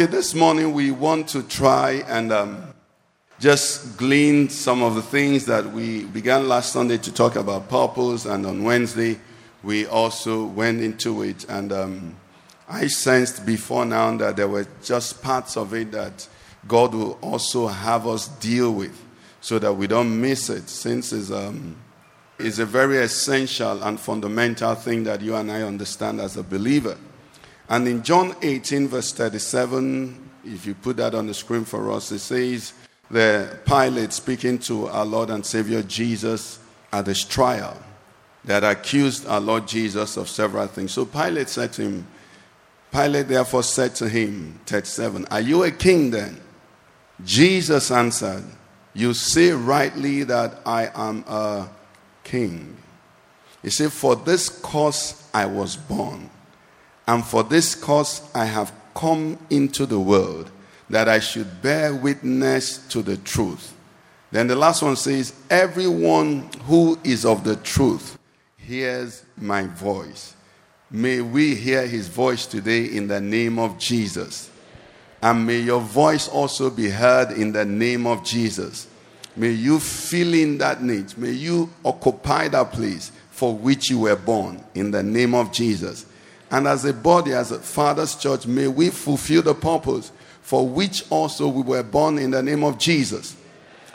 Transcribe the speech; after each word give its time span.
Okay, 0.00 0.06
this 0.06 0.32
morning 0.32 0.74
we 0.74 0.92
want 0.92 1.26
to 1.30 1.42
try 1.42 2.04
and 2.06 2.30
um, 2.30 2.72
just 3.40 3.96
glean 3.96 4.48
some 4.48 4.80
of 4.80 4.94
the 4.94 5.02
things 5.02 5.44
that 5.46 5.72
we 5.72 6.04
began 6.04 6.46
last 6.46 6.72
Sunday 6.72 6.98
to 6.98 7.12
talk 7.12 7.34
about 7.34 7.68
purpose, 7.68 8.24
and 8.24 8.46
on 8.46 8.62
Wednesday 8.62 9.18
we 9.64 9.86
also 9.86 10.44
went 10.44 10.80
into 10.80 11.22
it. 11.22 11.44
And 11.48 11.72
um, 11.72 12.16
I 12.68 12.86
sensed 12.86 13.44
before 13.44 13.84
now 13.84 14.16
that 14.18 14.36
there 14.36 14.46
were 14.46 14.68
just 14.84 15.20
parts 15.20 15.56
of 15.56 15.74
it 15.74 15.90
that 15.90 16.28
God 16.68 16.94
will 16.94 17.18
also 17.20 17.66
have 17.66 18.06
us 18.06 18.28
deal 18.28 18.72
with 18.72 18.96
so 19.40 19.58
that 19.58 19.72
we 19.72 19.88
don't 19.88 20.20
miss 20.20 20.48
it, 20.48 20.68
since 20.68 21.12
it's, 21.12 21.32
um, 21.32 21.74
it's 22.38 22.60
a 22.60 22.66
very 22.66 22.98
essential 22.98 23.82
and 23.82 23.98
fundamental 23.98 24.76
thing 24.76 25.02
that 25.02 25.22
you 25.22 25.34
and 25.34 25.50
I 25.50 25.62
understand 25.62 26.20
as 26.20 26.36
a 26.36 26.44
believer. 26.44 26.96
And 27.68 27.86
in 27.86 28.02
John 28.02 28.34
18, 28.42 28.88
verse 28.88 29.12
37, 29.12 30.30
if 30.44 30.64
you 30.66 30.74
put 30.74 30.96
that 30.96 31.14
on 31.14 31.26
the 31.26 31.34
screen 31.34 31.64
for 31.64 31.90
us, 31.92 32.10
it 32.12 32.20
says, 32.20 32.72
the 33.10 33.58
Pilate 33.64 34.12
speaking 34.12 34.58
to 34.60 34.86
our 34.88 35.04
Lord 35.04 35.30
and 35.30 35.44
Savior 35.44 35.82
Jesus 35.82 36.58
at 36.92 37.06
his 37.06 37.24
trial 37.24 37.76
that 38.44 38.64
accused 38.64 39.26
our 39.26 39.40
Lord 39.40 39.66
Jesus 39.66 40.16
of 40.16 40.28
several 40.28 40.66
things. 40.66 40.92
So 40.92 41.04
Pilate 41.04 41.48
said 41.48 41.72
to 41.74 41.82
him, 41.82 42.06
Pilate 42.90 43.28
therefore 43.28 43.62
said 43.62 43.94
to 43.96 44.08
him, 44.08 44.60
37, 44.66 45.26
Are 45.30 45.40
you 45.40 45.64
a 45.64 45.70
king 45.70 46.10
then? 46.10 46.40
Jesus 47.24 47.90
answered, 47.90 48.44
You 48.94 49.12
say 49.12 49.50
rightly 49.50 50.24
that 50.24 50.60
I 50.64 50.90
am 50.94 51.24
a 51.26 51.68
king. 52.24 52.76
He 53.62 53.70
said, 53.70 53.92
For 53.92 54.16
this 54.16 54.48
cause 54.48 55.28
I 55.34 55.46
was 55.46 55.76
born, 55.76 56.30
and 57.08 57.24
for 57.24 57.42
this 57.42 57.74
cause 57.74 58.30
I 58.34 58.44
have 58.44 58.70
come 58.94 59.38
into 59.48 59.86
the 59.86 59.98
world, 59.98 60.50
that 60.90 61.08
I 61.08 61.20
should 61.20 61.62
bear 61.62 61.94
witness 61.94 62.86
to 62.88 63.00
the 63.00 63.16
truth. 63.16 63.74
Then 64.30 64.46
the 64.46 64.54
last 64.54 64.82
one 64.82 64.94
says, 64.94 65.32
Everyone 65.48 66.50
who 66.66 66.98
is 67.02 67.24
of 67.24 67.44
the 67.44 67.56
truth 67.56 68.18
hears 68.58 69.24
my 69.38 69.62
voice. 69.62 70.34
May 70.90 71.22
we 71.22 71.54
hear 71.54 71.86
his 71.86 72.08
voice 72.08 72.44
today 72.44 72.84
in 72.84 73.08
the 73.08 73.22
name 73.22 73.58
of 73.58 73.78
Jesus. 73.78 74.50
And 75.22 75.46
may 75.46 75.60
your 75.60 75.80
voice 75.80 76.28
also 76.28 76.68
be 76.68 76.90
heard 76.90 77.32
in 77.32 77.52
the 77.52 77.64
name 77.64 78.06
of 78.06 78.22
Jesus. 78.22 78.86
May 79.34 79.52
you 79.52 79.80
fill 79.80 80.34
in 80.34 80.58
that 80.58 80.82
need. 80.82 81.16
May 81.16 81.32
you 81.32 81.70
occupy 81.86 82.48
that 82.48 82.72
place 82.72 83.12
for 83.30 83.56
which 83.56 83.88
you 83.88 84.00
were 84.00 84.16
born 84.16 84.62
in 84.74 84.90
the 84.90 85.02
name 85.02 85.34
of 85.34 85.52
Jesus. 85.52 86.04
And 86.50 86.66
as 86.66 86.84
a 86.84 86.92
body, 86.92 87.32
as 87.32 87.52
a 87.52 87.58
Father's 87.58 88.14
church, 88.14 88.46
may 88.46 88.68
we 88.68 88.90
fulfill 88.90 89.42
the 89.42 89.54
purpose 89.54 90.12
for 90.48 90.66
which 90.66 91.04
also 91.10 91.46
we 91.46 91.60
were 91.60 91.82
born 91.82 92.16
in 92.16 92.30
the 92.30 92.42
name 92.42 92.64
of 92.64 92.78
Jesus. 92.78 93.36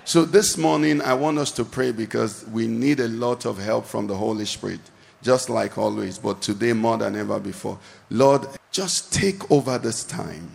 So 0.06 0.24
this 0.24 0.56
morning, 0.56 1.02
I 1.02 1.16
want 1.16 1.40
us 1.40 1.50
to 1.54 1.66
pray 1.66 1.92
because 1.92 2.46
we 2.48 2.68
need 2.68 3.00
a 3.00 3.08
lot 3.08 3.48
of 3.48 3.58
help 3.58 3.88
from 3.88 4.06
the 4.06 4.16
Holy 4.16 4.46
Spirit, 4.46 4.82
just 5.24 5.50
like 5.50 5.80
always, 5.80 6.20
but 6.20 6.44
today 6.44 6.74
more 6.74 6.98
than 6.98 7.16
ever 7.16 7.40
before. 7.40 7.80
Lord, 8.12 8.46
just 8.72 9.12
take 9.12 9.50
over 9.50 9.80
this 9.80 10.04
time. 10.04 10.48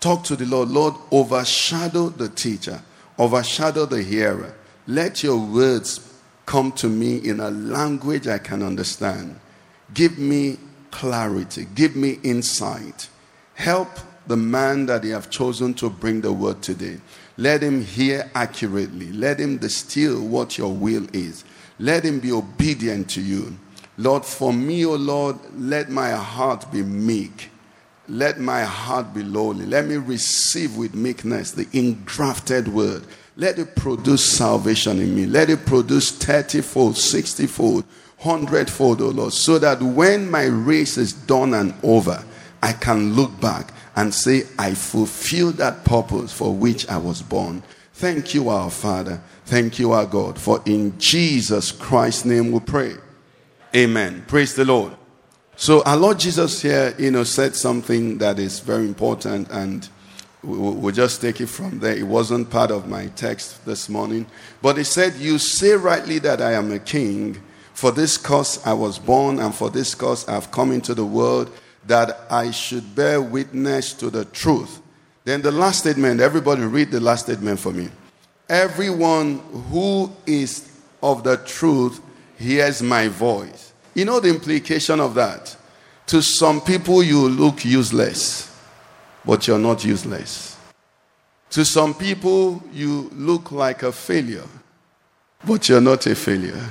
Talk 0.00 0.24
to 0.24 0.34
the 0.34 0.46
Lord. 0.46 0.70
Lord, 0.70 0.94
overshadow 1.12 2.08
the 2.08 2.30
teacher, 2.30 2.82
overshadow 3.16 3.86
the 3.86 4.02
hearer. 4.02 4.56
Let 4.88 5.22
your 5.22 5.38
words 5.38 6.00
come 6.46 6.72
to 6.72 6.88
me 6.88 7.18
in 7.18 7.38
a 7.38 7.50
language 7.50 8.26
I 8.26 8.38
can 8.38 8.64
understand. 8.64 9.38
Give 9.94 10.18
me 10.18 10.56
clarity, 10.98 11.64
give 11.76 11.94
me 11.94 12.18
insight. 12.24 13.08
Help 13.54 13.88
the 14.26 14.36
man 14.36 14.84
that 14.86 15.04
you 15.04 15.12
have 15.12 15.30
chosen 15.30 15.72
to 15.72 15.88
bring 15.88 16.20
the 16.20 16.32
word 16.32 16.60
today. 16.60 16.98
Let 17.36 17.62
him 17.62 17.84
hear 17.84 18.28
accurately. 18.34 19.12
Let 19.12 19.38
him 19.38 19.58
distill 19.58 20.20
what 20.20 20.58
your 20.58 20.74
will 20.74 21.06
is. 21.12 21.44
Let 21.78 22.02
him 22.02 22.18
be 22.18 22.32
obedient 22.32 23.08
to 23.10 23.20
you. 23.20 23.56
Lord, 23.96 24.24
for 24.24 24.52
me, 24.52 24.84
O 24.86 24.96
Lord, 24.96 25.36
let 25.56 25.88
my 25.88 26.10
heart 26.10 26.70
be 26.72 26.82
meek. 26.82 27.50
Let 28.08 28.40
my 28.40 28.62
heart 28.62 29.14
be 29.14 29.22
lowly. 29.22 29.66
Let 29.66 29.86
me 29.86 29.98
receive 29.98 30.76
with 30.76 30.96
meekness 30.96 31.52
the 31.52 31.68
engrafted 31.72 32.66
word. 32.66 33.04
Let 33.36 33.60
it 33.60 33.76
produce 33.76 34.24
salvation 34.24 34.98
in 34.98 35.14
me. 35.14 35.26
Let 35.26 35.48
it 35.48 35.64
produce 35.64 36.10
30 36.10 36.60
fold, 36.60 36.96
60 36.96 37.46
fold, 37.46 37.84
100 38.20 38.68
fold, 38.68 39.00
O 39.00 39.08
Lord, 39.08 39.32
so 39.32 39.58
that 39.58 39.80
when 39.80 40.30
my 40.30 40.44
race 40.44 40.96
is 40.98 41.12
done 41.12 41.54
and 41.54 41.74
over, 41.82 42.24
I 42.62 42.72
can 42.72 43.14
look 43.14 43.40
back 43.40 43.72
and 43.94 44.12
say, 44.12 44.44
I 44.58 44.74
fulfilled 44.74 45.54
that 45.58 45.84
purpose 45.84 46.32
for 46.32 46.54
which 46.54 46.88
I 46.88 46.96
was 46.96 47.22
born. 47.22 47.62
Thank 47.94 48.34
you, 48.34 48.48
our 48.48 48.70
Father. 48.70 49.20
Thank 49.46 49.78
you, 49.78 49.92
our 49.92 50.06
God. 50.06 50.38
For 50.38 50.62
in 50.66 50.98
Jesus 50.98 51.72
Christ's 51.72 52.24
name 52.24 52.52
we 52.52 52.60
pray. 52.60 52.94
Amen. 53.74 54.24
Praise 54.26 54.54
the 54.54 54.64
Lord. 54.64 54.92
So 55.56 55.82
our 55.82 55.96
Lord 55.96 56.20
Jesus 56.20 56.62
here, 56.62 56.94
you 56.98 57.10
know, 57.10 57.24
said 57.24 57.56
something 57.56 58.18
that 58.18 58.38
is 58.38 58.60
very 58.60 58.84
important, 58.84 59.48
and 59.50 59.88
we- 60.42 60.56
we- 60.56 60.70
we'll 60.70 60.94
just 60.94 61.20
take 61.20 61.40
it 61.40 61.48
from 61.48 61.80
there. 61.80 61.96
It 61.96 62.06
wasn't 62.06 62.50
part 62.50 62.70
of 62.70 62.88
my 62.88 63.06
text 63.16 63.64
this 63.66 63.88
morning, 63.88 64.26
but 64.62 64.76
he 64.76 64.84
said, 64.84 65.16
"You 65.16 65.38
say 65.38 65.72
rightly 65.72 66.20
that 66.20 66.40
I 66.40 66.52
am 66.52 66.70
a 66.72 66.78
king. 66.78 67.38
For 67.78 67.92
this 67.92 68.16
cause 68.18 68.58
I 68.66 68.72
was 68.72 68.98
born, 68.98 69.38
and 69.38 69.54
for 69.54 69.70
this 69.70 69.94
cause 69.94 70.26
I 70.26 70.32
have 70.32 70.50
come 70.50 70.72
into 70.72 70.96
the 70.96 71.04
world, 71.04 71.48
that 71.86 72.22
I 72.28 72.50
should 72.50 72.96
bear 72.96 73.22
witness 73.22 73.92
to 74.00 74.10
the 74.10 74.24
truth." 74.24 74.80
Then 75.24 75.42
the 75.42 75.52
last 75.52 75.78
statement. 75.78 76.20
Everybody, 76.20 76.62
read 76.62 76.90
the 76.90 76.98
last 76.98 77.26
statement 77.26 77.60
for 77.60 77.70
me. 77.70 77.88
Everyone 78.48 79.40
who 79.70 80.10
is 80.26 80.62
of 81.00 81.22
the 81.22 81.36
truth 81.36 82.00
hears 82.36 82.82
my 82.82 83.06
voice. 83.06 83.70
You 83.94 84.06
know 84.06 84.18
the 84.18 84.30
implication 84.30 84.98
of 84.98 85.14
that? 85.14 85.54
To 86.08 86.20
some 86.20 86.60
people, 86.60 87.00
you 87.04 87.28
look 87.28 87.64
useless, 87.64 88.48
but 89.24 89.46
you're 89.46 89.56
not 89.56 89.84
useless. 89.84 90.56
To 91.50 91.64
some 91.64 91.94
people, 91.94 92.60
you 92.72 93.08
look 93.14 93.52
like 93.52 93.84
a 93.84 93.92
failure, 93.92 94.48
but 95.46 95.68
you're 95.68 95.80
not 95.80 96.04
a 96.06 96.16
failure. 96.16 96.68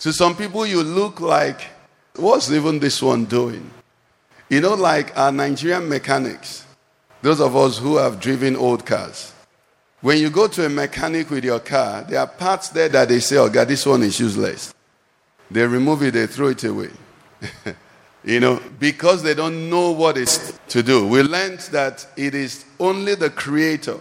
To 0.00 0.12
some 0.12 0.36
people, 0.36 0.66
you 0.66 0.82
look 0.82 1.20
like, 1.20 1.62
what's 2.16 2.50
even 2.50 2.78
this 2.78 3.02
one 3.02 3.24
doing? 3.24 3.70
You 4.48 4.60
know, 4.60 4.74
like 4.74 5.16
our 5.16 5.32
Nigerian 5.32 5.88
mechanics, 5.88 6.64
those 7.22 7.40
of 7.40 7.56
us 7.56 7.78
who 7.78 7.96
have 7.96 8.20
driven 8.20 8.56
old 8.56 8.84
cars. 8.84 9.32
When 10.00 10.18
you 10.18 10.28
go 10.28 10.46
to 10.48 10.66
a 10.66 10.68
mechanic 10.68 11.30
with 11.30 11.44
your 11.44 11.60
car, 11.60 12.02
there 12.02 12.20
are 12.20 12.26
parts 12.26 12.68
there 12.68 12.90
that 12.90 13.08
they 13.08 13.20
say, 13.20 13.38
oh, 13.38 13.48
God, 13.48 13.68
this 13.68 13.86
one 13.86 14.02
is 14.02 14.20
useless. 14.20 14.74
They 15.50 15.66
remove 15.66 16.02
it, 16.02 16.12
they 16.12 16.26
throw 16.26 16.48
it 16.48 16.62
away. 16.64 16.90
you 18.24 18.40
know, 18.40 18.60
because 18.78 19.22
they 19.22 19.34
don't 19.34 19.70
know 19.70 19.92
what 19.92 20.16
is 20.16 20.58
to 20.68 20.82
do. 20.82 21.06
We 21.06 21.22
learned 21.22 21.60
that 21.72 22.06
it 22.16 22.34
is 22.34 22.64
only 22.78 23.14
the 23.14 23.30
creator, 23.30 23.98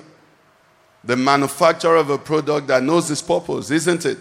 the 1.03 1.15
manufacturer 1.15 1.97
of 1.97 2.09
a 2.09 2.17
product 2.17 2.67
that 2.67 2.83
knows 2.83 3.09
its 3.11 3.21
purpose, 3.21 3.71
isn't 3.71 4.05
it? 4.05 4.17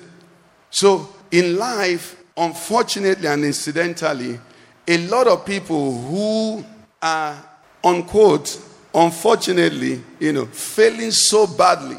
So, 0.71 1.09
in 1.33 1.57
life, 1.57 2.23
unfortunately 2.37 3.27
and 3.27 3.45
incidentally, 3.45 4.39
a 4.87 4.99
lot 5.09 5.27
of 5.27 5.45
people 5.45 6.01
who 6.03 6.65
are, 7.01 7.43
unquote, 7.83 8.61
unfortunately, 8.95 10.03
you 10.21 10.33
know, 10.33 10.47
failing 10.47 11.11
so 11.11 11.47
badly 11.47 11.97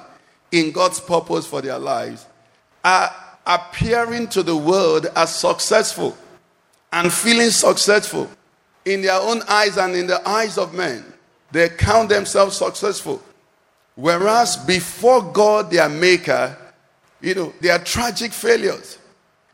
in 0.51 0.71
God's 0.71 0.99
purpose 0.99 1.45
for 1.45 1.61
their 1.61 1.79
lives 1.79 2.25
are 2.83 3.13
appearing 3.45 4.27
to 4.27 4.43
the 4.43 4.55
world 4.55 5.07
as 5.15 5.35
successful 5.35 6.15
and 6.91 7.11
feeling 7.11 7.49
successful 7.49 8.29
in 8.85 9.01
their 9.01 9.19
own 9.19 9.41
eyes 9.47 9.77
and 9.77 9.95
in 9.95 10.07
the 10.07 10.27
eyes 10.27 10.57
of 10.57 10.73
men. 10.73 11.03
They 11.51 11.69
count 11.69 12.09
themselves 12.09 12.57
successful. 12.57 13.21
Whereas 13.95 14.57
before 14.57 15.21
God, 15.21 15.71
their 15.71 15.89
maker, 15.89 16.55
you 17.21 17.35
know, 17.35 17.53
they 17.61 17.69
are 17.69 17.79
tragic 17.79 18.31
failures. 18.31 18.99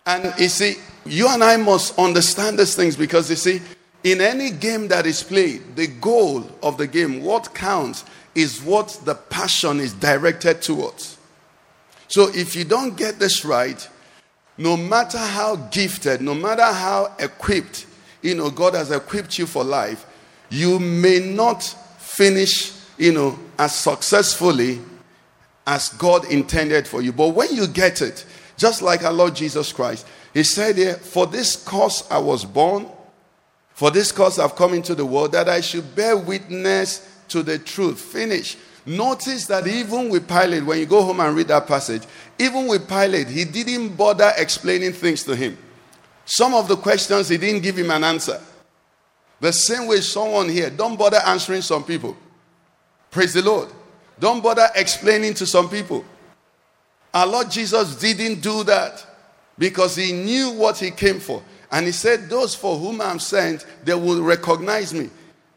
And 0.10 0.34
you 0.40 0.50
see, 0.50 0.76
you 1.06 1.28
and 1.30 1.44
I 1.44 1.58
must 1.58 1.98
understand 2.00 2.58
these 2.58 2.76
things 2.76 2.96
because 2.96 3.30
you 3.30 3.36
see, 3.36 3.62
In 4.04 4.22
any 4.22 4.50
game 4.52 4.88
that 4.88 5.06
is 5.06 5.22
played, 5.24 5.76
the 5.76 5.88
goal 5.88 6.50
of 6.64 6.78
the 6.78 6.88
game, 6.88 7.22
what 7.22 7.54
counts 7.54 8.06
is 8.34 8.64
what 8.64 8.98
the 9.04 9.16
passion 9.16 9.80
is 9.80 9.94
directed 9.94 10.62
towards. 10.62 11.18
So 12.08 12.30
if 12.34 12.56
you 12.56 12.64
don't 12.64 12.96
get 12.96 13.20
this 13.20 13.44
right, 13.44 13.88
no 14.58 14.78
matter 14.78 15.18
how 15.18 15.58
gifted, 15.58 16.22
no 16.22 16.34
matter 16.34 16.64
how 16.64 17.14
equipped, 17.20 17.88
you 18.22 18.36
know, 18.36 18.50
God 18.50 18.74
has 18.74 18.92
equipped 18.92 19.38
you 19.38 19.46
for 19.46 19.64
life, 19.64 20.06
you 20.50 20.80
may 20.80 21.20
not 21.20 21.64
finish, 21.98 22.72
you 22.98 23.12
know, 23.12 23.38
as 23.58 23.76
successfully 23.76 24.80
as 25.68 25.90
God 25.90 26.26
intended 26.32 26.88
for 26.88 27.02
you. 27.02 27.12
But 27.12 27.30
when 27.30 27.54
you 27.54 27.68
get 27.68 28.02
it, 28.02 28.26
just 28.60 28.82
like 28.82 29.04
our 29.04 29.14
Lord 29.14 29.36
Jesus 29.36 29.72
Christ, 29.72 30.06
He 30.34 30.44
said 30.44 30.78
here, 30.78 30.96
For 30.96 31.26
this 31.26 31.56
cause 31.56 32.10
I 32.12 32.20
was 32.20 32.46
born, 32.46 32.88
for 33.74 33.90
this 33.90 34.12
cause 34.12 34.38
I've 34.38 34.56
come 34.56 34.74
into 34.74 34.94
the 34.94 35.06
world, 35.06 35.32
that 35.32 35.48
I 35.50 35.62
should 35.62 35.96
bear 35.96 36.18
witness 36.18 37.08
to 37.30 37.42
the 37.42 37.58
truth. 37.58 38.00
Finish. 38.00 38.58
Notice 38.86 39.46
that 39.48 39.68
even 39.68 40.10
with 40.10 40.28
Pilate, 40.28 40.66
when 40.66 40.80
you 40.80 40.86
go 40.86 41.02
home 41.04 41.20
and 41.20 41.36
read 41.36 41.48
that 41.48 41.68
passage, 41.68 42.04
even 42.38 42.68
with 42.68 42.88
Pilate, 42.88 43.28
he 43.28 43.46
didn't 43.46 43.96
bother 43.96 44.32
explaining 44.38 44.94
things 44.94 45.24
to 45.24 45.36
him. 45.36 45.58
Some 46.26 46.54
of 46.54 46.68
the 46.68 46.76
questions, 46.76 47.30
he 47.30 47.38
didn't 47.38 47.64
give 47.64 47.78
him 47.78 47.92
an 47.92 48.04
answer. 48.04 48.40
The 49.40 49.54
same 49.54 49.88
way 49.88 50.02
someone 50.02 50.50
here, 50.50 50.70
don't 50.70 50.98
bother 50.98 51.20
answering 51.26 51.62
some 51.62 51.84
people. 51.84 52.18
Praise 53.10 53.34
the 53.34 53.42
Lord. 53.42 53.70
Don't 54.20 54.44
bother 54.44 54.68
explaining 54.76 55.34
to 55.36 55.46
some 55.46 55.70
people. 55.70 56.04
Our 57.14 57.28
Lord 57.28 57.52
Jesus 57.52 57.96
didn't 57.96 58.42
do 58.42 58.64
that 58.66 59.06
because 59.58 59.96
he 59.96 60.12
knew 60.12 60.52
what 60.52 60.78
he 60.78 60.92
came 60.92 61.20
for. 61.20 61.44
And 61.72 61.86
he 61.86 61.92
said, 61.92 62.30
Those 62.30 62.56
for 62.56 62.78
whom 62.78 63.02
I'm 63.02 63.20
sent, 63.20 63.66
they 63.84 63.94
will 63.94 64.22
recognize 64.22 64.94
me. 64.94 65.10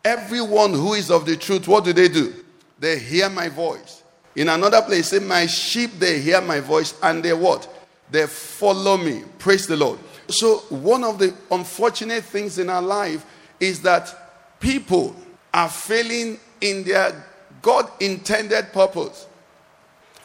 Everyone 0.05 0.73
who 0.73 0.95
is 0.95 1.11
of 1.11 1.27
the 1.27 1.37
truth, 1.37 1.69
what 1.69 1.85
do 1.85 1.93
they 1.93 2.09
do? 2.09 2.35
They 2.79 2.99
hear 2.99 3.31
my 3.31 3.49
voice. 3.49 4.03
In 4.35 4.49
another 4.49 4.83
place, 4.83 5.09
say, 5.09 5.21
My 5.21 5.47
sheep, 5.47 5.99
they 5.99 6.21
hear 6.21 6.41
my 6.41 6.61
voice, 6.61 6.95
and 7.03 7.23
they 7.23 7.33
what? 7.33 7.69
They 8.11 8.27
follow 8.27 8.97
me. 8.97 9.23
Praise 9.39 9.67
the 9.67 9.77
Lord. 9.77 9.99
So, 10.29 10.59
one 10.71 11.05
of 11.05 11.19
the 11.19 11.35
unfortunate 11.51 12.25
things 12.25 12.59
in 12.59 12.69
our 12.71 12.83
life 12.83 13.25
is 13.61 13.83
that 13.83 14.59
people 14.61 15.15
are 15.53 15.69
failing 15.69 16.39
in 16.61 16.85
their 16.85 17.25
God 17.61 17.91
intended 18.01 18.73
purpose. 18.73 19.27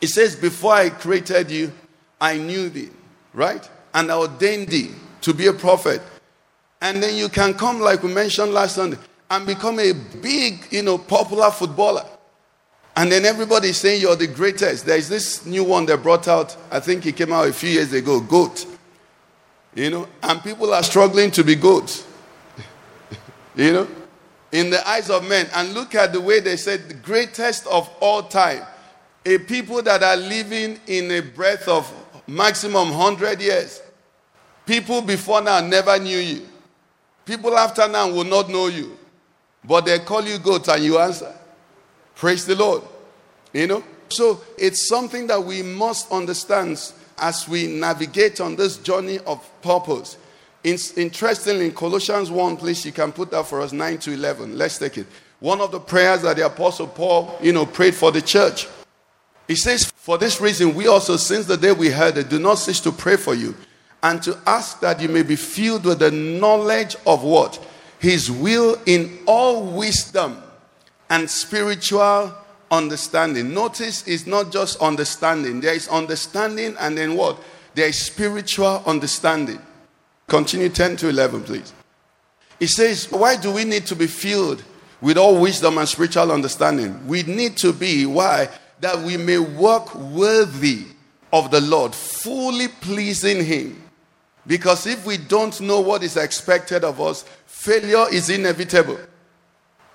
It 0.01 0.07
says, 0.07 0.35
Before 0.35 0.73
I 0.73 0.89
created 0.89 1.51
you, 1.51 1.71
I 2.19 2.37
knew 2.37 2.69
thee, 2.69 2.89
right? 3.33 3.67
And 3.93 4.11
I 4.11 4.17
ordained 4.17 4.69
thee 4.69 4.91
to 5.21 5.33
be 5.33 5.47
a 5.47 5.53
prophet. 5.53 6.01
And 6.81 7.01
then 7.01 7.15
you 7.15 7.29
can 7.29 7.53
come, 7.53 7.79
like 7.79 8.03
we 8.03 8.13
mentioned 8.13 8.53
last 8.53 8.75
Sunday, 8.75 8.97
and 9.29 9.45
become 9.45 9.79
a 9.79 9.93
big, 9.93 10.67
you 10.71 10.83
know, 10.83 10.97
popular 10.97 11.51
footballer. 11.51 12.05
And 12.95 13.11
then 13.11 13.25
everybody 13.25 13.69
is 13.69 13.77
saying 13.77 14.01
you're 14.01 14.15
the 14.15 14.27
greatest. 14.27 14.85
There's 14.85 15.07
this 15.07 15.45
new 15.45 15.63
one 15.63 15.85
they 15.85 15.95
brought 15.97 16.27
out, 16.27 16.55
I 16.71 16.79
think 16.79 17.05
it 17.05 17.15
came 17.15 17.31
out 17.31 17.47
a 17.47 17.53
few 17.53 17.69
years 17.69 17.93
ago, 17.93 18.19
GOAT. 18.19 18.65
You 19.75 19.91
know, 19.91 20.07
and 20.23 20.41
people 20.41 20.73
are 20.73 20.81
struggling 20.81 21.29
to 21.31 21.43
be 21.43 21.53
goats. 21.53 22.07
you 23.55 23.73
know, 23.73 23.87
in 24.51 24.71
the 24.71 24.87
eyes 24.87 25.11
of 25.11 25.27
men. 25.27 25.47
And 25.53 25.73
look 25.73 25.93
at 25.93 26.13
the 26.13 26.21
way 26.21 26.39
they 26.39 26.57
said 26.57 26.89
the 26.89 26.95
greatest 26.95 27.67
of 27.67 27.87
all 27.99 28.23
time. 28.23 28.63
A 29.27 29.37
people 29.37 29.81
that 29.81 30.01
are 30.03 30.15
living 30.15 30.79
in 30.87 31.11
a 31.11 31.19
breadth 31.19 31.67
of 31.67 31.91
maximum 32.27 32.91
100 32.91 33.41
years. 33.41 33.81
People 34.65 35.01
before 35.01 35.41
now 35.41 35.59
never 35.59 35.99
knew 35.99 36.17
you. 36.17 36.47
People 37.25 37.57
after 37.57 37.89
now 37.89 38.09
will 38.09 38.23
not 38.23 38.49
know 38.49 38.67
you. 38.67 38.97
But 39.65 39.85
they 39.85 39.99
call 39.99 40.23
you 40.23 40.39
goat 40.39 40.69
and 40.69 40.81
you 40.81 40.97
answer. 40.97 41.35
Praise 42.15 42.45
the 42.45 42.55
Lord. 42.55 42.83
You 43.51 43.67
know? 43.67 43.83
So 44.07 44.39
it's 44.57 44.87
something 44.87 45.27
that 45.27 45.43
we 45.43 45.61
must 45.61 46.09
understand 46.09 46.79
as 47.17 47.49
we 47.49 47.67
navigate 47.67 48.39
on 48.39 48.55
this 48.55 48.77
journey 48.77 49.19
of 49.25 49.45
purpose. 49.61 50.17
In, 50.63 50.77
interestingly, 50.95 51.65
in 51.65 51.73
Colossians 51.73 52.31
1, 52.31 52.55
please, 52.55 52.85
you 52.85 52.93
can 52.93 53.11
put 53.11 53.31
that 53.31 53.45
for 53.45 53.59
us 53.59 53.73
9 53.73 53.97
to 53.97 54.13
11. 54.13 54.57
Let's 54.57 54.77
take 54.77 54.97
it. 54.97 55.07
One 55.41 55.59
of 55.59 55.73
the 55.73 55.81
prayers 55.81 56.21
that 56.21 56.37
the 56.37 56.45
Apostle 56.45 56.87
Paul, 56.87 57.37
you 57.41 57.51
know, 57.51 57.65
prayed 57.65 57.93
for 57.93 58.13
the 58.13 58.21
church. 58.21 58.67
He 59.47 59.55
says, 59.55 59.85
For 59.85 60.17
this 60.17 60.41
reason, 60.41 60.75
we 60.75 60.87
also, 60.87 61.15
since 61.17 61.45
the 61.45 61.57
day 61.57 61.71
we 61.71 61.89
heard 61.89 62.17
it, 62.17 62.29
do 62.29 62.39
not 62.39 62.55
cease 62.55 62.79
to 62.81 62.91
pray 62.91 63.15
for 63.15 63.33
you 63.33 63.55
and 64.03 64.21
to 64.23 64.37
ask 64.45 64.79
that 64.81 65.01
you 65.01 65.09
may 65.09 65.23
be 65.23 65.35
filled 65.35 65.85
with 65.85 65.99
the 65.99 66.11
knowledge 66.11 66.95
of 67.05 67.23
what? 67.23 67.65
His 67.99 68.29
will 68.29 68.79
in 68.85 69.19
all 69.25 69.65
wisdom 69.65 70.41
and 71.09 71.29
spiritual 71.29 72.33
understanding. 72.69 73.53
Notice 73.53 74.07
it's 74.07 74.27
not 74.27 74.51
just 74.51 74.79
understanding, 74.81 75.61
there 75.61 75.73
is 75.73 75.87
understanding, 75.87 76.75
and 76.79 76.97
then 76.97 77.15
what? 77.15 77.39
There 77.73 77.87
is 77.87 77.97
spiritual 77.97 78.83
understanding. 78.85 79.59
Continue 80.27 80.69
10 80.69 80.97
to 80.97 81.09
11, 81.09 81.43
please. 81.43 81.73
It 82.59 82.67
says, 82.67 83.09
Why 83.11 83.37
do 83.37 83.51
we 83.51 83.63
need 83.63 83.85
to 83.87 83.95
be 83.95 84.07
filled 84.07 84.63
with 84.99 85.17
all 85.17 85.39
wisdom 85.39 85.77
and 85.77 85.87
spiritual 85.87 86.31
understanding? 86.31 87.07
We 87.07 87.23
need 87.23 87.55
to 87.57 87.71
be, 87.71 88.05
why? 88.05 88.49
That 88.79 88.99
we 88.99 89.17
may 89.17 89.39
work 89.39 89.93
worthy 89.95 90.85
of 91.33 91.51
the 91.51 91.61
Lord, 91.61 91.93
fully 91.93 92.67
pleasing 92.67 93.43
Him. 93.43 93.81
Because 94.45 94.87
if 94.87 95.05
we 95.05 95.17
don't 95.17 95.59
know 95.59 95.81
what 95.81 96.03
is 96.03 96.15
expected 96.15 96.83
of 96.83 97.01
us, 97.01 97.23
failure 97.45 98.05
is 98.11 98.29
inevitable. 98.29 98.97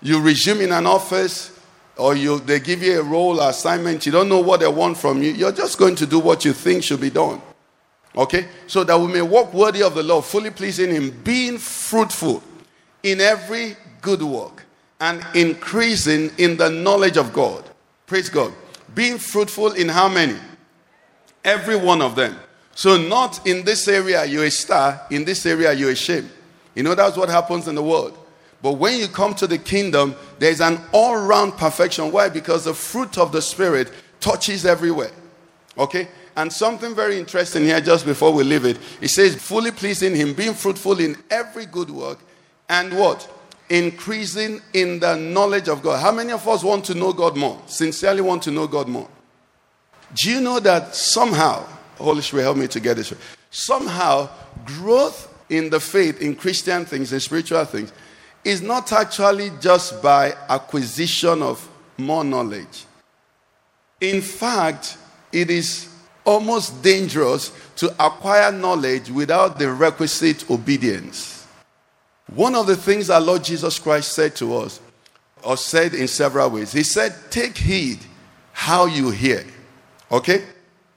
You 0.02 0.20
resume 0.20 0.60
in 0.60 0.72
an 0.72 0.86
office, 0.86 1.58
or 1.96 2.14
you, 2.14 2.40
they 2.40 2.60
give 2.60 2.82
you 2.82 3.00
a 3.00 3.02
role 3.02 3.40
assignment, 3.40 4.04
you 4.04 4.12
don't 4.12 4.28
know 4.28 4.40
what 4.40 4.60
they 4.60 4.68
want 4.68 4.98
from 4.98 5.22
you, 5.22 5.30
you're 5.30 5.52
just 5.52 5.78
going 5.78 5.94
to 5.96 6.06
do 6.06 6.18
what 6.18 6.44
you 6.44 6.52
think 6.52 6.82
should 6.82 7.00
be 7.00 7.10
done. 7.10 7.40
Okay? 8.16 8.46
So 8.66 8.84
that 8.84 8.98
we 8.98 9.06
may 9.06 9.22
walk 9.22 9.54
worthy 9.54 9.82
of 9.82 9.94
the 9.94 10.02
Lord, 10.02 10.24
fully 10.24 10.50
pleasing 10.50 10.90
Him, 10.90 11.22
being 11.22 11.56
fruitful 11.56 12.42
in 13.02 13.20
every 13.20 13.76
good 14.00 14.22
work 14.22 14.64
and 15.00 15.24
increasing 15.34 16.30
in 16.38 16.56
the 16.56 16.68
knowledge 16.68 17.16
of 17.16 17.32
God. 17.32 17.64
Praise 18.06 18.28
God. 18.28 18.52
Being 18.94 19.18
fruitful 19.18 19.72
in 19.72 19.88
how 19.88 20.08
many? 20.08 20.38
Every 21.44 21.76
one 21.76 22.02
of 22.02 22.14
them. 22.14 22.36
So, 22.74 22.96
not 22.96 23.46
in 23.46 23.64
this 23.64 23.86
area 23.88 24.24
you're 24.24 24.44
a 24.44 24.50
star, 24.50 25.00
in 25.10 25.24
this 25.24 25.44
area 25.44 25.72
you're 25.72 25.90
a 25.90 25.96
shame. 25.96 26.30
You 26.74 26.82
know, 26.82 26.94
that's 26.94 27.16
what 27.16 27.28
happens 27.28 27.68
in 27.68 27.74
the 27.74 27.82
world. 27.82 28.18
But 28.62 28.74
when 28.74 28.98
you 28.98 29.08
come 29.08 29.34
to 29.34 29.46
the 29.46 29.58
kingdom, 29.58 30.14
there's 30.38 30.60
an 30.60 30.80
all 30.92 31.16
round 31.16 31.56
perfection. 31.56 32.12
Why? 32.12 32.28
Because 32.28 32.64
the 32.64 32.74
fruit 32.74 33.18
of 33.18 33.32
the 33.32 33.42
Spirit 33.42 33.92
touches 34.20 34.64
everywhere. 34.64 35.10
Okay? 35.76 36.08
And 36.36 36.50
something 36.50 36.94
very 36.94 37.18
interesting 37.18 37.64
here, 37.64 37.80
just 37.80 38.06
before 38.06 38.32
we 38.32 38.44
leave 38.44 38.64
it, 38.64 38.78
it 39.00 39.08
says, 39.08 39.34
fully 39.34 39.70
pleasing 39.70 40.14
Him, 40.14 40.32
being 40.32 40.54
fruitful 40.54 40.98
in 41.00 41.16
every 41.30 41.66
good 41.66 41.90
work, 41.90 42.20
and 42.68 42.96
what? 42.96 43.28
Increasing 43.72 44.60
in 44.74 45.00
the 45.00 45.16
knowledge 45.16 45.66
of 45.68 45.82
God. 45.82 45.98
How 45.98 46.12
many 46.12 46.30
of 46.30 46.46
us 46.46 46.62
want 46.62 46.84
to 46.84 46.94
know 46.94 47.14
God 47.14 47.38
more? 47.38 47.58
Sincerely 47.64 48.20
want 48.20 48.42
to 48.42 48.50
know 48.50 48.66
God 48.66 48.86
more? 48.86 49.08
Do 50.14 50.30
you 50.30 50.42
know 50.42 50.60
that 50.60 50.94
somehow, 50.94 51.64
Holy 51.96 52.20
Spirit, 52.20 52.42
help 52.42 52.58
me 52.58 52.68
to 52.68 52.80
get 52.80 52.98
this 52.98 53.12
right. 53.12 53.20
Somehow, 53.50 54.28
growth 54.66 55.34
in 55.48 55.70
the 55.70 55.80
faith, 55.80 56.20
in 56.20 56.36
Christian 56.36 56.84
things, 56.84 57.14
in 57.14 57.20
spiritual 57.20 57.64
things, 57.64 57.94
is 58.44 58.60
not 58.60 58.92
actually 58.92 59.50
just 59.58 60.02
by 60.02 60.34
acquisition 60.50 61.42
of 61.42 61.66
more 61.96 62.24
knowledge. 62.24 62.84
In 64.02 64.20
fact, 64.20 64.98
it 65.32 65.50
is 65.50 65.88
almost 66.26 66.82
dangerous 66.82 67.52
to 67.76 67.88
acquire 68.04 68.52
knowledge 68.52 69.08
without 69.10 69.58
the 69.58 69.72
requisite 69.72 70.50
obedience. 70.50 71.41
One 72.34 72.54
of 72.54 72.66
the 72.66 72.76
things 72.76 73.10
our 73.10 73.20
Lord 73.20 73.44
Jesus 73.44 73.78
Christ 73.78 74.12
said 74.12 74.34
to 74.36 74.56
us, 74.56 74.80
or 75.42 75.56
said 75.56 75.92
in 75.92 76.08
several 76.08 76.50
ways, 76.50 76.72
He 76.72 76.82
said, 76.82 77.14
Take 77.30 77.58
heed 77.58 77.98
how 78.52 78.86
you 78.86 79.10
hear. 79.10 79.44
Okay? 80.10 80.44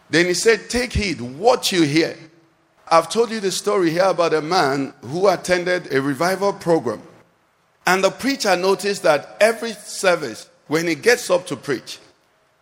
Then 0.09 0.27
He 0.27 0.33
said, 0.33 0.69
Take 0.69 0.93
heed 0.93 1.19
what 1.19 1.71
you 1.71 1.83
hear. 1.83 2.15
I've 2.87 3.09
told 3.09 3.31
you 3.31 3.39
the 3.39 3.51
story 3.51 3.89
here 3.89 4.05
about 4.05 4.33
a 4.33 4.41
man 4.41 4.93
who 5.01 5.27
attended 5.27 5.91
a 5.93 6.01
revival 6.01 6.53
program. 6.53 7.01
And 7.87 8.03
the 8.03 8.11
preacher 8.11 8.55
noticed 8.55 9.03
that 9.03 9.37
every 9.39 9.73
service, 9.73 10.49
when 10.67 10.87
he 10.87 10.95
gets 10.95 11.29
up 11.29 11.47
to 11.47 11.55
preach, 11.55 11.99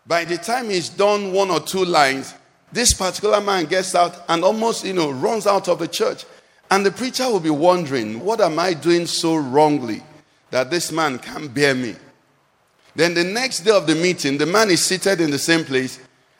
by 0.05 0.25
the 0.25 0.37
time 0.37 0.69
he's 0.69 0.89
done 0.89 1.31
one 1.31 1.49
or 1.49 1.59
two 1.59 1.85
lines, 1.85 2.33
this 2.71 2.93
particular 2.93 3.39
man 3.39 3.65
gets 3.65 3.95
out 3.95 4.23
and 4.27 4.43
almost, 4.43 4.85
you 4.85 4.93
know, 4.93 5.11
runs 5.11 5.45
out 5.45 5.67
of 5.69 5.79
the 5.79 5.87
church. 5.87 6.25
And 6.73 6.83
the 6.83 6.91
preacher 6.91 7.29
will 7.29 7.39
be 7.39 7.51
wondering, 7.51 8.19
what 8.25 8.41
am 8.41 8.57
I 8.57 8.73
doing 8.73 9.05
so 9.05 9.35
wrongly 9.35 10.01
that 10.49 10.71
this 10.71 10.91
man 10.91 11.19
can't 11.19 11.53
bear 11.53 11.75
me? 11.75 11.95
Then 12.95 13.13
the 13.13 13.23
next 13.23 13.59
day 13.59 13.69
of 13.69 13.85
the 13.85 13.93
meeting, 13.93 14.39
the 14.39 14.47
man 14.47 14.71
is 14.71 14.83
seated 14.83 15.21
in 15.21 15.29
the 15.29 15.37
same 15.37 15.65
place. 15.65 15.99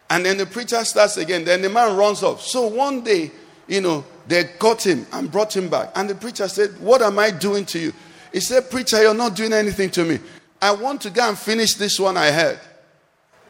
And 0.10 0.26
then 0.26 0.38
the 0.38 0.48
preacher 0.48 0.84
starts 0.86 1.18
again. 1.18 1.46
Then 1.46 1.62
the 1.62 1.70
man 1.70 1.96
runs 1.96 2.24
off. 2.24 2.42
So 2.42 2.66
one 2.66 3.04
day, 3.04 3.30
you 3.68 3.82
know, 3.82 4.04
they 4.28 4.46
got 4.58 4.84
him 4.84 5.06
and 5.14 5.32
brought 5.32 5.56
him 5.56 5.70
back. 5.70 5.92
And 5.94 6.10
the 6.10 6.16
preacher 6.16 6.48
said, 6.48 6.80
What 6.80 7.04
am 7.04 7.20
I 7.20 7.30
doing 7.30 7.64
to 7.66 7.78
you? 7.78 7.94
He 8.32 8.40
said, 8.40 8.72
Preacher, 8.72 9.04
you're 9.04 9.14
not 9.14 9.36
doing 9.36 9.54
anything 9.54 9.92
to 9.92 10.04
me. 10.04 10.18
I 10.60 10.72
want 10.72 11.02
to 11.02 11.12
go 11.12 11.30
and 11.30 11.38
finish 11.38 11.76
this 11.76 12.00
one 12.00 12.18
I 12.18 12.32
heard. 12.32 12.60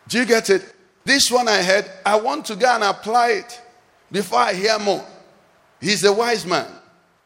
Do 0.10 0.20
you 0.20 0.26
get 0.26 0.50
it? 0.50 0.66
This 1.06 1.32
one 1.32 1.48
I 1.48 1.64
heard, 1.64 1.90
I 2.06 2.20
want 2.20 2.44
to 2.48 2.58
go 2.58 2.76
and 2.76 2.84
apply 2.84 3.30
it 3.30 3.62
before 4.12 4.40
I 4.40 4.54
hear 4.54 4.78
more. 4.80 5.06
He's 5.84 6.06
a 6.06 6.14
wise 6.14 6.46
man. 6.46 6.66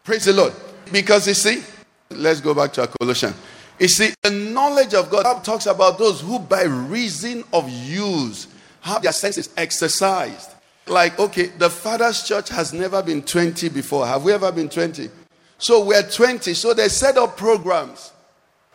Praise 0.03 0.25
the 0.25 0.33
Lord. 0.33 0.51
Because 0.91 1.27
you 1.27 1.35
see, 1.35 1.63
let's 2.09 2.41
go 2.41 2.55
back 2.55 2.73
to 2.73 2.81
our 2.81 2.87
Colossians. 2.99 3.35
You 3.79 3.87
see, 3.87 4.15
the 4.23 4.31
knowledge 4.31 4.95
of 4.95 5.11
God 5.11 5.43
talks 5.43 5.67
about 5.67 5.99
those 5.99 6.21
who, 6.21 6.39
by 6.39 6.63
reason 6.63 7.43
of 7.53 7.69
use, 7.69 8.47
have 8.81 9.03
their 9.03 9.11
senses 9.11 9.49
exercised. 9.55 10.49
Like, 10.87 11.19
okay, 11.19 11.47
the 11.47 11.69
Father's 11.69 12.23
church 12.27 12.49
has 12.49 12.73
never 12.73 13.03
been 13.03 13.21
20 13.21 13.69
before. 13.69 14.07
Have 14.07 14.23
we 14.23 14.33
ever 14.33 14.51
been 14.51 14.69
20? 14.69 15.07
So 15.59 15.85
we're 15.85 16.01
20. 16.01 16.55
So 16.55 16.73
they 16.73 16.87
set 16.87 17.17
up 17.17 17.37
programs 17.37 18.11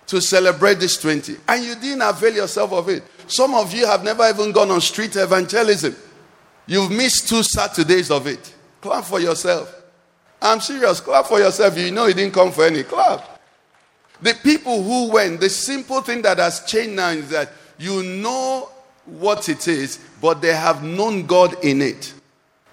to 0.07 0.21
celebrate 0.21 0.75
this 0.75 0.97
20. 0.99 1.39
And 1.49 1.65
you 1.65 1.75
didn't 1.75 2.03
avail 2.03 2.35
yourself 2.35 2.73
of 2.73 2.89
it. 2.89 3.03
Some 3.27 3.55
of 3.55 3.75
you 3.75 3.87
have 3.87 4.05
never 4.05 4.29
even 4.29 4.53
gone 4.53 4.71
on 4.71 4.81
street 4.81 5.17
evangelism. 5.17 5.97
You've 6.67 6.93
missed 6.93 7.29
two 7.29 7.43
Saturdays 7.43 8.13
of 8.13 8.29
it. 8.29 8.55
Clap 8.83 9.05
for 9.05 9.21
yourself. 9.21 9.83
I'm 10.43 10.61
serious. 10.61 11.01
Clap 11.01 11.27
for 11.27 11.39
yourself. 11.39 11.79
You 11.79 11.91
know 11.93 12.07
you 12.07 12.15
didn't 12.15 12.35
come 12.35 12.53
for 12.53 12.67
any 12.67 12.83
clap. 12.83 13.41
The 14.21 14.35
people 14.35 14.83
who 14.83 15.11
went, 15.11 15.41
the 15.41 15.49
simple 15.49 16.03
thing 16.03 16.21
that 16.23 16.39
has 16.39 16.65
changed 16.65 16.97
now 16.97 17.11
is 17.11 17.31
that 17.31 17.51
you 17.79 18.03
know 18.03 18.69
what 19.07 19.49
it 19.49 19.67
is, 19.67 19.99
but 20.21 20.43
they 20.43 20.55
have 20.55 20.83
known 20.83 21.27
God 21.27 21.65
in 21.65 21.81
it. 21.81 22.13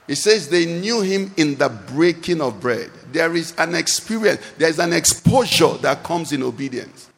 It 0.08 0.16
says 0.16 0.50
they 0.50 0.66
knew 0.66 1.02
him 1.02 1.32
in 1.38 1.56
the 1.56 1.70
breaking 1.70 2.42
of 2.42 2.60
bread. 2.60 2.90
There 3.12 3.36
is 3.36 3.54
an 3.58 3.76
experience, 3.76 4.42
there 4.58 4.70
is 4.70 4.80
an 4.80 4.94
exposure 4.94 5.74
that 5.82 6.04
comes 6.04 6.32
in 6.32 6.44
obedience. 6.44 7.10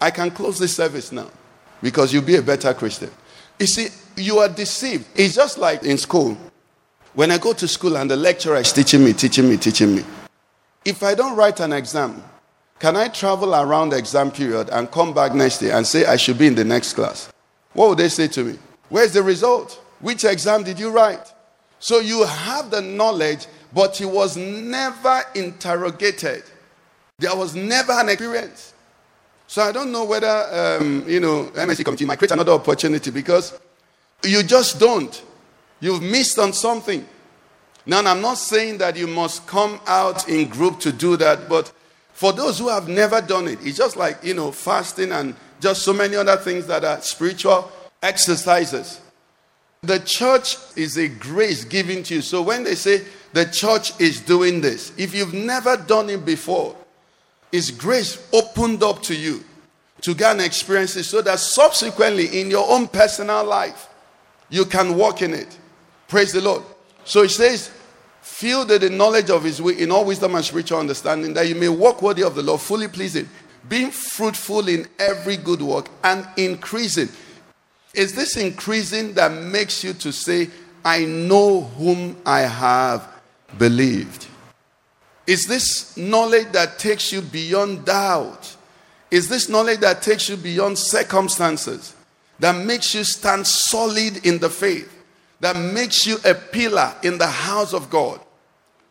I 0.00 0.10
can 0.10 0.30
close 0.30 0.58
this 0.58 0.74
service 0.74 1.12
now 1.12 1.30
because 1.82 2.12
you'll 2.12 2.22
be 2.22 2.36
a 2.36 2.42
better 2.42 2.72
Christian. 2.72 3.10
You 3.58 3.66
see, 3.66 3.88
you 4.16 4.38
are 4.38 4.48
deceived. 4.48 5.06
It's 5.14 5.34
just 5.34 5.58
like 5.58 5.82
in 5.82 5.98
school. 5.98 6.36
When 7.14 7.32
I 7.32 7.38
go 7.38 7.52
to 7.52 7.66
school 7.66 7.96
and 7.96 8.08
the 8.10 8.16
lecturer 8.16 8.56
is 8.56 8.72
teaching 8.72 9.04
me, 9.04 9.12
teaching 9.12 9.48
me, 9.48 9.56
teaching 9.56 9.96
me. 9.96 10.04
If 10.84 11.02
I 11.02 11.14
don't 11.14 11.36
write 11.36 11.58
an 11.60 11.72
exam, 11.72 12.22
can 12.78 12.96
I 12.96 13.08
travel 13.08 13.54
around 13.54 13.90
the 13.90 13.98
exam 13.98 14.30
period 14.30 14.70
and 14.70 14.90
come 14.90 15.12
back 15.12 15.34
next 15.34 15.58
day 15.58 15.70
and 15.72 15.86
say 15.86 16.06
I 16.06 16.16
should 16.16 16.38
be 16.38 16.46
in 16.46 16.54
the 16.54 16.64
next 16.64 16.94
class? 16.94 17.30
What 17.72 17.88
would 17.90 17.98
they 17.98 18.08
say 18.08 18.28
to 18.28 18.44
me? 18.44 18.58
Where's 18.88 19.12
the 19.12 19.22
result? 19.22 19.82
Which 20.00 20.24
exam 20.24 20.62
did 20.62 20.78
you 20.78 20.90
write? 20.90 21.32
So 21.80 21.98
you 21.98 22.24
have 22.24 22.70
the 22.70 22.80
knowledge, 22.80 23.46
but 23.72 23.96
he 23.96 24.04
was 24.04 24.36
never 24.36 25.22
interrogated. 25.34 26.44
There 27.18 27.34
was 27.34 27.54
never 27.54 27.92
an 27.92 28.08
experience. 28.08 28.72
So 29.46 29.62
I 29.62 29.72
don't 29.72 29.90
know 29.90 30.04
whether, 30.04 30.78
um, 30.80 31.04
you 31.08 31.18
know, 31.18 31.46
MSC 31.54 31.84
committee 31.84 32.04
might 32.04 32.18
create 32.18 32.30
another 32.30 32.52
opportunity 32.52 33.10
because 33.10 33.58
you 34.22 34.42
just 34.42 34.78
don't. 34.78 35.22
You've 35.80 36.02
missed 36.02 36.38
on 36.38 36.52
something. 36.52 37.06
Now, 37.86 38.00
I'm 38.04 38.20
not 38.20 38.38
saying 38.38 38.78
that 38.78 38.96
you 38.96 39.06
must 39.06 39.46
come 39.46 39.80
out 39.86 40.28
in 40.28 40.48
group 40.48 40.80
to 40.80 40.92
do 40.92 41.16
that, 41.16 41.48
but 41.48 41.72
for 42.12 42.32
those 42.32 42.58
who 42.58 42.68
have 42.68 42.88
never 42.88 43.20
done 43.22 43.48
it, 43.48 43.58
it's 43.62 43.78
just 43.78 43.96
like, 43.96 44.22
you 44.22 44.34
know, 44.34 44.52
fasting 44.52 45.10
and 45.10 45.34
just 45.60 45.82
so 45.82 45.92
many 45.92 46.16
other 46.16 46.36
things 46.36 46.66
that 46.66 46.84
are 46.84 47.00
spiritual 47.00 47.72
exercises. 48.02 49.00
The 49.82 49.98
church 50.00 50.56
is 50.76 50.98
a 50.98 51.08
grace 51.08 51.64
given 51.64 52.02
to 52.04 52.16
you. 52.16 52.22
So 52.22 52.42
when 52.42 52.64
they 52.64 52.74
say 52.74 53.06
the 53.32 53.46
church 53.46 53.98
is 53.98 54.20
doing 54.20 54.60
this, 54.60 54.92
if 54.98 55.14
you've 55.14 55.32
never 55.32 55.78
done 55.78 56.10
it 56.10 56.24
before, 56.24 56.76
it's 57.50 57.70
grace 57.70 58.28
opened 58.32 58.82
up 58.82 59.02
to 59.04 59.16
you 59.16 59.42
to 60.02 60.14
gain 60.14 60.40
experiences 60.40 61.08
so 61.08 61.22
that 61.22 61.38
subsequently 61.38 62.40
in 62.40 62.50
your 62.50 62.70
own 62.70 62.88
personal 62.88 63.44
life, 63.44 63.88
you 64.50 64.64
can 64.66 64.96
walk 64.96 65.22
in 65.22 65.32
it. 65.32 65.58
Praise 66.10 66.32
the 66.32 66.40
Lord. 66.40 66.64
So 67.04 67.22
it 67.22 67.30
says, 67.30 67.70
with 68.42 68.80
the 68.80 68.90
knowledge 68.90 69.30
of 69.30 69.44
his 69.44 69.62
way 69.62 69.74
in 69.78 69.92
all 69.92 70.04
wisdom 70.04 70.34
and 70.34 70.44
spiritual 70.44 70.80
understanding, 70.80 71.32
that 71.34 71.48
you 71.48 71.54
may 71.54 71.68
walk 71.68 72.02
worthy 72.02 72.24
of 72.24 72.34
the 72.34 72.42
Lord, 72.42 72.60
fully 72.60 72.88
pleasing, 72.88 73.28
being 73.68 73.92
fruitful 73.92 74.66
in 74.66 74.88
every 74.98 75.36
good 75.36 75.62
work 75.62 75.88
and 76.02 76.26
increasing. 76.36 77.08
Is 77.94 78.12
this 78.12 78.36
increasing 78.36 79.14
that 79.14 79.30
makes 79.30 79.84
you 79.84 79.92
to 79.94 80.12
say, 80.12 80.50
I 80.84 81.04
know 81.04 81.60
whom 81.60 82.16
I 82.26 82.40
have 82.40 83.08
believed? 83.56 84.26
Is 85.28 85.46
this 85.46 85.96
knowledge 85.96 86.50
that 86.52 86.80
takes 86.80 87.12
you 87.12 87.20
beyond 87.22 87.84
doubt? 87.84 88.56
Is 89.12 89.28
this 89.28 89.48
knowledge 89.48 89.78
that 89.80 90.02
takes 90.02 90.28
you 90.28 90.36
beyond 90.36 90.76
circumstances? 90.76 91.94
That 92.40 92.64
makes 92.66 92.94
you 92.94 93.04
stand 93.04 93.46
solid 93.46 94.26
in 94.26 94.38
the 94.38 94.50
faith? 94.50 94.96
That 95.40 95.56
makes 95.56 96.06
you 96.06 96.18
a 96.24 96.34
pillar 96.34 96.94
in 97.02 97.18
the 97.18 97.26
house 97.26 97.72
of 97.72 97.90
God? 97.90 98.20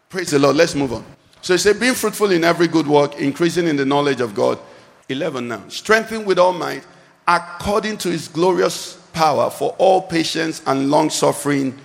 Praise 0.09 0.31
the 0.31 0.39
Lord. 0.39 0.55
Let's 0.55 0.75
move 0.75 0.93
on. 0.93 1.05
So 1.41 1.53
he 1.53 1.57
said, 1.57 1.79
being 1.79 1.93
fruitful 1.93 2.31
in 2.31 2.43
every 2.43 2.67
good 2.67 2.87
work, 2.87 3.15
increasing 3.17 3.67
in 3.67 3.75
the 3.75 3.85
knowledge 3.85 4.19
of 4.19 4.35
God. 4.35 4.59
11 5.07 5.47
now. 5.47 5.63
Strengthened 5.69 6.25
with 6.25 6.37
all 6.37 6.53
might, 6.53 6.83
according 7.27 7.97
to 7.97 8.09
his 8.09 8.27
glorious 8.27 8.95
power, 9.13 9.49
for 9.49 9.75
all 9.77 10.01
patience 10.01 10.61
and 10.67 10.91
long 10.91 11.09
suffering 11.09 11.77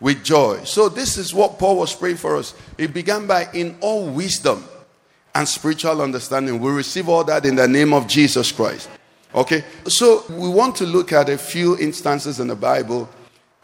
with 0.00 0.24
joy. 0.24 0.62
So 0.64 0.88
this 0.88 1.16
is 1.18 1.34
what 1.34 1.58
Paul 1.58 1.78
was 1.78 1.94
praying 1.94 2.16
for 2.16 2.36
us. 2.36 2.54
It 2.78 2.94
began 2.94 3.26
by, 3.26 3.48
in 3.52 3.76
all 3.80 4.06
wisdom 4.06 4.64
and 5.34 5.46
spiritual 5.46 6.00
understanding, 6.00 6.58
we 6.58 6.70
receive 6.70 7.08
all 7.08 7.24
that 7.24 7.44
in 7.44 7.56
the 7.56 7.68
name 7.68 7.92
of 7.92 8.06
Jesus 8.06 8.50
Christ. 8.50 8.88
Okay? 9.34 9.64
So 9.86 10.24
we 10.30 10.48
want 10.48 10.76
to 10.76 10.86
look 10.86 11.12
at 11.12 11.28
a 11.28 11.38
few 11.38 11.78
instances 11.78 12.40
in 12.40 12.48
the 12.48 12.56
Bible. 12.56 13.08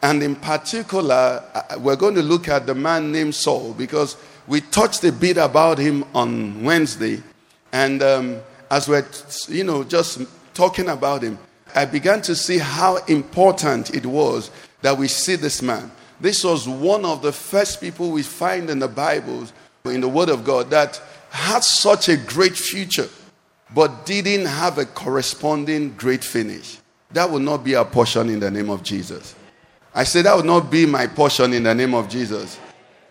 And 0.07 0.23
in 0.23 0.37
particular, 0.37 1.43
uh, 1.53 1.79
we're 1.81 1.97
going 1.97 2.15
to 2.15 2.23
look 2.23 2.47
at 2.47 2.65
the 2.65 2.77
man 2.77 3.11
named 3.11 3.35
Saul 3.35 3.75
because 3.75 4.17
we 4.47 4.61
touched 4.61 5.03
a 5.03 5.11
bit 5.11 5.37
about 5.37 5.79
him 5.79 6.05
on 6.15 6.63
Wednesday. 6.63 7.25
And 7.73 8.01
um, 8.05 8.39
as 8.71 8.89
we're, 8.89 9.05
you 9.49 9.65
know, 9.65 9.83
just 9.83 10.23
talking 10.55 10.91
about 10.91 11.23
him, 11.23 11.37
I 11.75 11.87
began 11.87 12.23
to 12.23 12.37
see 12.37 12.59
how 12.59 12.99
important 13.07 13.97
it 13.97 14.07
was 14.07 14.53
that 14.81 14.97
we 14.97 15.09
see 15.09 15.35
this 15.35 15.61
man. 15.61 15.91
This 16.21 16.45
was 16.45 16.69
one 16.69 17.05
of 17.05 17.21
the 17.21 17.33
first 17.33 17.81
people 17.81 18.13
we 18.13 18.23
find 18.23 18.71
in 18.71 18.79
the 18.79 18.87
Bible, 18.87 19.49
in 19.87 20.03
the 20.03 20.09
Word 20.09 20.29
of 20.29 20.45
God, 20.45 20.71
that 20.71 21.03
had 21.31 21.65
such 21.65 22.09
a 22.09 22.17
great 22.17 22.57
future, 22.57 23.09
but 23.75 24.07
didn't 24.07 24.47
have 24.47 24.79
a 24.79 24.85
corresponding 24.85 25.97
great 25.97 26.23
finish. 26.23 26.79
That 27.11 27.29
will 27.29 27.41
not 27.41 27.65
be 27.65 27.75
our 27.75 27.85
portion 27.85 28.29
in 28.29 28.39
the 28.39 28.53
name 28.53 28.71
of 28.71 28.85
Jesus. 28.85 29.35
I 29.97 30.05
say 30.05 30.21
that 30.21 30.37
would 30.37 30.45
not 30.45 30.71
be 30.71 30.85
my 30.85 31.07
portion 31.07 31.55
in 31.55 31.63
the 31.63 31.75
name 31.75 31.95
of 31.95 32.07
Jesus. 32.07 32.61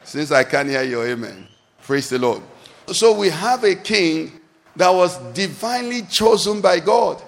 Since 0.03 0.31
I 0.31 0.43
can't 0.43 0.69
hear 0.69 0.83
your 0.83 1.07
amen. 1.07 1.47
Praise 1.81 2.09
the 2.09 2.19
Lord. 2.19 2.43
So 2.91 3.17
we 3.17 3.29
have 3.29 3.63
a 3.63 3.73
king 3.73 4.39
that 4.75 4.89
was 4.91 5.17
divinely 5.33 6.03
chosen 6.03 6.61
by 6.61 6.79
God. 6.79 7.19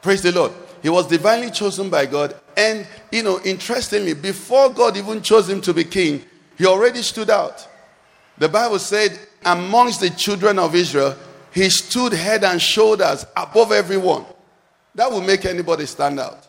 Praise 0.00 0.22
the 0.22 0.30
Lord. 0.30 0.52
He 0.80 0.88
was 0.88 1.08
divinely 1.08 1.50
chosen 1.50 1.90
by 1.90 2.06
God. 2.06 2.36
And, 2.56 2.86
you 3.10 3.24
know, 3.24 3.40
interestingly, 3.44 4.14
before 4.14 4.70
God 4.70 4.96
even 4.96 5.22
chose 5.22 5.50
him 5.50 5.60
to 5.62 5.74
be 5.74 5.82
king, 5.82 6.22
he 6.56 6.64
already 6.64 7.02
stood 7.02 7.30
out. 7.30 7.66
The 8.38 8.48
Bible 8.48 8.78
said, 8.78 9.18
amongst 9.44 10.00
the 10.00 10.10
children 10.10 10.60
of 10.60 10.76
Israel, 10.76 11.16
he 11.52 11.68
stood 11.68 12.12
head 12.12 12.44
and 12.44 12.62
shoulders 12.62 13.26
above 13.36 13.72
everyone. 13.72 14.24
That 14.94 15.10
will 15.10 15.20
make 15.20 15.46
anybody 15.46 15.86
stand 15.86 16.20
out. 16.20 16.46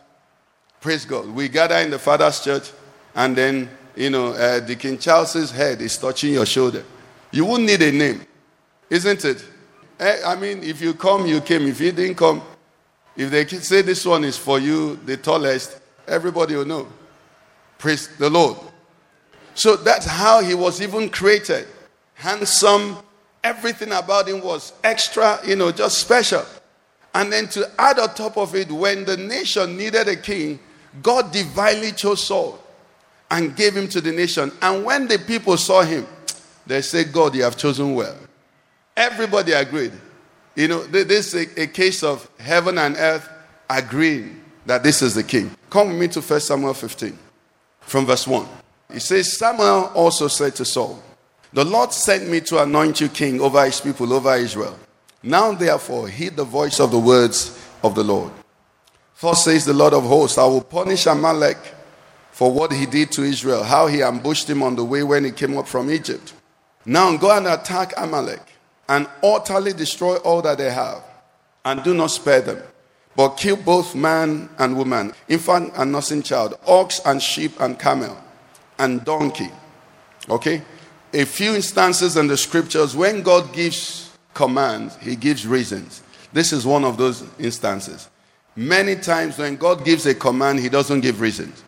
Praise 0.84 1.06
God. 1.06 1.26
We 1.28 1.48
gather 1.48 1.76
in 1.76 1.88
the 1.88 1.98
Father's 1.98 2.40
church, 2.40 2.70
and 3.14 3.34
then, 3.34 3.70
you 3.96 4.10
know, 4.10 4.34
uh, 4.34 4.60
the 4.60 4.76
King 4.76 4.98
Charles's 4.98 5.50
head 5.50 5.80
is 5.80 5.96
touching 5.96 6.34
your 6.34 6.44
shoulder. 6.44 6.84
You 7.30 7.46
wouldn't 7.46 7.66
need 7.70 7.80
a 7.80 7.90
name, 7.90 8.20
isn't 8.90 9.24
it? 9.24 9.42
Eh, 9.98 10.20
I 10.26 10.36
mean, 10.36 10.62
if 10.62 10.82
you 10.82 10.92
come, 10.92 11.24
you 11.24 11.40
came. 11.40 11.62
If 11.62 11.80
you 11.80 11.90
didn't 11.90 12.16
come, 12.16 12.42
if 13.16 13.30
they 13.30 13.46
say 13.46 13.80
this 13.80 14.04
one 14.04 14.24
is 14.24 14.36
for 14.36 14.58
you, 14.58 14.96
the 15.06 15.16
tallest, 15.16 15.80
everybody 16.06 16.54
will 16.54 16.66
know. 16.66 16.86
Praise 17.78 18.14
the 18.18 18.28
Lord. 18.28 18.58
So 19.54 19.76
that's 19.76 20.04
how 20.04 20.42
he 20.42 20.54
was 20.54 20.82
even 20.82 21.08
created. 21.08 21.66
Handsome, 22.12 22.98
everything 23.42 23.90
about 23.90 24.28
him 24.28 24.42
was 24.42 24.74
extra, 24.84 25.40
you 25.46 25.56
know, 25.56 25.72
just 25.72 25.96
special. 25.96 26.44
And 27.14 27.32
then 27.32 27.48
to 27.48 27.70
add 27.78 27.98
on 27.98 28.14
top 28.14 28.36
of 28.36 28.54
it, 28.54 28.70
when 28.70 29.06
the 29.06 29.16
nation 29.16 29.78
needed 29.78 30.08
a 30.08 30.16
king, 30.16 30.58
God 31.02 31.32
divinely 31.32 31.92
chose 31.92 32.24
Saul 32.24 32.58
and 33.30 33.56
gave 33.56 33.76
him 33.76 33.88
to 33.88 34.00
the 34.00 34.12
nation. 34.12 34.52
And 34.62 34.84
when 34.84 35.08
the 35.08 35.18
people 35.18 35.56
saw 35.56 35.82
him, 35.82 36.06
they 36.66 36.82
said, 36.82 37.12
God, 37.12 37.34
you 37.34 37.42
have 37.42 37.56
chosen 37.56 37.94
well. 37.94 38.16
Everybody 38.96 39.52
agreed. 39.52 39.92
You 40.54 40.68
know, 40.68 40.84
this 40.84 41.34
is 41.34 41.58
a, 41.58 41.66
case 41.66 42.02
of 42.02 42.28
heaven 42.38 42.78
and 42.78 42.96
earth 42.96 43.28
agreeing 43.68 44.40
that 44.66 44.82
this 44.82 45.02
is 45.02 45.14
the 45.14 45.24
king. 45.24 45.50
Come 45.68 45.88
with 45.88 45.98
me 45.98 46.08
to 46.08 46.20
1 46.20 46.40
Samuel 46.40 46.74
15 46.74 47.18
from 47.80 48.06
verse 48.06 48.26
1. 48.26 48.46
It 48.90 49.00
says, 49.00 49.36
Samuel 49.36 49.90
also 49.94 50.28
said 50.28 50.54
to 50.56 50.64
Saul, 50.64 51.02
The 51.52 51.64
Lord 51.64 51.92
sent 51.92 52.28
me 52.28 52.40
to 52.42 52.62
anoint 52.62 53.00
you 53.00 53.08
king 53.08 53.40
over 53.40 53.64
his 53.64 53.80
people, 53.80 54.12
over 54.12 54.36
Israel. 54.36 54.78
Now, 55.22 55.52
therefore, 55.52 56.08
heed 56.08 56.36
the 56.36 56.44
voice 56.44 56.78
of 56.78 56.90
the 56.92 56.98
words 56.98 57.58
of 57.82 57.94
the 57.94 58.04
Lord. 58.04 58.30
Thus 59.20 59.44
says 59.44 59.64
the 59.64 59.72
Lord 59.72 59.94
of 59.94 60.04
hosts, 60.04 60.38
I 60.38 60.44
will 60.44 60.60
punish 60.60 61.06
Amalek 61.06 61.58
for 62.32 62.52
what 62.52 62.72
he 62.72 62.84
did 62.84 63.12
to 63.12 63.22
Israel, 63.22 63.62
how 63.62 63.86
he 63.86 64.02
ambushed 64.02 64.50
him 64.50 64.62
on 64.62 64.76
the 64.76 64.84
way 64.84 65.02
when 65.02 65.24
he 65.24 65.30
came 65.30 65.56
up 65.56 65.68
from 65.68 65.90
Egypt. 65.90 66.34
Now 66.84 67.16
go 67.16 67.36
and 67.36 67.46
attack 67.46 67.92
Amalek 67.96 68.42
and 68.88 69.08
utterly 69.22 69.72
destroy 69.72 70.16
all 70.16 70.42
that 70.42 70.58
they 70.58 70.70
have, 70.70 71.02
and 71.64 71.82
do 71.82 71.94
not 71.94 72.08
spare 72.08 72.42
them, 72.42 72.62
but 73.16 73.36
kill 73.36 73.56
both 73.56 73.94
man 73.94 74.50
and 74.58 74.76
woman, 74.76 75.12
infant 75.28 75.72
and 75.76 75.92
nursing 75.92 76.22
child, 76.22 76.58
ox 76.66 77.00
and 77.06 77.22
sheep 77.22 77.52
and 77.60 77.78
camel, 77.78 78.18
and 78.78 79.04
donkey. 79.04 79.50
Okay? 80.28 80.62
A 81.14 81.24
few 81.24 81.54
instances 81.54 82.16
in 82.16 82.26
the 82.26 82.36
scriptures 82.36 82.96
when 82.96 83.22
God 83.22 83.52
gives 83.54 84.10
commands, 84.34 84.96
he 84.96 85.16
gives 85.16 85.46
reasons. 85.46 86.02
This 86.32 86.52
is 86.52 86.66
one 86.66 86.84
of 86.84 86.96
those 86.96 87.24
instances. 87.38 88.10
Many 88.56 88.96
times 88.96 89.38
when 89.38 89.56
God 89.56 89.84
gives 89.84 90.06
a 90.06 90.14
command, 90.14 90.60
he 90.60 90.68
doesn't 90.68 91.00
give 91.00 91.20
reasons. 91.20 91.64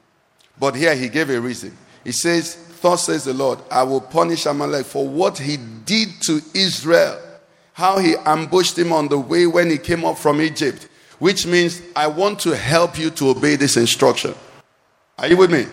But 0.59 0.75
here 0.75 0.95
he 0.95 1.09
gave 1.09 1.31
a 1.31 1.41
reason. 1.41 1.77
He 2.05 2.13
says, 2.13 2.57
Thus 2.81 3.05
says 3.05 3.25
the 3.25 3.35
Lord, 3.35 3.59
I 3.71 3.83
will 3.83 4.01
punish 4.01 4.47
Amalek 4.47 4.87
for 4.87 5.09
what 5.09 5.39
he 5.39 5.57
did 5.57 6.09
to 6.27 6.41
Israel, 6.55 7.21
how 7.73 7.99
he 7.99 8.15
ambushed 8.25 8.79
him 8.79 8.93
on 8.93 9.09
the 9.09 9.19
way 9.19 9.47
when 9.47 9.71
he 9.71 9.79
came 9.79 10.05
up 10.05 10.19
from 10.19 10.41
Egypt, 10.41 10.89
which 11.19 11.47
means 11.47 11.83
I 11.97 12.07
want 12.07 12.39
to 12.41 12.55
help 12.55 12.99
you 12.99 13.11
to 13.11 13.31
obey 13.31 13.57
this 13.57 13.77
instruction. 13.77 14.35
Are 15.19 15.27
you 15.27 15.37
with 15.37 15.51
me? 15.51 15.67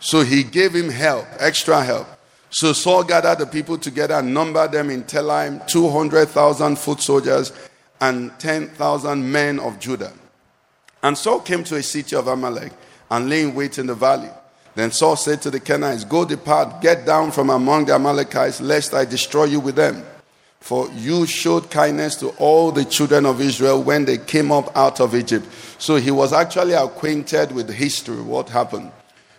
So 0.00 0.22
he 0.22 0.42
gave 0.42 0.74
him 0.74 0.88
help, 0.88 1.26
extra 1.38 1.82
help. 1.82 2.06
So 2.50 2.72
Saul 2.72 3.04
gathered 3.04 3.38
the 3.38 3.46
people 3.46 3.76
together 3.76 4.14
and 4.14 4.32
numbered 4.32 4.72
them 4.72 4.88
in 4.88 5.04
Telaim 5.04 5.66
200,000 5.66 6.78
foot 6.78 7.00
soldiers 7.00 7.52
and 8.00 8.32
10,000 8.38 9.30
men 9.30 9.58
of 9.58 9.78
Judah. 9.78 10.12
And 11.02 11.16
Saul 11.16 11.40
came 11.40 11.64
to 11.64 11.76
a 11.76 11.82
city 11.82 12.16
of 12.16 12.26
Amalek 12.26 12.72
and 13.10 13.28
lay 13.28 13.42
in 13.42 13.54
wait 13.54 13.78
in 13.78 13.86
the 13.86 13.94
valley. 13.94 14.30
Then 14.74 14.92
Saul 14.92 15.16
said 15.16 15.42
to 15.42 15.50
the 15.50 15.60
Kenites, 15.60 16.08
Go 16.08 16.24
depart, 16.24 16.80
get 16.80 17.04
down 17.04 17.32
from 17.32 17.50
among 17.50 17.86
the 17.86 17.94
Amalekites, 17.94 18.60
lest 18.60 18.94
I 18.94 19.04
destroy 19.04 19.44
you 19.44 19.60
with 19.60 19.76
them. 19.76 20.04
For 20.60 20.90
you 20.90 21.26
showed 21.26 21.70
kindness 21.70 22.16
to 22.16 22.28
all 22.30 22.72
the 22.72 22.84
children 22.84 23.26
of 23.26 23.40
Israel 23.40 23.82
when 23.82 24.04
they 24.04 24.18
came 24.18 24.50
up 24.52 24.76
out 24.76 25.00
of 25.00 25.14
Egypt. 25.14 25.46
So 25.78 25.96
he 25.96 26.10
was 26.10 26.32
actually 26.32 26.74
acquainted 26.74 27.52
with 27.52 27.70
history, 27.70 28.20
what 28.20 28.48
happened. 28.48 28.90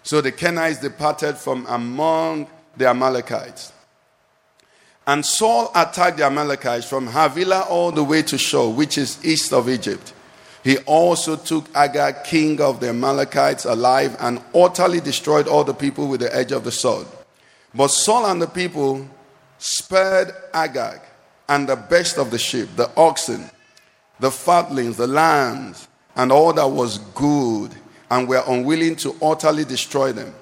So 0.04 0.22
the 0.22 0.32
Kenites 0.32 0.82
departed 0.82 1.38
from 1.38 1.66
among 1.68 2.48
the 2.78 2.90
Amalekites. 2.90 3.74
And 5.06 5.26
Saul 5.26 5.72
attacked 5.76 6.18
the 6.18 6.26
Amalekites 6.26 6.88
from 6.88 7.08
Havilah 7.08 7.66
all 7.70 7.92
the 7.92 8.04
way 8.04 8.22
to 8.24 8.38
Shur, 8.38 8.70
which 8.70 8.98
is 8.98 9.24
east 9.26 9.54
of 9.54 9.70
Egypt. 9.70 10.14
He 10.64 10.78
also 10.80 11.36
took 11.36 11.66
Agag, 11.76 12.24
king 12.24 12.60
of 12.60 12.80
the 12.80 12.90
Amalekites, 12.90 13.66
alive 13.66 14.16
and 14.20 14.42
utterly 14.54 15.00
destroyed 15.00 15.48
all 15.48 15.64
the 15.64 15.74
people 15.74 16.08
with 16.08 16.20
the 16.20 16.36
edge 16.36 16.52
of 16.52 16.64
the 16.64 16.72
sword. 16.72 17.08
But 17.74 17.90
Saul 17.90 18.26
and 18.26 18.42
the 18.42 18.48
people 18.48 19.08
spared 19.58 20.34
Agag 20.54 21.00
and 21.48 21.68
the 21.68 21.76
best 21.76 22.18
of 22.18 22.32
the 22.32 22.38
sheep, 22.38 22.70
the 22.76 22.92
oxen, 22.98 23.50
the 24.20 24.32
fatlings, 24.32 24.98
the 24.98 25.08
lambs, 25.08 25.88
and 26.16 26.32
all 26.32 26.52
that 26.54 26.68
was 26.68 26.98
good, 27.16 27.74
and 28.12 28.28
were 28.28 28.44
unwilling 28.48 28.96
to 28.98 29.16
utterly 29.22 29.64
destroy 29.64 30.12
them. 30.12 30.34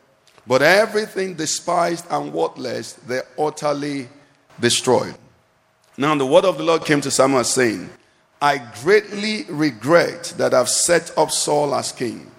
But 0.48 0.62
everything 0.62 1.36
despised 1.36 2.06
and 2.10 2.34
worthless, 2.34 2.94
they 2.94 3.22
utterly 3.38 4.08
destroyed. 4.60 5.16
Now 5.98 6.16
the 6.16 6.26
word 6.26 6.46
of 6.46 6.58
the 6.58 6.64
Lord 6.64 6.86
came 6.86 7.02
to 7.02 7.12
Samuel 7.12 7.44
saying, 7.44 7.90
I 8.42 8.60
greatly 8.84 9.46
regret 9.50 10.36
that 10.38 10.54
I've 10.54 10.70
set 10.70 11.18
up 11.18 11.32
Saul 11.32 11.74
as 11.74 11.92
king, 11.92 12.32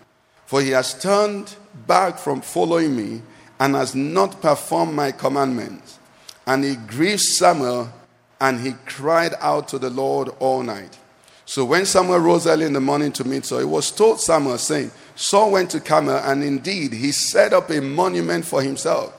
for 0.46 0.62
he 0.62 0.70
has 0.70 0.94
turned 0.94 1.56
back 1.88 2.18
from 2.18 2.40
following 2.40 2.96
me 2.96 3.22
and 3.58 3.74
has 3.74 3.96
not 3.96 4.40
performed 4.40 4.94
my 4.94 5.10
commandments. 5.10 5.98
And 6.46 6.62
he 6.62 6.76
grieved 6.76 7.22
Samuel, 7.22 7.92
and 8.40 8.60
he 8.60 8.74
cried 8.86 9.34
out 9.40 9.66
to 9.68 9.78
the 9.80 9.90
Lord 9.90 10.28
all 10.38 10.62
night. 10.62 10.96
So 11.44 11.64
when 11.64 11.84
Samuel 11.84 12.20
rose 12.20 12.46
early 12.46 12.66
in 12.66 12.74
the 12.74 12.80
morning 12.80 13.10
to 13.12 13.24
meet 13.24 13.44
Saul, 13.46 13.58
it 13.58 13.64
was 13.64 13.90
told 13.90 14.20
Samuel, 14.20 14.58
saying, 14.58 14.92
Saul 15.16 15.50
went 15.50 15.70
to 15.70 15.80
Carmel, 15.80 16.18
and 16.18 16.44
indeed 16.44 16.92
he 16.92 17.10
set 17.10 17.52
up 17.52 17.70
a 17.70 17.80
monument 17.80 18.44
for 18.44 18.62
himself. 18.62 19.12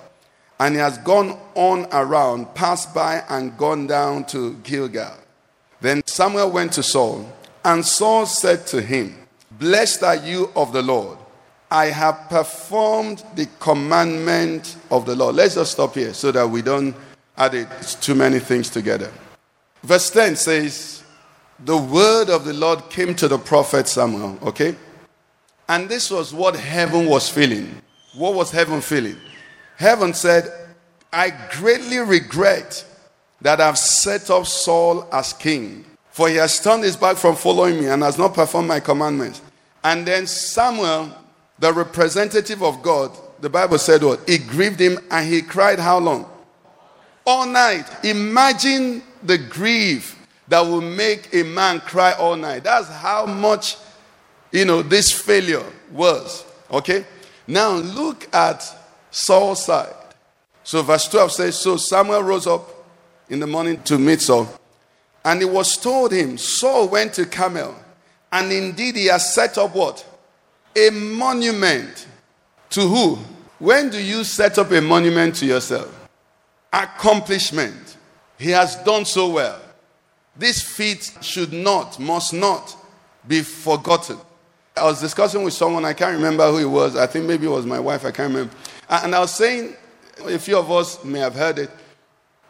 And 0.62 0.76
he 0.76 0.80
has 0.80 0.98
gone 1.00 1.38
on 1.56 1.88
around, 1.92 2.56
passed 2.56 2.94
by, 2.94 3.24
and 3.28 3.58
gone 3.58 3.88
down 3.88 4.24
to 4.28 4.54
Gilgal. 4.63 5.19
Then 5.82 6.02
Samuel 6.06 6.52
went 6.52 6.74
to 6.74 6.84
Saul, 6.84 7.32
and 7.63 7.86
Saul 7.86 8.26
said 8.26 8.68
to 8.68 8.82
him, 8.82 9.15
Blessed 9.52 10.04
are 10.04 10.15
you 10.15 10.52
of 10.56 10.74
the 10.74 10.82
Lord. 10.82 11.18
I 11.72 11.88
have 11.88 12.30
performed 12.30 13.24
the 13.36 13.48
commandment 13.60 14.78
of 14.89 15.06
the 15.06 15.15
Lord. 15.15 15.36
Let's 15.36 15.56
just 15.56 15.74
stop 15.74 15.96
here 15.96 16.13
so 16.13 16.32
that 16.32 16.50
we 16.50 16.62
don't 16.62 16.96
add 17.38 17.54
it, 17.54 17.68
too 18.02 18.15
many 18.15 18.39
things 18.39 18.70
together. 18.70 19.12
Verse 19.84 20.10
10 20.10 20.36
says, 20.36 21.04
The 21.63 21.78
word 21.78 22.30
of 22.30 22.46
the 22.46 22.54
Lord 22.54 22.89
came 22.89 23.15
to 23.15 23.28
the 23.28 23.38
prophet 23.38 23.88
Samuel, 23.88 24.38
okay? 24.42 24.76
And 25.68 25.88
this 25.88 26.10
was 26.10 26.34
what 26.34 26.56
heaven 26.56 27.06
was 27.06 27.30
feeling. 27.30 27.82
What 28.15 28.34
was 28.34 28.52
heaven 28.52 28.82
feeling? 28.82 29.18
Heaven 29.78 30.13
said, 30.13 30.52
I 31.13 31.32
greatly 31.52 32.00
regret 32.00 32.84
that 33.41 33.62
I've 33.62 33.78
set 33.78 34.30
up 34.30 34.45
Saul 34.45 35.08
as 35.12 35.34
king, 35.34 35.86
for 36.12 36.30
he 36.30 36.36
has 36.36 36.60
turned 36.60 36.84
his 36.84 36.97
back 36.97 37.17
from 37.17 37.36
following 37.36 37.80
me 37.80 37.88
and 37.88 38.04
has 38.04 38.17
not 38.17 38.34
performed 38.34 38.67
my 38.67 38.80
commandments. 38.80 39.41
And 39.84 40.06
then 40.06 40.28
Samuel, 40.28 41.10
the 41.58 41.71
representative 41.71 42.62
of 42.62 42.82
God, 42.82 43.17
the 43.39 43.49
Bible 43.49 43.78
said 43.78 44.04
what? 44.04 44.28
It 44.28 44.47
grieved 44.47 44.80
him 44.80 44.99
and 45.10 45.28
he 45.28 45.41
cried 45.41 45.80
how 45.80 45.99
long? 45.99 46.30
All 47.25 47.45
night. 47.45 47.86
Imagine 48.04 49.02
the 49.23 49.38
grief 49.38 50.17
that 50.47 50.62
will 50.62 50.82
make 50.82 51.34
a 51.34 51.43
man 51.43 51.80
cry 51.80 52.13
all 52.13 52.36
night. 52.36 52.63
That's 52.63 52.89
how 52.89 53.25
much, 53.25 53.78
you 54.52 54.65
know, 54.65 54.82
this 54.82 55.12
failure 55.12 55.63
was. 55.91 56.43
Okay? 56.71 57.06
Now 57.47 57.71
look 57.75 58.28
at 58.34 58.63
Saul's 59.12 59.63
side. 59.63 59.93
So 60.63 60.82
verse 60.84 61.08
12 61.08 61.32
says, 61.32 61.56
So 61.58 61.78
Samuel 61.78 62.23
rose 62.23 62.47
up 62.47 62.69
in 63.30 63.39
the 63.39 63.48
morning 63.48 63.82
to 63.84 63.98
meet 63.98 64.22
Saul. 64.22 64.48
And 65.24 65.42
it 65.42 65.50
was 65.50 65.78
told 65.78 66.12
him, 66.12 66.38
Saul 66.38 66.88
went 66.88 67.13
to 67.15 67.26
Carmel, 67.26 67.76
and 68.32 68.52
indeed 68.52 68.96
he 68.96 69.06
has 69.08 69.34
set 69.34 69.58
up 69.58 69.76
what? 69.76 70.06
A 70.76 70.89
monument. 70.89 72.08
To 72.72 72.82
who? 72.82 73.20
When 73.58 73.89
do 73.89 74.02
you 74.02 74.24
set 74.24 74.58
up 74.58 74.72
a 74.72 74.82
monument 74.82 75.36
to 75.36 75.46
yourself? 75.46 75.94
Accomplishment. 76.72 77.98
He 78.38 78.52
has 78.52 78.76
done 78.78 79.06
so 79.06 79.30
well. 79.30 79.60
This 80.36 80.62
feat 80.62 81.18
should 81.22 81.52
not, 81.52 82.00
must 82.00 82.34
not 82.34 82.76
be 83.28 83.42
forgotten. 83.42 84.18
I 84.78 84.86
was 84.86 85.02
discussing 85.02 85.44
with 85.44 85.54
someone, 85.54 85.84
I 85.84 85.94
can't 85.94 86.15
remember 86.15 86.50
who 86.50 86.60
it 86.60 86.65
was. 86.65 86.96
I 86.96 87.06
think 87.06 87.26
maybe 87.26 87.48
it 87.48 87.50
was 87.50 87.65
my 87.65 87.80
wife, 87.80 88.06
I 88.06 88.12
can't 88.12 88.34
remember. 88.34 88.54
And 88.88 89.13
I 89.13 89.20
was 89.20 89.36
saying, 89.36 89.76
a 90.26 90.39
few 90.39 90.58
of 90.58 90.72
us 90.72 91.04
may 91.04 91.20
have 91.20 91.36
heard 91.36 91.60
it. 91.60 91.70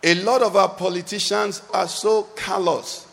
A 0.03 0.15
lot 0.23 0.41
of 0.41 0.55
our 0.55 0.69
politicians 0.69 1.61
are 1.73 1.87
so 1.87 2.23
callous. 2.35 3.07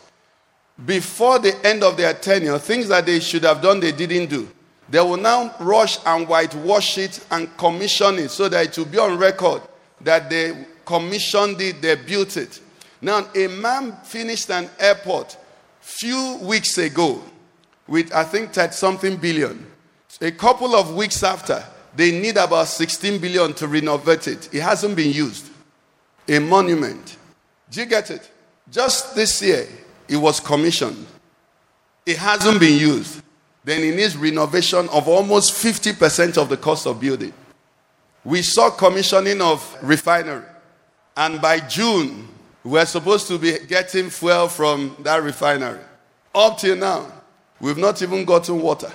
Before 0.85 1.39
the 1.39 1.55
end 1.65 1.83
of 1.83 1.97
their 1.97 2.13
tenure, 2.13 2.59
things 2.59 2.87
that 2.87 3.05
they 3.05 3.19
should 3.19 3.43
have 3.43 3.61
done, 3.61 3.79
they 3.79 3.91
didn't 3.91 4.29
do. 4.29 4.47
They 4.89 5.01
will 5.01 5.17
now 5.17 5.53
rush 5.59 5.97
and 6.05 6.27
whitewash 6.27 6.97
it 6.97 7.25
and 7.31 7.55
commission 7.57 8.19
it 8.19 8.29
so 8.29 8.47
that 8.47 8.67
it 8.67 8.77
will 8.77 8.85
be 8.85 8.99
on 8.99 9.17
record 9.17 9.61
that 10.01 10.29
they 10.29 10.65
commissioned 10.85 11.59
it, 11.59 11.81
they 11.81 11.95
built 11.95 12.37
it. 12.37 12.61
Now, 13.01 13.27
a 13.35 13.47
man 13.47 13.93
finished 14.03 14.49
an 14.49 14.69
airport 14.79 15.37
few 15.81 16.39
weeks 16.41 16.77
ago 16.77 17.21
with, 17.87 18.13
I 18.13 18.23
think, 18.23 18.53
something 18.71 19.17
billion. 19.17 19.65
A 20.21 20.31
couple 20.31 20.75
of 20.75 20.95
weeks 20.95 21.21
after, 21.23 21.63
they 21.95 22.11
need 22.11 22.37
about 22.37 22.67
16 22.67 23.19
billion 23.19 23.53
to 23.55 23.67
renovate 23.67 24.27
it. 24.27 24.53
It 24.53 24.61
hasn't 24.61 24.95
been 24.95 25.11
used 25.11 25.46
a 26.27 26.39
monument. 26.39 27.17
Do 27.69 27.79
you 27.79 27.85
get 27.85 28.11
it? 28.11 28.29
Just 28.71 29.15
this 29.15 29.41
year, 29.41 29.67
it 30.07 30.17
was 30.17 30.39
commissioned. 30.39 31.05
It 32.05 32.17
hasn't 32.17 32.59
been 32.59 32.79
used. 32.79 33.21
Then 33.63 33.83
it 33.83 33.95
needs 33.95 34.15
renovation 34.15 34.87
of 34.89 35.07
almost 35.07 35.53
50% 35.53 36.37
of 36.37 36.47
the 36.47 36.57
cost 36.57 36.87
of 36.87 37.01
building. 37.01 37.33
We 38.23 38.41
saw 38.41 38.69
commissioning 38.69 39.41
of 39.41 39.77
refinery. 39.81 40.45
And 41.15 41.41
by 41.41 41.59
June, 41.59 42.27
we're 42.63 42.85
supposed 42.85 43.27
to 43.27 43.37
be 43.37 43.57
getting 43.67 44.09
fuel 44.09 44.47
from 44.47 44.95
that 44.99 45.23
refinery. 45.23 45.79
Up 46.33 46.57
till 46.57 46.75
now, 46.75 47.11
we've 47.59 47.77
not 47.77 48.01
even 48.01 48.23
gotten 48.25 48.61
water. 48.61 48.91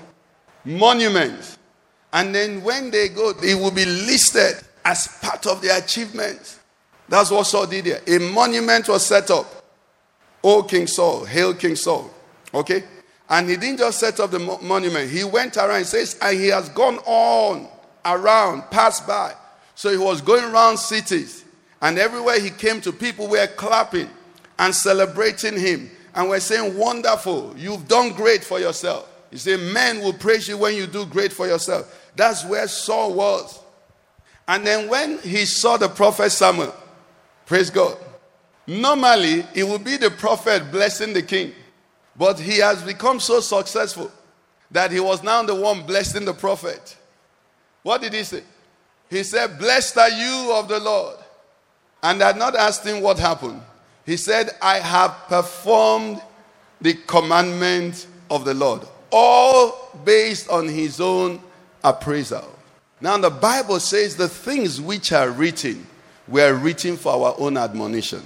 Monuments. 0.65 1.59
And 2.13 2.35
then 2.35 2.63
when 2.63 2.91
they 2.91 3.09
go, 3.09 3.33
it 3.43 3.55
will 3.55 3.71
be 3.71 3.85
listed 3.85 4.55
as 4.85 5.09
part 5.21 5.47
of 5.47 5.61
the 5.61 5.77
achievements. 5.77 6.61
That's 7.09 7.31
what 7.31 7.47
Saul 7.47 7.67
did 7.67 7.87
here. 7.87 8.01
A 8.07 8.19
monument 8.19 8.89
was 8.89 9.05
set 9.05 9.31
up. 9.31 9.47
Oh, 10.43 10.63
King 10.63 10.87
Saul, 10.87 11.25
hail 11.25 11.55
King 11.55 11.77
Saul. 11.77 12.11
Okay? 12.53 12.85
And 13.29 13.49
he 13.49 13.57
didn't 13.57 13.79
just 13.79 14.01
set 14.01 14.21
up 14.21 14.31
the 14.31 14.39
mo- 14.39 14.59
monument, 14.63 15.11
he 15.11 15.25
went 15.25 15.57
around 15.57 15.77
and 15.77 15.87
says, 15.87 16.19
and 16.21 16.39
he 16.39 16.49
has 16.49 16.69
gone 16.71 16.99
on, 17.07 17.69
around, 18.05 18.63
passed 18.71 19.07
by. 19.07 19.35
So 19.75 19.91
he 19.91 19.97
was 19.97 20.21
going 20.21 20.45
around 20.45 20.79
cities, 20.79 21.45
and 21.81 21.99
everywhere 21.99 22.41
he 22.41 22.51
came 22.51 22.81
to, 22.83 22.93
people 22.93 23.29
were 23.29 23.47
clapping 23.47 24.09
and 24.59 24.75
celebrating 24.75 25.59
him 25.59 25.91
and 26.15 26.29
were 26.29 26.41
saying, 26.41 26.77
Wonderful, 26.77 27.55
you've 27.57 27.89
done 27.89 28.13
great 28.13 28.45
for 28.45 28.61
yourself. 28.61 29.09
He 29.31 29.39
said, 29.39 29.61
Men 29.73 30.01
will 30.01 30.13
praise 30.13 30.47
you 30.47 30.59
when 30.59 30.77
you 30.77 30.87
do 30.87 31.07
great 31.07 31.33
for 31.33 31.47
yourself. 31.47 32.11
That's 32.15 32.45
where 32.45 32.69
Saul 32.69 33.15
was. 33.15 33.59
And 34.47 34.67
then 34.67 34.89
when 34.89 35.19
he 35.21 35.47
saw 35.47 35.77
the 35.77 35.89
prophet 35.89 36.31
Samuel, 36.31 36.75
praise 37.47 37.71
God, 37.71 37.97
normally 38.67 39.45
it 39.55 39.67
would 39.67 39.85
be 39.85 39.97
the 39.97 40.11
prophet 40.11 40.71
blessing 40.71 41.13
the 41.13 41.23
king. 41.23 41.53
But 42.17 42.39
he 42.39 42.59
has 42.59 42.83
become 42.83 43.21
so 43.21 43.41
successful 43.41 44.11
that 44.71 44.91
he 44.91 45.01
was 45.01 45.23
now 45.23 45.43
the 45.43 45.55
one 45.55 45.85
blessing 45.85 46.25
the 46.25 46.35
prophet. 46.35 46.97
What 47.83 48.01
did 48.03 48.13
he 48.13 48.23
say? 48.25 48.43
He 49.11 49.23
said, 49.23 49.59
Blessed 49.59 49.99
are 49.99 50.11
you 50.11 50.53
of 50.55 50.69
the 50.69 50.79
Lord. 50.79 51.17
And 52.03 52.23
I 52.23 52.29
had 52.29 52.37
not 52.37 52.57
asked 52.57 52.85
him 52.85 53.01
what 53.01 53.19
happened. 53.19 53.61
He 54.05 54.17
said, 54.17 54.51
I 54.61 54.79
have 54.79 55.13
performed 55.29 56.21
the 56.81 56.95
commandment 56.95 58.07
of 58.31 58.45
the 58.45 58.55
Lord, 58.55 58.83
all 59.11 59.91
based 60.05 60.49
on 60.49 60.67
his 60.67 61.01
own 61.01 61.41
appraisal. 61.85 62.49
Now, 63.01 63.19
the 63.19 63.31
Bible 63.31 63.79
says 63.81 64.17
the 64.17 64.29
things 64.29 64.81
which 64.81 65.13
are 65.13 65.31
written 65.31 65.87
were 66.29 66.55
written 66.55 66.97
for 66.97 67.13
our 67.13 67.35
own 67.39 67.57
admonition. 67.57 68.23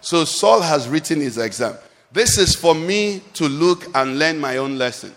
So, 0.00 0.24
Saul 0.24 0.60
has 0.60 0.88
written 0.88 1.20
his 1.20 1.38
exam. 1.38 1.76
This 2.12 2.38
is 2.38 2.54
for 2.54 2.74
me 2.74 3.22
to 3.34 3.48
look 3.48 3.84
and 3.94 4.18
learn 4.18 4.38
my 4.38 4.56
own 4.56 4.78
lesson. 4.78 5.14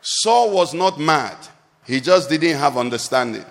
Saul 0.00 0.50
was 0.50 0.74
not 0.74 0.98
mad, 1.00 1.36
he 1.84 2.00
just 2.00 2.28
didn't 2.30 2.56
have 2.56 2.76
understanding. 2.76 3.44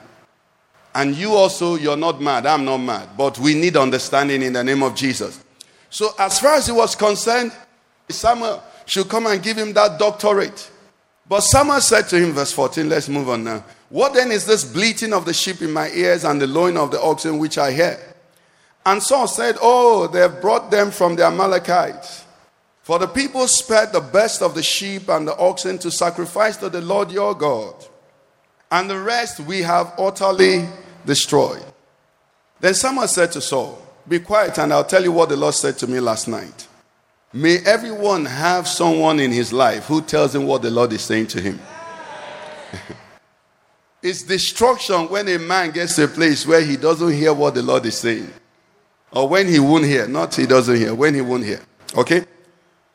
And 0.97 1.15
you 1.15 1.33
also, 1.33 1.75
you're 1.75 1.97
not 1.97 2.21
mad. 2.21 2.47
I'm 2.47 2.65
not 2.65 2.77
mad. 2.77 3.09
But 3.15 3.37
we 3.37 3.53
need 3.53 3.77
understanding 3.77 4.41
in 4.41 4.53
the 4.53 4.63
name 4.63 4.81
of 4.81 4.95
Jesus. 4.95 5.43
So, 5.91 6.09
as 6.17 6.39
far 6.39 6.55
as 6.55 6.65
he 6.65 6.71
was 6.71 6.95
concerned, 6.95 7.51
Samuel 8.09 8.63
should 8.87 9.07
come 9.07 9.27
and 9.27 9.41
give 9.43 9.57
him 9.57 9.73
that 9.73 9.99
doctorate. 9.99 10.71
But 11.29 11.41
Samuel 11.41 11.81
said 11.81 12.07
to 12.09 12.17
him, 12.17 12.31
verse 12.31 12.51
14, 12.53 12.87
let's 12.87 13.09
move 13.09 13.29
on 13.29 13.43
now. 13.43 13.63
What 13.89 14.13
then 14.13 14.31
is 14.31 14.45
this 14.45 14.63
bleating 14.63 15.13
of 15.13 15.25
the 15.25 15.33
sheep 15.33 15.61
in 15.61 15.71
my 15.71 15.89
ears 15.89 16.23
and 16.23 16.41
the 16.41 16.47
lowing 16.47 16.77
of 16.77 16.91
the 16.91 17.01
oxen 17.01 17.37
which 17.37 17.57
I 17.57 17.71
hear? 17.71 17.99
And 18.85 19.03
Saul 19.03 19.27
said, 19.27 19.57
Oh, 19.61 20.07
they 20.07 20.19
have 20.19 20.41
brought 20.41 20.71
them 20.71 20.91
from 20.91 21.17
the 21.17 21.25
Amalekites. 21.25 22.23
For 22.83 22.99
the 22.99 23.07
people 23.07 23.45
spared 23.49 23.91
the 23.91 23.99
best 23.99 24.41
of 24.41 24.55
the 24.55 24.63
sheep 24.63 25.09
and 25.09 25.27
the 25.27 25.35
oxen 25.37 25.77
to 25.79 25.91
sacrifice 25.91 26.55
to 26.57 26.69
the 26.69 26.79
Lord 26.79 27.11
your 27.11 27.35
God. 27.35 27.75
And 28.71 28.89
the 28.89 28.99
rest 28.99 29.41
we 29.41 29.61
have 29.61 29.93
utterly 29.97 30.69
destroyed. 31.05 31.63
Then 32.61 32.73
Samuel 32.73 33.09
said 33.09 33.33
to 33.33 33.41
Saul, 33.41 33.81
Be 34.07 34.19
quiet, 34.19 34.57
and 34.57 34.71
I'll 34.71 34.85
tell 34.85 35.03
you 35.03 35.11
what 35.11 35.27
the 35.27 35.35
Lord 35.35 35.53
said 35.53 35.77
to 35.79 35.87
me 35.87 35.99
last 35.99 36.29
night. 36.29 36.67
May 37.33 37.57
everyone 37.59 38.25
have 38.25 38.67
someone 38.67 39.19
in 39.19 39.31
his 39.31 39.51
life 39.51 39.85
who 39.85 40.01
tells 40.01 40.33
him 40.33 40.45
what 40.45 40.61
the 40.61 40.71
Lord 40.71 40.93
is 40.93 41.01
saying 41.01 41.27
to 41.27 41.41
him. 41.41 41.59
it's 44.01 44.23
destruction 44.23 45.09
when 45.09 45.27
a 45.27 45.37
man 45.37 45.71
gets 45.71 45.95
to 45.97 46.05
a 46.05 46.07
place 46.07 46.47
where 46.47 46.61
he 46.61 46.77
doesn't 46.77 47.11
hear 47.11 47.33
what 47.33 47.53
the 47.53 47.61
Lord 47.61 47.85
is 47.85 47.97
saying. 47.97 48.31
Or 49.11 49.27
when 49.27 49.47
he 49.47 49.59
won't 49.59 49.85
hear. 49.85 50.07
Not 50.07 50.35
he 50.35 50.45
doesn't 50.45 50.75
hear, 50.75 50.93
when 50.93 51.13
he 51.13 51.21
won't 51.21 51.43
hear. 51.43 51.61
Okay? 51.95 52.23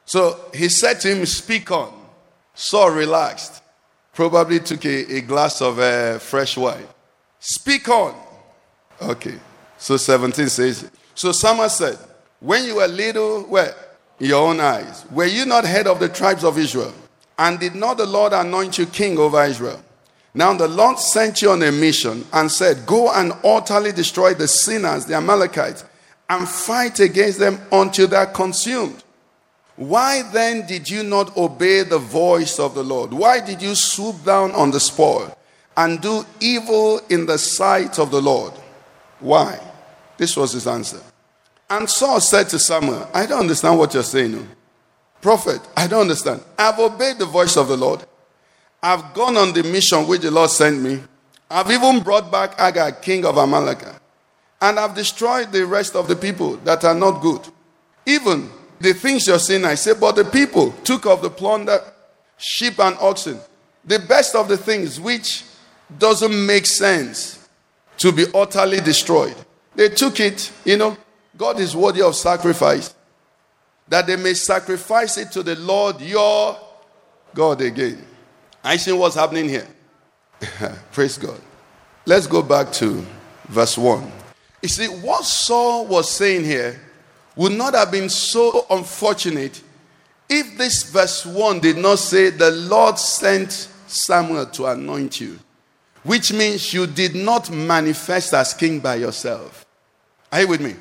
So 0.04 0.50
he 0.54 0.68
said 0.68 1.00
to 1.00 1.14
him, 1.14 1.26
Speak 1.26 1.70
on. 1.70 1.92
Saul 2.54 2.90
relaxed. 2.90 3.62
Probably 4.14 4.60
took 4.60 4.84
a, 4.84 5.16
a 5.16 5.20
glass 5.22 5.62
of 5.62 5.78
uh, 5.78 6.18
fresh 6.18 6.56
wine. 6.56 6.86
Speak 7.38 7.88
on. 7.88 8.14
Okay. 9.00 9.38
So 9.78 9.96
17 9.96 10.48
says, 10.48 10.90
So 11.14 11.32
Samuel 11.32 11.68
said, 11.68 11.98
When 12.40 12.64
you 12.64 12.76
were 12.76 12.88
little, 12.88 13.42
where? 13.42 13.74
In 14.22 14.28
your 14.28 14.48
own 14.48 14.60
eyes. 14.60 15.04
Were 15.10 15.26
you 15.26 15.44
not 15.44 15.64
head 15.64 15.88
of 15.88 15.98
the 15.98 16.08
tribes 16.08 16.44
of 16.44 16.56
Israel? 16.56 16.94
And 17.36 17.58
did 17.58 17.74
not 17.74 17.96
the 17.96 18.06
Lord 18.06 18.32
anoint 18.32 18.78
you 18.78 18.86
king 18.86 19.18
over 19.18 19.42
Israel? 19.42 19.82
Now 20.32 20.54
the 20.54 20.68
Lord 20.68 21.00
sent 21.00 21.42
you 21.42 21.50
on 21.50 21.60
a 21.64 21.72
mission 21.72 22.24
and 22.32 22.48
said, 22.48 22.86
Go 22.86 23.10
and 23.10 23.32
utterly 23.42 23.90
destroy 23.90 24.34
the 24.34 24.46
sinners, 24.46 25.06
the 25.06 25.14
Amalekites, 25.14 25.84
and 26.30 26.48
fight 26.48 27.00
against 27.00 27.40
them 27.40 27.60
until 27.72 28.06
they 28.06 28.14
are 28.14 28.26
consumed. 28.26 29.02
Why 29.74 30.22
then 30.32 30.68
did 30.68 30.88
you 30.88 31.02
not 31.02 31.36
obey 31.36 31.82
the 31.82 31.98
voice 31.98 32.60
of 32.60 32.76
the 32.76 32.84
Lord? 32.84 33.12
Why 33.12 33.40
did 33.40 33.60
you 33.60 33.74
swoop 33.74 34.24
down 34.24 34.52
on 34.52 34.70
the 34.70 34.78
spoil 34.78 35.36
and 35.76 36.00
do 36.00 36.24
evil 36.38 37.00
in 37.10 37.26
the 37.26 37.38
sight 37.38 37.98
of 37.98 38.12
the 38.12 38.22
Lord? 38.22 38.52
Why? 39.18 39.58
This 40.16 40.36
was 40.36 40.52
his 40.52 40.68
answer. 40.68 41.00
And 41.72 41.88
Saul 41.88 42.20
said 42.20 42.50
to 42.50 42.58
Samuel, 42.58 43.08
I 43.14 43.24
don't 43.24 43.40
understand 43.40 43.78
what 43.78 43.94
you're 43.94 44.02
saying. 44.02 44.34
Oh. 44.36 44.46
Prophet, 45.22 45.58
I 45.74 45.86
don't 45.86 46.02
understand. 46.02 46.42
I've 46.58 46.78
obeyed 46.78 47.18
the 47.18 47.24
voice 47.24 47.56
of 47.56 47.68
the 47.68 47.78
Lord. 47.78 48.04
I've 48.82 49.14
gone 49.14 49.38
on 49.38 49.54
the 49.54 49.62
mission 49.62 50.06
which 50.06 50.20
the 50.20 50.30
Lord 50.30 50.50
sent 50.50 50.82
me. 50.82 51.00
I've 51.50 51.70
even 51.70 52.02
brought 52.02 52.30
back 52.30 52.58
Agag, 52.58 53.00
king 53.00 53.24
of 53.24 53.38
Amalek. 53.38 53.84
And 54.60 54.78
I've 54.78 54.94
destroyed 54.94 55.50
the 55.50 55.64
rest 55.64 55.96
of 55.96 56.08
the 56.08 56.16
people 56.16 56.56
that 56.58 56.84
are 56.84 56.94
not 56.94 57.22
good. 57.22 57.40
Even 58.04 58.50
the 58.78 58.92
things 58.92 59.26
you're 59.26 59.38
saying, 59.38 59.64
I 59.64 59.76
say, 59.76 59.94
but 59.94 60.16
the 60.16 60.26
people 60.26 60.72
took 60.84 61.06
of 61.06 61.22
the 61.22 61.30
plunder, 61.30 61.80
sheep 62.36 62.80
and 62.80 62.98
oxen, 63.00 63.40
the 63.82 63.98
best 63.98 64.34
of 64.34 64.46
the 64.46 64.58
things 64.58 65.00
which 65.00 65.44
doesn't 65.98 66.46
make 66.46 66.66
sense 66.66 67.48
to 67.96 68.12
be 68.12 68.26
utterly 68.34 68.82
destroyed. 68.82 69.36
They 69.74 69.88
took 69.88 70.20
it, 70.20 70.52
you 70.66 70.76
know, 70.76 70.98
God 71.36 71.60
is 71.60 71.74
worthy 71.74 72.02
of 72.02 72.14
sacrifice, 72.14 72.94
that 73.88 74.06
they 74.06 74.16
may 74.16 74.34
sacrifice 74.34 75.16
it 75.18 75.32
to 75.32 75.42
the 75.42 75.56
Lord 75.56 76.00
your 76.00 76.58
God 77.34 77.60
again. 77.60 78.04
I 78.62 78.76
see 78.76 78.92
what's 78.92 79.16
happening 79.16 79.48
here. 79.48 79.66
Praise 80.92 81.18
God. 81.18 81.40
Let's 82.04 82.26
go 82.26 82.42
back 82.42 82.72
to 82.74 83.04
verse 83.48 83.78
1. 83.78 84.10
You 84.62 84.68
see, 84.68 84.86
what 84.86 85.24
Saul 85.24 85.86
was 85.86 86.10
saying 86.10 86.44
here 86.44 86.80
would 87.34 87.52
not 87.52 87.74
have 87.74 87.90
been 87.90 88.08
so 88.08 88.66
unfortunate 88.70 89.62
if 90.28 90.56
this 90.56 90.84
verse 90.84 91.26
1 91.26 91.60
did 91.60 91.76
not 91.76 91.98
say, 91.98 92.30
The 92.30 92.50
Lord 92.50 92.98
sent 92.98 93.68
Samuel 93.86 94.46
to 94.46 94.66
anoint 94.66 95.20
you, 95.20 95.38
which 96.02 96.32
means 96.32 96.72
you 96.72 96.86
did 96.86 97.14
not 97.14 97.50
manifest 97.50 98.32
as 98.34 98.54
king 98.54 98.80
by 98.80 98.96
yourself. 98.96 99.66
Are 100.30 100.40
you 100.40 100.48
with 100.48 100.60
me? 100.60 100.74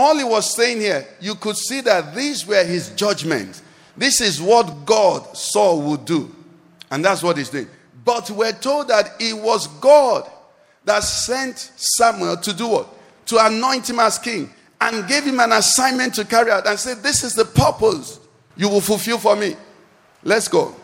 All 0.00 0.16
he 0.16 0.22
was 0.22 0.54
saying 0.54 0.78
here, 0.78 1.04
you 1.18 1.34
could 1.34 1.56
see 1.56 1.80
that 1.80 2.14
these 2.14 2.46
were 2.46 2.62
his 2.62 2.90
judgments. 2.90 3.64
This 3.96 4.20
is 4.20 4.40
what 4.40 4.86
God 4.86 5.36
saw 5.36 5.76
would 5.76 6.04
do. 6.04 6.32
And 6.88 7.04
that's 7.04 7.20
what 7.20 7.36
he's 7.36 7.48
doing. 7.48 7.66
But 8.04 8.30
we're 8.30 8.52
told 8.52 8.86
that 8.86 9.10
it 9.18 9.36
was 9.36 9.66
God 9.66 10.30
that 10.84 11.02
sent 11.02 11.72
Samuel 11.74 12.36
to 12.36 12.52
do 12.52 12.68
what? 12.68 12.88
To 13.26 13.44
anoint 13.44 13.90
him 13.90 13.98
as 13.98 14.20
king 14.20 14.48
and 14.80 15.08
gave 15.08 15.24
him 15.24 15.40
an 15.40 15.50
assignment 15.50 16.14
to 16.14 16.24
carry 16.24 16.52
out 16.52 16.68
and 16.68 16.78
said, 16.78 16.98
This 16.98 17.24
is 17.24 17.34
the 17.34 17.44
purpose 17.44 18.20
you 18.56 18.68
will 18.68 18.80
fulfill 18.80 19.18
for 19.18 19.34
me. 19.34 19.56
Let's 20.22 20.46
go. 20.46 20.76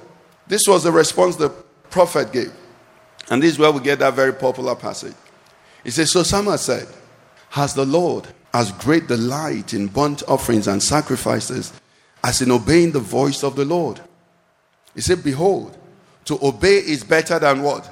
This 0.48 0.62
was 0.66 0.83
the 0.83 0.90
response 0.90 1.37
the 1.37 1.50
prophet 1.88 2.33
gave. 2.33 2.53
And 3.31 3.40
this 3.40 3.53
is 3.53 3.59
where 3.61 3.70
we 3.70 3.79
get 3.79 4.00
that 4.00 4.14
very 4.14 4.33
popular 4.33 4.74
passage. 4.74 5.14
He 5.85 5.92
says, 5.92 6.11
So 6.11 6.24
Samuel 6.24 6.59
said, 6.59 6.88
Has 7.50 7.74
the 7.74 7.87
Lord 7.87 8.27
as 8.55 8.73
great 8.73 9.09
delight 9.09 9.75
in 9.75 9.88
burnt 9.88 10.23
offerings 10.29 10.69
and 10.69 10.83
sacrifices 10.83 11.73
as 12.23 12.40
in 12.40 12.51
obeying 12.51 12.93
the 12.93 13.01
voice 13.01 13.45
of 13.45 13.57
the 13.57 13.64
Lord? 13.64 14.01
He 14.95 15.01
said, 15.01 15.23
Behold, 15.23 15.77
to 16.27 16.38
obey 16.43 16.77
is 16.77 17.05
better 17.05 17.38
than 17.38 17.62
what? 17.62 17.90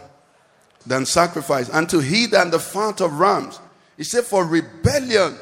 Than 0.87 1.05
sacrifice, 1.05 1.69
and 1.69 1.89
to 1.91 1.99
heed 1.99 2.31
than 2.31 2.51
the 2.51 2.59
fat 2.59 3.01
of 3.01 3.19
rams. 3.19 3.61
He 3.97 4.05
said, 4.05 4.25
For 4.25 4.47
rebellion 4.47 5.37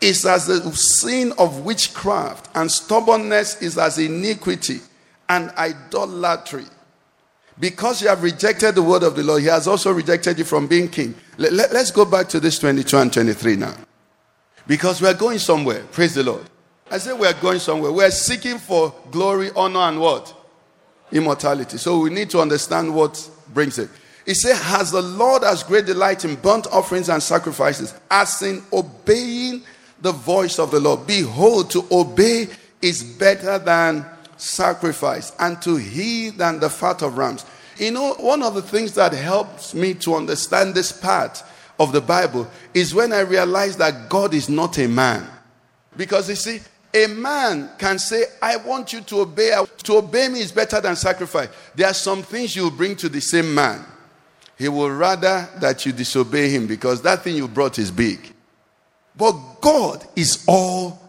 is 0.00 0.24
as 0.24 0.46
the 0.46 0.60
sin 0.72 1.32
of 1.38 1.64
witchcraft, 1.64 2.54
and 2.54 2.70
stubbornness 2.70 3.60
is 3.60 3.78
as 3.78 3.98
iniquity 3.98 4.80
and 5.28 5.50
idolatry. 5.50 6.64
Because 7.58 8.02
you 8.02 8.08
have 8.08 8.22
rejected 8.22 8.74
the 8.74 8.82
word 8.82 9.02
of 9.02 9.16
the 9.16 9.22
Lord, 9.22 9.40
he 9.40 9.48
has 9.48 9.66
also 9.66 9.92
rejected 9.92 10.38
you 10.38 10.44
from 10.44 10.66
being 10.66 10.88
king. 10.88 11.14
Let, 11.38 11.72
us 11.72 11.90
go 11.90 12.04
back 12.04 12.28
to 12.28 12.40
this 12.40 12.58
22 12.58 12.98
and 12.98 13.12
23 13.12 13.56
now. 13.56 13.74
Because 14.66 15.00
we 15.00 15.08
are 15.08 15.14
going 15.14 15.38
somewhere. 15.38 15.82
Praise 15.92 16.14
the 16.14 16.22
Lord. 16.22 16.44
I 16.90 16.98
say 16.98 17.12
we 17.12 17.26
are 17.26 17.34
going 17.34 17.58
somewhere. 17.58 17.92
We 17.92 18.04
are 18.04 18.10
seeking 18.10 18.58
for 18.58 18.94
glory, 19.10 19.50
honor, 19.56 19.80
and 19.80 20.00
what? 20.00 20.34
Immortality. 21.12 21.78
So 21.78 22.00
we 22.00 22.10
need 22.10 22.30
to 22.30 22.40
understand 22.40 22.94
what 22.94 23.28
brings 23.52 23.78
it. 23.78 23.90
He 24.24 24.34
said, 24.34 24.56
Has 24.56 24.90
the 24.90 25.02
Lord 25.02 25.44
as 25.44 25.62
great 25.62 25.86
delight 25.86 26.24
in 26.24 26.34
burnt 26.36 26.66
offerings 26.68 27.08
and 27.08 27.22
sacrifices, 27.22 27.94
as 28.10 28.42
in 28.42 28.62
obeying 28.72 29.62
the 30.00 30.12
voice 30.12 30.58
of 30.58 30.70
the 30.70 30.80
Lord? 30.80 31.06
Behold, 31.06 31.70
to 31.70 31.86
obey 31.90 32.48
is 32.82 33.02
better 33.02 33.58
than 33.58 34.04
sacrifice, 34.36 35.32
and 35.38 35.60
to 35.62 35.76
heed 35.76 36.38
than 36.38 36.60
the 36.60 36.68
fat 36.68 37.02
of 37.02 37.16
rams. 37.16 37.44
You 37.78 37.92
know, 37.92 38.14
one 38.14 38.42
of 38.42 38.54
the 38.54 38.62
things 38.62 38.92
that 38.94 39.12
helps 39.12 39.74
me 39.74 39.94
to 39.94 40.14
understand 40.14 40.74
this 40.74 40.92
part 40.92 41.42
of 41.78 41.92
the 41.92 42.00
Bible 42.00 42.48
is 42.74 42.94
when 42.94 43.12
I 43.12 43.20
realize 43.20 43.76
that 43.76 44.08
God 44.08 44.34
is 44.34 44.48
not 44.48 44.78
a 44.78 44.86
man. 44.86 45.28
Because 45.96 46.28
you 46.28 46.34
see, 46.34 46.60
a 46.94 47.06
man 47.06 47.70
can 47.78 47.98
say, 47.98 48.24
I 48.40 48.56
want 48.56 48.92
you 48.92 49.00
to 49.02 49.20
obey. 49.20 49.54
To 49.84 49.96
obey 49.96 50.28
me 50.28 50.40
is 50.40 50.52
better 50.52 50.80
than 50.80 50.96
sacrifice. 50.96 51.48
There 51.74 51.86
are 51.86 51.94
some 51.94 52.22
things 52.22 52.56
you 52.56 52.70
bring 52.70 52.96
to 52.96 53.08
the 53.08 53.20
same 53.20 53.54
man. 53.54 53.84
He 54.58 54.68
will 54.68 54.90
rather 54.90 55.48
that 55.60 55.84
you 55.84 55.92
disobey 55.92 56.48
him 56.48 56.66
because 56.66 57.02
that 57.02 57.22
thing 57.22 57.36
you 57.36 57.48
brought 57.48 57.78
is 57.78 57.90
big. 57.90 58.32
But 59.14 59.32
God 59.60 60.06
is 60.16 60.44
all. 60.48 61.00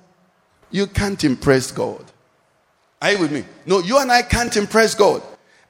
You 0.71 0.87
can't 0.87 1.23
impress 1.23 1.71
God. 1.71 2.03
Are 3.01 3.11
you 3.11 3.19
with 3.19 3.31
me? 3.31 3.45
No, 3.65 3.79
you 3.79 3.99
and 3.99 4.11
I 4.11 4.21
can't 4.21 4.55
impress 4.57 4.95
God. 4.95 5.21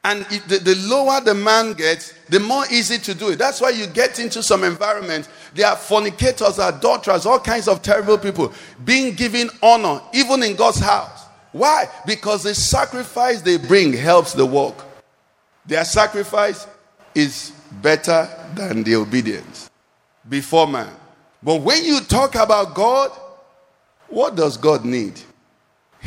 And 0.07 0.23
the, 0.47 0.59
the 0.59 0.75
lower 0.87 1.19
the 1.19 1.33
man 1.33 1.73
gets, 1.73 2.13
the 2.29 2.39
more 2.39 2.63
easy 2.71 2.97
to 2.97 3.13
do 3.13 3.31
it. 3.31 3.35
That's 3.37 3.59
why 3.59 3.71
you 3.71 3.87
get 3.87 4.19
into 4.19 4.41
some 4.41 4.63
environments. 4.63 5.27
There 5.53 5.67
are 5.67 5.75
fornicators, 5.75 6.59
adulterers, 6.59 7.25
all 7.25 7.41
kinds 7.41 7.67
of 7.67 7.81
terrible 7.81 8.17
people 8.17 8.53
being 8.85 9.15
given 9.15 9.49
honor, 9.61 9.99
even 10.13 10.43
in 10.43 10.55
God's 10.55 10.79
house. 10.79 11.25
Why? 11.51 11.89
Because 12.05 12.43
the 12.43 12.55
sacrifice 12.55 13.41
they 13.41 13.57
bring 13.57 13.91
helps 13.91 14.31
the 14.31 14.45
work. 14.45 14.75
Their 15.65 15.83
sacrifice 15.83 16.67
is 17.13 17.51
better 17.81 18.29
than 18.55 18.83
the 18.83 18.95
obedience 18.95 19.69
before 20.29 20.67
man. 20.67 20.93
But 21.43 21.55
when 21.55 21.83
you 21.83 21.99
talk 21.99 22.35
about 22.35 22.73
God, 22.73 23.11
what 24.07 24.37
does 24.37 24.55
God 24.55 24.85
need? 24.85 25.19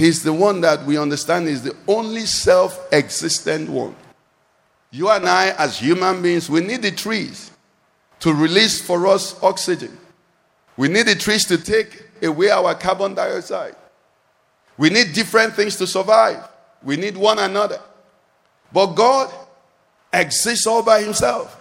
He's 0.01 0.23
the 0.23 0.33
one 0.33 0.63
that 0.63 0.87
we 0.87 0.97
understand 0.97 1.47
is 1.47 1.63
the 1.63 1.77
only 1.87 2.25
self 2.25 2.91
existent 2.91 3.69
one. 3.69 3.95
You 4.91 5.11
and 5.11 5.29
I, 5.29 5.51
as 5.59 5.79
human 5.79 6.23
beings, 6.23 6.49
we 6.49 6.63
need 6.63 6.81
the 6.81 6.91
trees 6.91 7.51
to 8.21 8.33
release 8.33 8.81
for 8.81 9.07
us 9.07 9.39
oxygen. 9.43 9.95
We 10.79 10.89
need 10.89 11.05
the 11.05 11.17
trees 11.17 11.45
to 11.49 11.59
take 11.59 12.03
away 12.23 12.49
our 12.49 12.75
carbon 12.77 13.13
dioxide. 13.13 13.77
We 14.79 14.89
need 14.89 15.13
different 15.13 15.53
things 15.53 15.77
to 15.77 15.87
survive. 15.87 16.49
We 16.83 16.97
need 16.97 17.19
one 17.19 17.39
another. 17.39 17.83
But 18.73 18.95
God 18.95 19.31
exists 20.15 20.67
all 20.67 20.83
by 20.83 21.03
himself. 21.03 21.61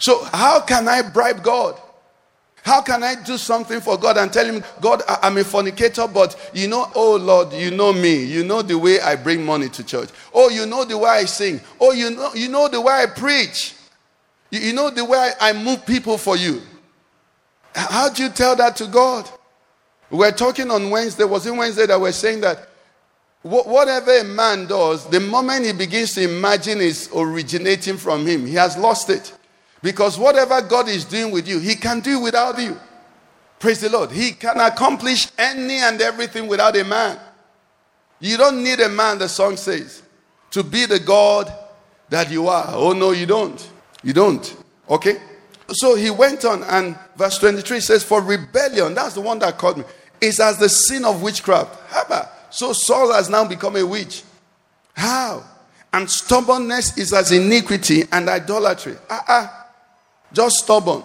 So, 0.00 0.24
how 0.24 0.60
can 0.62 0.88
I 0.88 1.02
bribe 1.02 1.44
God? 1.44 1.80
How 2.62 2.82
can 2.82 3.02
I 3.02 3.14
do 3.14 3.38
something 3.38 3.80
for 3.80 3.96
God 3.96 4.18
and 4.18 4.32
tell 4.32 4.44
him, 4.44 4.62
God, 4.80 5.02
I- 5.08 5.18
I'm 5.22 5.38
a 5.38 5.44
fornicator, 5.44 6.06
but 6.06 6.36
you 6.52 6.68
know, 6.68 6.90
oh 6.94 7.16
Lord, 7.16 7.52
you 7.52 7.70
know 7.70 7.92
me. 7.92 8.22
You 8.22 8.44
know 8.44 8.62
the 8.62 8.76
way 8.76 9.00
I 9.00 9.16
bring 9.16 9.44
money 9.44 9.68
to 9.70 9.82
church. 9.84 10.10
Oh, 10.34 10.50
you 10.50 10.66
know 10.66 10.84
the 10.84 10.98
way 10.98 11.08
I 11.10 11.24
sing. 11.24 11.60
Oh, 11.80 11.92
you 11.92 12.10
know, 12.10 12.34
you 12.34 12.48
know 12.48 12.68
the 12.68 12.80
way 12.80 12.92
I 12.92 13.06
preach. 13.06 13.74
You, 14.50 14.60
you 14.60 14.72
know 14.72 14.90
the 14.90 15.04
way 15.04 15.32
I, 15.40 15.50
I 15.50 15.52
move 15.52 15.86
people 15.86 16.18
for 16.18 16.36
you. 16.36 16.60
How 17.74 18.08
do 18.08 18.22
you 18.22 18.28
tell 18.28 18.56
that 18.56 18.76
to 18.76 18.86
God? 18.86 19.28
We're 20.10 20.32
talking 20.32 20.70
on 20.70 20.90
Wednesday. 20.90 21.24
Was 21.24 21.46
it 21.46 21.52
Wednesday 21.54 21.86
that 21.86 22.00
we're 22.00 22.12
saying 22.12 22.40
that 22.40 22.68
whatever 23.42 24.18
a 24.18 24.24
man 24.24 24.66
does, 24.66 25.08
the 25.08 25.20
moment 25.20 25.64
he 25.64 25.72
begins 25.72 26.14
to 26.14 26.22
imagine 26.22 26.80
is 26.80 27.08
originating 27.14 27.96
from 27.96 28.26
him, 28.26 28.44
he 28.44 28.54
has 28.54 28.76
lost 28.76 29.08
it. 29.08 29.32
Because 29.82 30.18
whatever 30.18 30.60
God 30.62 30.88
is 30.88 31.04
doing 31.04 31.32
with 31.32 31.48
you, 31.48 31.58
He 31.58 31.74
can 31.74 32.00
do 32.00 32.20
without 32.20 32.58
you. 32.58 32.78
Praise 33.58 33.80
the 33.80 33.90
Lord. 33.90 34.10
He 34.10 34.32
can 34.32 34.58
accomplish 34.58 35.28
any 35.38 35.76
and 35.76 36.00
everything 36.00 36.48
without 36.48 36.76
a 36.76 36.84
man. 36.84 37.18
You 38.18 38.36
don't 38.36 38.62
need 38.62 38.80
a 38.80 38.88
man, 38.88 39.18
the 39.18 39.28
song 39.28 39.56
says, 39.56 40.02
to 40.50 40.62
be 40.62 40.86
the 40.86 40.98
God 40.98 41.52
that 42.08 42.30
you 42.30 42.48
are. 42.48 42.66
Oh, 42.68 42.92
no, 42.92 43.12
you 43.12 43.26
don't. 43.26 43.70
You 44.02 44.12
don't. 44.12 44.56
Okay? 44.88 45.16
So 45.68 45.94
he 45.94 46.10
went 46.10 46.44
on, 46.44 46.62
and 46.64 46.98
verse 47.16 47.38
23 47.38 47.80
says, 47.80 48.02
For 48.02 48.20
rebellion, 48.20 48.94
that's 48.94 49.14
the 49.14 49.20
one 49.20 49.38
that 49.38 49.56
caught 49.56 49.78
me, 49.78 49.84
is 50.20 50.40
as 50.40 50.58
the 50.58 50.68
sin 50.68 51.04
of 51.04 51.22
witchcraft. 51.22 51.78
About? 52.04 52.28
So 52.50 52.72
Saul 52.72 53.12
has 53.12 53.30
now 53.30 53.46
become 53.46 53.76
a 53.76 53.86
witch. 53.86 54.24
How? 54.94 55.44
And 55.92 56.10
stubbornness 56.10 56.98
is 56.98 57.12
as 57.12 57.32
iniquity 57.32 58.04
and 58.10 58.28
idolatry. 58.28 58.96
Ah, 59.08 59.24
ah. 59.28 59.59
Just 60.32 60.58
stubborn. 60.64 61.02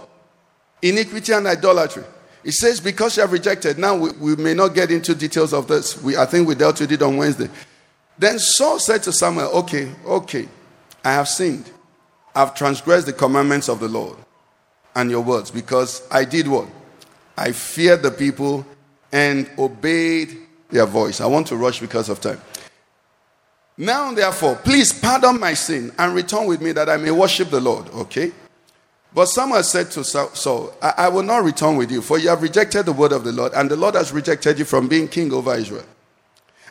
Iniquity 0.82 1.34
and 1.34 1.48
idolatry. 1.48 2.04
It 2.44 2.54
says, 2.54 2.80
because 2.80 3.18
you 3.18 3.22
have 3.22 3.32
rejected. 3.32 3.80
Now, 3.80 3.96
we, 3.96 4.12
we 4.12 4.36
may 4.36 4.54
not 4.54 4.76
get 4.76 4.92
into 4.92 5.16
details 5.16 5.52
of 5.52 5.68
this. 5.68 6.02
We, 6.02 6.16
I 6.16 6.26
think 6.26 6.48
we 6.48 6.54
dealt 6.54 6.80
with 6.80 6.92
it 6.92 7.02
on 7.02 7.18
Wednesday. 7.18 7.50
Then 8.20 8.38
Saul 8.40 8.80
said 8.80 9.02
to 9.04 9.12
Samuel, 9.12 9.50
Okay, 9.50 9.92
okay, 10.06 10.48
I 11.04 11.14
have 11.14 11.28
sinned. 11.28 11.70
I've 12.36 12.54
transgressed 12.54 13.08
the 13.08 13.14
commandments 13.14 13.68
of 13.68 13.80
the 13.80 13.88
Lord 13.88 14.18
and 14.96 15.10
your 15.10 15.22
words 15.22 15.52
because 15.52 16.08
I 16.12 16.24
did 16.26 16.48
what? 16.48 16.68
I 17.38 17.52
feared 17.52 18.04
the 18.04 18.12
people 18.12 18.66
and 19.12 19.50
obeyed 19.58 20.38
their 20.70 20.86
voice. 20.86 21.22
I 21.22 21.26
want 21.26 21.48
to 21.48 21.56
rush 21.56 21.80
because 21.80 22.10
of 22.10 22.22
time. 22.22 22.42
Now, 23.78 24.14
therefore, 24.14 24.56
please 24.56 24.94
pardon 24.94 25.40
my 25.40 25.54
sin 25.54 25.92
and 25.98 26.14
return 26.14 26.48
with 26.48 26.62
me 26.62 26.72
that 26.74 26.90
I 26.90 26.98
may 26.98 27.12
worship 27.12 27.50
the 27.50 27.60
Lord. 27.60 27.90
Okay? 27.90 28.32
But 29.16 29.28
Samuel 29.28 29.64
said 29.64 29.92
to 29.92 30.04
Saul, 30.04 30.74
I, 30.82 30.94
I 30.98 31.08
will 31.08 31.24
not 31.24 31.46
return 31.46 31.78
with 31.78 31.90
you, 31.90 32.02
for 32.02 32.20
you 32.20 32.28
have 32.28 32.42
rejected 32.42 32.86
the 32.86 32.92
word 32.92 33.14
of 33.14 33.24
the 33.24 33.32
Lord, 33.32 33.54
and 33.54 33.72
the 33.72 33.78
Lord 33.78 33.96
has 33.96 34.12
rejected 34.12 34.60
you 34.60 34.66
from 34.66 34.90
being 34.90 35.08
king 35.08 35.32
over 35.32 35.56
Israel. 35.56 35.86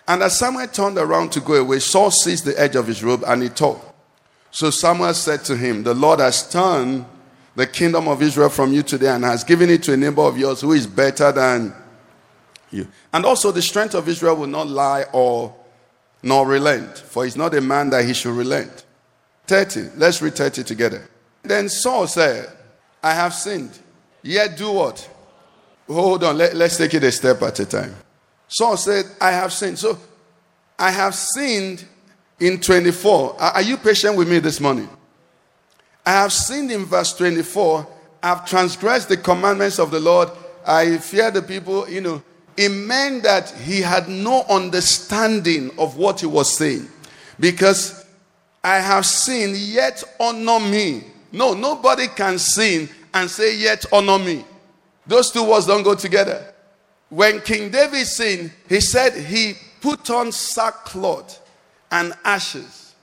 And 0.07 0.23
as 0.23 0.39
Samuel 0.39 0.67
turned 0.67 0.99
around 0.99 1.33
to 1.33 1.41
go 1.41 1.55
away, 1.55 1.79
Saul 1.79 2.11
seized 2.11 2.45
the 2.45 2.61
edge 2.61 2.77
of 2.77 2.87
his 2.87 3.03
robe 3.03 3.25
and 3.27 3.43
he 3.43 3.49
tore. 3.49 3.81
So 4.51 4.69
Samuel 4.69 5.15
said 5.15 5.43
to 5.47 5.57
him, 5.57 5.85
The 5.85 5.95
Lord 5.95 6.21
has 6.21 6.47
turned 6.47 7.07
the 7.57 7.67
kingdom 7.67 8.09
of 8.09 8.21
Israel 8.21 8.51
from 8.51 8.75
you 8.75 8.83
today 8.83 9.09
and 9.09 9.25
has 9.25 9.43
given 9.43 9.71
it 9.71 9.83
to 9.85 9.95
a 9.95 9.97
neighbor 9.97 10.21
of 10.21 10.37
yours 10.37 10.61
who 10.61 10.73
is 10.73 10.87
better 10.87 11.33
than 11.33 11.73
you. 12.71 12.87
And 13.15 13.25
also, 13.25 13.53
the 13.53 13.63
strength 13.63 13.95
of 13.95 14.07
Israel 14.07 14.37
will 14.37 14.49
not 14.49 14.69
lie 14.69 15.07
or 15.15 15.55
nor 16.23 16.47
relent, 16.47 16.99
for 16.99 17.25
he's 17.25 17.37
not 17.37 17.55
a 17.55 17.63
man 17.63 17.89
that 17.91 18.05
he 18.05 18.13
should 18.13 18.35
relent. 18.35 18.85
30. 19.47 19.93
Let's 19.97 20.21
read 20.21 20.35
30 20.35 20.65
together. 20.65 21.09
Then 21.45 21.69
Saul 21.69 22.07
said, 22.07 22.51
I 23.03 23.13
have 23.13 23.35
sinned. 23.35 23.79
Yet 24.23 24.57
do 24.57 24.73
what? 24.73 25.09
Hold 25.87 26.25
on, 26.25 26.39
let, 26.39 26.57
let's 26.57 26.79
take 26.79 26.95
it 26.95 27.05
a 27.05 27.13
step 27.13 27.43
at 27.43 27.61
a 27.61 27.67
time. 27.67 27.95
Saul 28.49 28.77
said, 28.77 29.05
I 29.21 29.31
have 29.33 29.53
sinned. 29.53 29.79
So 29.79 29.99
I 30.79 30.91
have 30.91 31.15
sinned 31.15 31.85
in 32.41 32.61
24. 32.61 33.37
Are, 33.41 33.53
are 33.53 33.63
you 33.63 33.77
patient 33.77 34.17
with 34.17 34.29
me 34.29 34.39
this 34.39 34.61
morning? 34.61 34.89
I 36.07 36.13
have 36.13 36.33
sinned 36.33 36.73
in 36.73 36.87
verse 36.87 37.13
24. 37.15 37.87
I've 38.23 38.47
transgressed 38.47 39.11
the 39.11 39.19
commandments 39.19 39.79
of 39.79 39.91
the 39.91 40.01
Lord. 40.01 40.31
I 40.67 40.97
fear 40.99 41.31
the 41.31 41.43
people. 41.43 41.89
You 41.89 42.01
know, 42.01 42.23
it 42.57 42.71
meant 42.71 43.25
that 43.25 43.51
he 43.51 43.83
had 43.83 44.09
no 44.09 44.45
understanding 44.49 45.71
of 45.79 45.97
what 45.99 46.21
he 46.21 46.27
was 46.27 46.57
saying. 46.57 46.89
Because 47.39 48.07
I 48.63 48.79
have 48.79 49.05
sinned, 49.05 49.57
yet 49.57 50.03
honor 50.19 50.61
me. 50.61 51.05
No, 51.35 51.53
nobody 51.53 52.07
can 52.07 52.39
sin 52.39 52.89
and 53.13 53.29
say, 53.29 53.57
yet 53.57 53.85
honor 53.93 54.21
me. 54.21 54.45
Those 55.05 55.33
two 55.33 55.43
words 55.43 55.67
don't 55.67 55.83
go 55.83 55.97
together. 55.97 56.55
When 57.09 57.41
King 57.41 57.71
David 57.71 58.07
sinned, 58.07 58.53
he 58.69 58.81
said 58.81 59.15
he 59.15 59.55
put 59.81 60.09
on 60.11 60.31
sackcloth 60.31 61.41
and 61.91 62.13
ashes. 62.25 62.95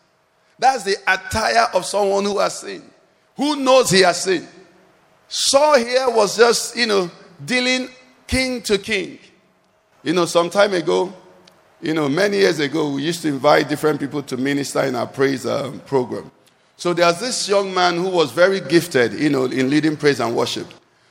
That's 0.58 0.84
the 0.84 0.96
attire 1.08 1.68
of 1.74 1.86
someone 1.86 2.24
who 2.24 2.40
has 2.40 2.60
sinned. 2.60 2.90
Who 3.36 3.58
knows 3.58 3.90
he 3.90 4.02
has 4.02 4.24
sinned? 4.24 4.48
Saul 5.28 5.80
here 5.80 6.10
was 6.10 6.38
just, 6.38 6.78
you 6.78 6.86
know, 6.86 7.12
dealing 7.44 7.90
king 8.28 8.62
to 8.62 8.78
king. 8.78 9.20
You 10.04 10.14
know, 10.14 10.26
some 10.26 10.50
time 10.50 10.74
ago, 10.74 11.14
you 11.82 11.94
know, 11.94 12.08
many 12.08 12.38
years 12.38 12.60
ago, 12.60 12.92
we 12.92 13.04
used 13.04 13.24
to 13.24 13.28
invite 13.28 13.68
different 13.68 14.00
people 14.00 14.24
to 14.24 14.38
minister 14.38 14.84
in 14.84 14.96
our 14.96 15.08
praise 15.08 15.46
um, 15.46 15.82
program. 15.82 16.32
So 16.82 16.96
there's 16.96 17.20
this 17.20 17.48
young 17.48 17.72
man 17.72 17.96
who 17.98 18.10
was 18.10 18.32
very 18.32 18.60
gifted, 18.60 19.14
you 19.14 19.30
know, 19.30 19.46
in 19.46 19.70
leading 19.70 19.96
praise 19.96 20.20
and 20.20 20.36
worship. 20.36 20.66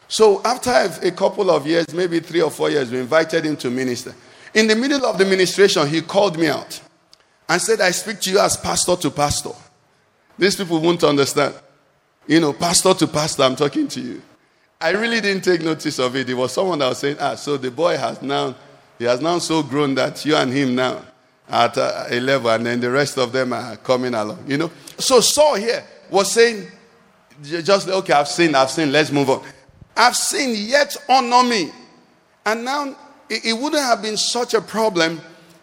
So 0.09 0.43
after 0.45 0.73
a 0.73 1.13
couple 1.13 1.49
of 1.49 1.65
years, 1.65 1.95
maybe 1.95 2.19
three 2.19 2.43
or 2.43 2.51
four 2.51 2.71
years, 2.71 2.91
we 2.91 2.99
invited 2.99 3.45
him 3.45 3.57
to 3.59 3.71
minister. 3.71 4.13
In 4.53 4.67
the 4.67 4.75
middle 4.75 5.07
of 5.07 5.17
the 5.17 5.25
ministration, 5.25 5.87
he 5.87 6.03
called 6.03 6.37
me 6.37 6.49
out 6.49 6.81
and 7.49 7.63
said, 7.63 7.81
I 7.81 7.93
speak 7.93 8.19
to 8.23 8.33
you 8.33 8.41
as 8.41 8.57
pastor 8.57 8.97
to 8.97 9.13
pastor. 9.13 9.53
These 10.37 10.57
people 10.57 10.81
won't 10.81 11.05
understand. 11.05 11.55
You 12.27 12.41
know, 12.41 12.53
pastor 12.53 12.93
to 12.95 13.07
pastor, 13.07 13.45
I'm 13.45 13.55
talking 13.55 13.87
to 13.87 14.01
you. 14.01 14.23
I 14.81 14.91
really 14.91 15.21
didn't 15.21 15.45
take 15.45 15.61
notice 15.61 16.01
of 16.01 16.17
it. 16.17 16.29
It 16.29 16.35
was 16.35 16.51
someone 16.51 16.81
that 16.81 16.89
was 16.89 16.99
saying, 16.99 17.19
ah, 17.21 17.37
so 17.37 17.57
the 17.57 17.71
boy 17.71 17.97
has 17.97 18.21
now, 18.23 18.57
he 18.99 19.05
has 19.05 19.21
now 19.21 19.39
so 19.39 19.63
grown 19.63 19.95
that 19.95 20.25
you 20.27 20.35
and 20.35 20.53
him 20.53 20.75
now 20.75 21.01
at 21.51 21.77
uh, 21.77 22.05
a 22.09 22.21
level, 22.21 22.51
and 22.51 22.65
then 22.65 22.81
the 22.81 22.91
rest 22.91 23.19
of 23.19 23.33
them 23.33 23.53
are 23.53 23.77
coming 23.77 24.15
along, 24.15 24.45
you 24.47 24.57
know. 24.57 24.71
So 24.99 25.21
Saul 25.21 25.57
here 25.57 25.85
was 26.09 26.33
saying, 26.33 26.67
just, 27.43 27.89
okay, 27.89 28.13
I've 28.13 28.29
seen, 28.29 28.55
I've 28.55 28.71
seen, 28.71 28.93
let's 28.93 29.11
move 29.11 29.31
on. 29.31 29.43
I've 29.97 30.17
seen, 30.17 30.55
yet 30.69 30.97
honor 31.09 31.49
me. 31.49 31.71
And 32.47 32.65
now, 32.65 32.97
it, 33.29 33.45
it 33.45 33.53
wouldn't 33.53 33.83
have 33.83 34.03
been 34.03 34.17
such 34.17 34.55
a 34.55 34.61
problem 34.61 35.21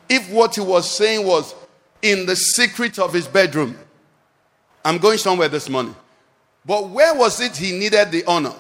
if 0.10 0.30
what 0.32 0.56
he 0.56 0.62
was 0.62 0.89
saying 0.89 1.26
was 1.26 1.56
in 2.02 2.26
the 2.26 2.36
secret 2.36 3.00
of 3.00 3.13
his 3.13 3.28
bedroom. 3.28 3.78
I'm 4.84 4.97
going 4.97 5.17
somewhere 5.17 5.50
this 5.50 5.69
morning. 5.69 5.95
But 6.65 6.89
where 6.89 7.13
was 7.15 7.39
it 7.39 7.56
he 7.56 7.78
needed 7.78 8.12
the 8.12 8.26
honor? 8.26 8.54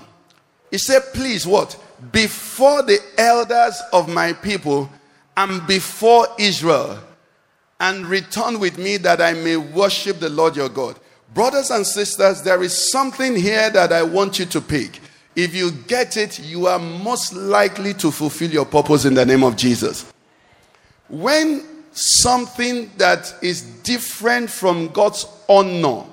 He 0.71 0.77
said, 0.77 1.01
Please, 1.13 1.45
what? 1.45 1.81
Before 2.11 2.83
the 2.83 2.99
elders 3.17 3.81
of 3.91 4.07
my 4.07 4.33
people 4.33 4.89
and 5.35 5.65
before 5.67 6.27
Israel, 6.37 6.99
and 7.79 8.05
return 8.07 8.59
with 8.59 8.77
me 8.77 8.97
that 8.97 9.21
I 9.21 9.33
may 9.33 9.57
worship 9.57 10.19
the 10.19 10.29
Lord 10.29 10.55
your 10.55 10.69
God. 10.69 10.99
Brothers 11.33 11.69
and 11.69 11.85
sisters, 11.85 12.41
there 12.41 12.63
is 12.63 12.91
something 12.91 13.35
here 13.35 13.69
that 13.69 13.91
I 13.91 14.01
want 14.03 14.39
you 14.39 14.45
to 14.45 14.61
pick. 14.61 14.99
If 15.35 15.53
you 15.53 15.71
get 15.71 16.17
it, 16.17 16.39
you 16.39 16.65
are 16.65 16.79
most 16.79 17.33
likely 17.33 17.93
to 17.95 18.09
fulfill 18.09 18.49
your 18.49 18.65
purpose 18.65 19.05
in 19.05 19.13
the 19.13 19.25
name 19.25 19.43
of 19.43 19.55
Jesus. 19.55 20.11
When 21.09 21.63
something 21.91 22.89
that 22.97 23.33
is 23.41 23.61
different 23.61 24.49
from 24.49 24.87
God's 24.87 25.27
honor 25.47 26.05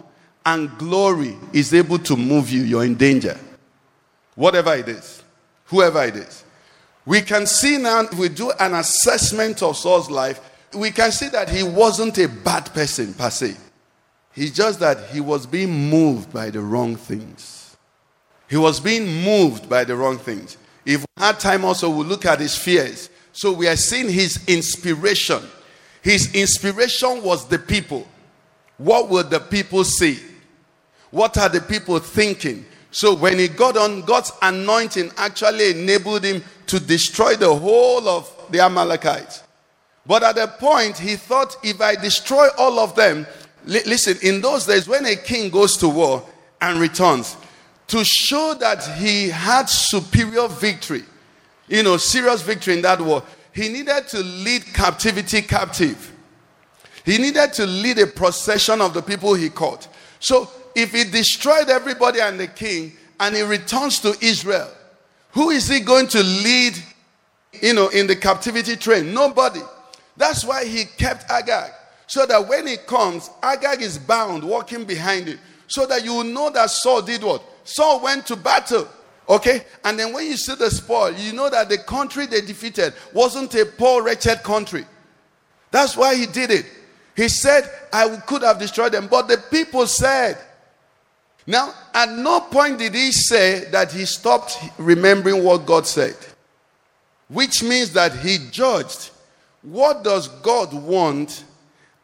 and 0.44 0.76
glory 0.78 1.36
is 1.52 1.72
able 1.72 1.98
to 2.00 2.16
move 2.16 2.50
you, 2.50 2.62
you're 2.62 2.84
in 2.84 2.96
danger. 2.96 3.38
Whatever 4.34 4.74
it 4.74 4.88
is, 4.88 5.22
whoever 5.66 6.04
it 6.04 6.16
is. 6.16 6.44
We 7.06 7.22
can 7.22 7.46
see 7.46 7.78
now, 7.78 8.00
if 8.00 8.14
we 8.14 8.28
do 8.28 8.50
an 8.58 8.74
assessment 8.74 9.62
of 9.62 9.76
Saul's 9.76 10.10
life, 10.10 10.40
we 10.74 10.90
can 10.90 11.12
see 11.12 11.28
that 11.28 11.48
he 11.48 11.62
wasn't 11.62 12.18
a 12.18 12.28
bad 12.28 12.72
person 12.74 13.14
per 13.14 13.30
se. 13.30 13.56
He's 14.32 14.52
just 14.52 14.80
that 14.80 15.10
he 15.10 15.20
was 15.20 15.46
being 15.46 15.90
moved 15.90 16.32
by 16.32 16.50
the 16.50 16.60
wrong 16.60 16.96
things. 16.96 17.76
He 18.48 18.56
was 18.56 18.80
being 18.80 19.22
moved 19.22 19.68
by 19.68 19.84
the 19.84 19.96
wrong 19.96 20.18
things. 20.18 20.56
If 20.84 21.00
we 21.00 21.06
had 21.22 21.38
time 21.40 21.64
also, 21.64 21.88
we'll 21.88 22.06
look 22.06 22.26
at 22.26 22.40
his 22.40 22.56
fears. 22.56 23.10
So 23.32 23.52
we 23.52 23.68
are 23.68 23.76
seeing 23.76 24.10
his 24.10 24.44
inspiration. 24.46 25.40
His 26.02 26.34
inspiration 26.34 27.22
was 27.22 27.48
the 27.48 27.58
people. 27.58 28.06
What 28.76 29.08
would 29.08 29.30
the 29.30 29.40
people 29.40 29.84
say? 29.84 30.18
What 31.10 31.38
are 31.38 31.48
the 31.48 31.60
people 31.60 31.98
thinking? 32.00 32.66
So 32.90 33.14
when 33.14 33.38
he 33.38 33.48
got 33.48 33.76
on, 33.76 34.02
God's 34.02 34.32
anointing 34.42 35.12
actually 35.16 35.70
enabled 35.70 36.24
him 36.24 36.42
to 36.66 36.80
destroy 36.80 37.34
the 37.36 37.54
whole 37.54 38.08
of 38.08 38.30
the 38.50 38.60
Amalekites. 38.60 39.43
But 40.06 40.22
at 40.22 40.34
the 40.36 40.46
point, 40.46 40.98
he 40.98 41.16
thought, 41.16 41.56
if 41.62 41.80
I 41.80 41.94
destroy 41.94 42.48
all 42.58 42.78
of 42.78 42.94
them, 42.94 43.26
li- 43.64 43.82
listen, 43.86 44.18
in 44.22 44.40
those 44.40 44.66
days, 44.66 44.86
when 44.86 45.06
a 45.06 45.16
king 45.16 45.50
goes 45.50 45.76
to 45.78 45.88
war 45.88 46.26
and 46.60 46.78
returns, 46.78 47.36
to 47.88 48.04
show 48.04 48.54
that 48.60 48.84
he 48.98 49.28
had 49.28 49.68
superior 49.68 50.48
victory, 50.48 51.04
you 51.68 51.82
know, 51.82 51.96
serious 51.96 52.42
victory 52.42 52.74
in 52.74 52.82
that 52.82 53.00
war, 53.00 53.22
he 53.52 53.68
needed 53.68 54.08
to 54.08 54.18
lead 54.18 54.64
captivity 54.74 55.40
captive. 55.42 56.12
He 57.04 57.18
needed 57.18 57.52
to 57.54 57.66
lead 57.66 57.98
a 57.98 58.06
procession 58.06 58.80
of 58.80 58.94
the 58.94 59.02
people 59.02 59.34
he 59.34 59.48
caught. 59.48 59.88
So 60.20 60.50
if 60.74 60.92
he 60.92 61.04
destroyed 61.04 61.68
everybody 61.68 62.20
and 62.20 62.40
the 62.40 62.46
king 62.46 62.92
and 63.20 63.34
he 63.34 63.42
returns 63.42 64.00
to 64.00 64.16
Israel, 64.20 64.68
who 65.32 65.50
is 65.50 65.68
he 65.68 65.80
going 65.80 66.08
to 66.08 66.22
lead, 66.22 66.74
you 67.52 67.74
know, 67.74 67.88
in 67.88 68.06
the 68.06 68.16
captivity 68.16 68.76
train? 68.76 69.12
Nobody. 69.12 69.60
That's 70.16 70.44
why 70.44 70.64
he 70.64 70.84
kept 70.84 71.28
Agag. 71.30 71.72
So 72.06 72.26
that 72.26 72.46
when 72.46 72.66
he 72.66 72.76
comes, 72.76 73.30
Agag 73.42 73.82
is 73.82 73.98
bound, 73.98 74.44
walking 74.44 74.84
behind 74.84 75.28
it. 75.28 75.38
So 75.66 75.86
that 75.86 76.04
you 76.04 76.22
know 76.24 76.50
that 76.50 76.70
Saul 76.70 77.02
did 77.02 77.22
what? 77.22 77.42
Saul 77.64 78.02
went 78.02 78.26
to 78.26 78.36
battle. 78.36 78.86
Okay? 79.28 79.64
And 79.82 79.98
then 79.98 80.12
when 80.12 80.26
you 80.26 80.36
see 80.36 80.54
the 80.54 80.70
spoil, 80.70 81.12
you 81.12 81.32
know 81.32 81.48
that 81.48 81.68
the 81.68 81.78
country 81.78 82.26
they 82.26 82.42
defeated 82.42 82.92
wasn't 83.12 83.54
a 83.54 83.64
poor, 83.64 84.02
wretched 84.02 84.42
country. 84.42 84.84
That's 85.70 85.96
why 85.96 86.14
he 86.14 86.26
did 86.26 86.50
it. 86.50 86.66
He 87.16 87.28
said, 87.28 87.68
I 87.92 88.16
could 88.26 88.42
have 88.42 88.58
destroyed 88.58 88.92
them. 88.92 89.08
But 89.08 89.28
the 89.28 89.38
people 89.50 89.86
said, 89.86 90.38
now, 91.46 91.74
at 91.92 92.10
no 92.10 92.40
point 92.40 92.78
did 92.78 92.94
he 92.94 93.12
say 93.12 93.66
that 93.70 93.92
he 93.92 94.04
stopped 94.04 94.56
remembering 94.78 95.44
what 95.44 95.66
God 95.66 95.86
said, 95.86 96.16
which 97.28 97.62
means 97.62 97.92
that 97.92 98.16
he 98.18 98.38
judged 98.50 99.10
what 99.64 100.04
does 100.04 100.28
God 100.28 100.72
want 100.72 101.44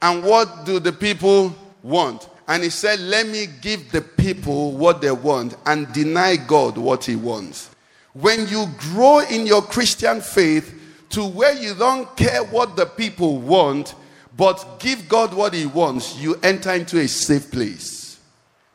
and 0.03 0.25
what 0.25 0.65
do 0.65 0.81
the 0.81 0.93
people 0.93 1.55
want? 1.83 2.29
And 2.49 2.65
he 2.65 2.71
said, 2.71 2.99
Let 3.01 3.29
me 3.29 3.47
give 3.61 3.93
the 3.93 4.01
people 4.01 4.73
what 4.73 5.01
they 5.01 5.11
want 5.11 5.57
and 5.67 5.93
deny 5.93 6.37
God 6.37 6.77
what 6.77 7.05
he 7.05 7.17
wants. 7.17 7.71
When 8.13 8.49
you 8.49 8.67
grow 8.79 9.21
in 9.21 9.47
your 9.47 9.63
Christian 9.63 10.21
faith 10.21 10.75
to 11.11 11.25
where 11.25 11.55
you 11.55 11.75
don't 11.75 12.17
care 12.17 12.43
what 12.45 12.77
the 12.77 12.87
people 12.87 13.39
want, 13.39 13.95
but 14.37 14.81
give 14.81 15.09
God 15.09 15.35
what 15.35 15.55
he 15.55 15.67
wants, 15.67 16.17
you 16.19 16.37
enter 16.43 16.73
into 16.73 16.99
a 16.99 17.07
safe 17.07 17.53
place. 17.53 18.19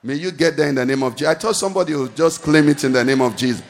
May 0.04 0.14
you 0.16 0.32
get 0.32 0.56
there 0.56 0.70
in 0.70 0.76
the 0.76 0.86
name 0.86 1.02
of 1.02 1.16
Jesus. 1.16 1.36
I 1.36 1.38
told 1.38 1.56
somebody 1.56 1.94
who 1.94 2.08
just 2.10 2.44
claim 2.44 2.70
it 2.70 2.84
in 2.84 2.92
the 2.92 3.04
name 3.04 3.22
of 3.22 3.36
Jesus. 3.36 3.64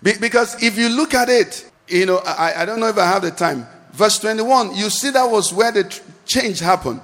Be- 0.00 0.16
because 0.20 0.62
if 0.62 0.78
you 0.78 0.88
look 0.88 1.14
at 1.14 1.28
it, 1.28 1.68
you 1.88 2.06
know, 2.06 2.18
I, 2.18 2.62
I 2.62 2.64
don't 2.64 2.78
know 2.78 2.88
if 2.88 2.96
I 2.96 3.06
have 3.06 3.22
the 3.22 3.32
time. 3.32 3.66
Verse 3.96 4.18
21, 4.18 4.76
you 4.76 4.90
see 4.90 5.08
that 5.08 5.24
was 5.24 5.54
where 5.54 5.72
the 5.72 6.00
change 6.26 6.60
happened. 6.60 7.00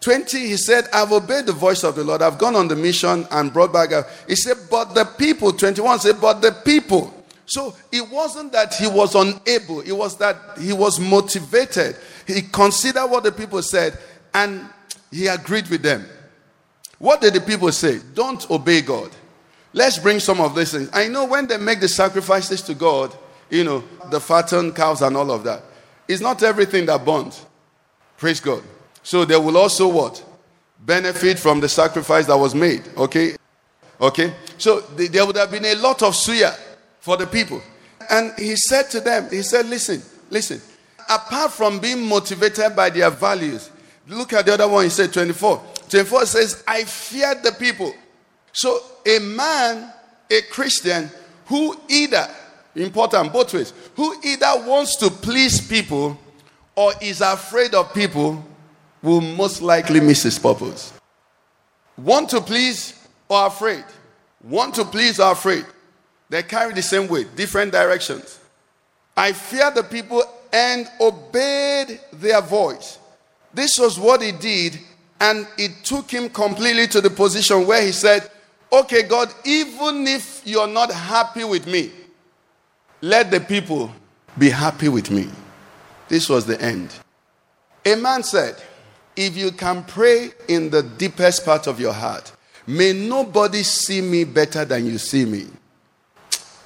20, 0.00 0.38
he 0.38 0.56
said, 0.58 0.84
I've 0.92 1.12
obeyed 1.12 1.46
the 1.46 1.52
voice 1.52 1.82
of 1.82 1.94
the 1.94 2.04
Lord. 2.04 2.20
I've 2.20 2.36
gone 2.36 2.54
on 2.56 2.68
the 2.68 2.76
mission 2.76 3.26
and 3.30 3.50
brought 3.50 3.72
back. 3.72 3.90
A, 3.92 4.06
he 4.28 4.36
said, 4.36 4.58
but 4.70 4.94
the 4.94 5.06
people, 5.06 5.50
21 5.50 6.00
said, 6.00 6.20
but 6.20 6.42
the 6.42 6.52
people. 6.52 7.14
So 7.46 7.74
it 7.90 8.06
wasn't 8.10 8.52
that 8.52 8.74
he 8.74 8.86
was 8.86 9.14
unable, 9.14 9.80
it 9.80 9.92
was 9.92 10.18
that 10.18 10.58
he 10.60 10.74
was 10.74 11.00
motivated. 11.00 11.96
He 12.26 12.42
considered 12.42 13.06
what 13.06 13.24
the 13.24 13.32
people 13.32 13.62
said 13.62 13.98
and 14.34 14.68
he 15.10 15.26
agreed 15.26 15.68
with 15.68 15.80
them. 15.80 16.04
What 16.98 17.22
did 17.22 17.32
the 17.32 17.40
people 17.40 17.72
say? 17.72 17.98
Don't 18.12 18.48
obey 18.50 18.82
God. 18.82 19.10
Let's 19.72 19.98
bring 19.98 20.20
some 20.20 20.38
of 20.38 20.54
these 20.54 20.72
things. 20.72 20.90
I 20.92 21.08
know 21.08 21.24
when 21.24 21.46
they 21.46 21.56
make 21.56 21.80
the 21.80 21.88
sacrifices 21.88 22.60
to 22.62 22.74
God, 22.74 23.16
you 23.48 23.64
know, 23.64 23.82
the 24.10 24.20
fattened 24.20 24.76
cows 24.76 25.00
and 25.00 25.16
all 25.16 25.30
of 25.30 25.44
that, 25.44 25.62
it's 26.10 26.20
not 26.20 26.42
everything 26.42 26.86
that 26.86 27.04
burns. 27.04 27.46
Praise 28.18 28.40
God. 28.40 28.62
So 29.02 29.24
they 29.24 29.36
will 29.36 29.56
also 29.56 29.88
what? 29.88 30.22
Benefit 30.80 31.38
from 31.38 31.60
the 31.60 31.68
sacrifice 31.68 32.26
that 32.26 32.36
was 32.36 32.54
made. 32.54 32.82
Okay? 32.96 33.36
Okay? 34.00 34.34
So 34.58 34.80
there 34.80 35.24
would 35.24 35.36
have 35.36 35.50
been 35.50 35.64
a 35.64 35.74
lot 35.76 36.02
of 36.02 36.14
suya 36.14 36.58
for 36.98 37.16
the 37.16 37.26
people. 37.26 37.62
And 38.10 38.32
he 38.36 38.56
said 38.56 38.90
to 38.90 39.00
them, 39.00 39.28
he 39.30 39.42
said, 39.42 39.66
listen, 39.66 40.02
listen. 40.30 40.60
Apart 41.08 41.52
from 41.52 41.78
being 41.78 42.06
motivated 42.06 42.74
by 42.74 42.90
their 42.90 43.10
values, 43.10 43.70
look 44.08 44.32
at 44.32 44.46
the 44.46 44.54
other 44.54 44.68
one, 44.68 44.84
he 44.84 44.90
said 44.90 45.12
24. 45.12 45.62
24 45.88 46.26
says, 46.26 46.64
I 46.66 46.84
feared 46.84 47.42
the 47.42 47.52
people. 47.52 47.94
So 48.52 48.80
a 49.06 49.18
man, 49.20 49.92
a 50.30 50.42
Christian, 50.50 51.10
who 51.46 51.78
either, 51.88 52.28
important 52.74 53.32
both 53.32 53.52
ways, 53.54 53.72
who 53.96 54.14
either 54.24 54.52
wants 54.66 54.96
to 54.96 55.10
please 55.10 55.66
people 55.66 56.18
or 56.74 56.92
is 57.00 57.20
afraid 57.20 57.74
of 57.74 57.92
people 57.92 58.44
will 59.02 59.20
most 59.20 59.62
likely 59.62 60.00
miss 60.00 60.22
his 60.22 60.38
purpose. 60.38 60.92
Want 61.96 62.28
to 62.30 62.40
please 62.40 63.06
or 63.28 63.46
afraid? 63.46 63.84
Want 64.42 64.74
to 64.76 64.84
please 64.84 65.20
or 65.20 65.32
afraid? 65.32 65.66
They 66.28 66.42
carry 66.42 66.72
the 66.72 66.82
same 66.82 67.08
weight, 67.08 67.34
different 67.36 67.72
directions. 67.72 68.38
I 69.16 69.32
fear 69.32 69.70
the 69.70 69.82
people 69.82 70.22
and 70.52 70.88
obeyed 71.00 72.00
their 72.12 72.40
voice. 72.40 72.98
This 73.52 73.78
was 73.78 73.98
what 73.98 74.22
he 74.22 74.32
did, 74.32 74.78
and 75.20 75.46
it 75.58 75.84
took 75.84 76.10
him 76.10 76.28
completely 76.28 76.86
to 76.88 77.00
the 77.00 77.10
position 77.10 77.66
where 77.66 77.82
he 77.84 77.92
said, 77.92 78.30
Okay, 78.72 79.02
God, 79.02 79.34
even 79.44 80.06
if 80.06 80.42
you're 80.46 80.68
not 80.68 80.92
happy 80.92 81.42
with 81.42 81.66
me, 81.66 81.90
let 83.00 83.30
the 83.30 83.40
people 83.40 83.92
be 84.38 84.50
happy 84.50 84.88
with 84.88 85.10
me. 85.10 85.28
This 86.08 86.28
was 86.28 86.46
the 86.46 86.60
end. 86.60 86.94
A 87.84 87.94
man 87.94 88.22
said, 88.22 88.56
If 89.16 89.36
you 89.36 89.52
can 89.52 89.84
pray 89.84 90.30
in 90.48 90.70
the 90.70 90.82
deepest 90.82 91.44
part 91.44 91.66
of 91.66 91.80
your 91.80 91.92
heart, 91.92 92.32
may 92.66 92.92
nobody 92.92 93.62
see 93.62 94.00
me 94.00 94.24
better 94.24 94.64
than 94.64 94.86
you 94.86 94.98
see 94.98 95.24
me, 95.24 95.46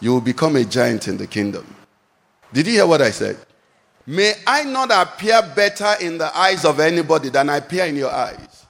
you 0.01 0.13
will 0.13 0.21
become 0.21 0.57
a 0.57 0.65
giant 0.65 1.09
in 1.09 1.17
the 1.17 1.27
kingdom. 1.27 1.67
Did 2.53 2.67
you 2.67 2.75
hear 2.75 2.87
what 2.87 3.03
I 3.03 3.11
said? 3.11 3.37
May 4.07 4.35
I 4.47 4.65
not 4.65 4.91
appear 4.93 5.41
better 5.55 5.95
in 6.01 6.19
the 6.19 6.37
eyes 6.37 6.65
of 6.65 6.79
anybody 6.79 7.31
than 7.31 7.49
I 7.49 7.57
appear 7.57 7.87
in 7.87 7.97
your 7.97 8.11
eyes. 8.11 8.67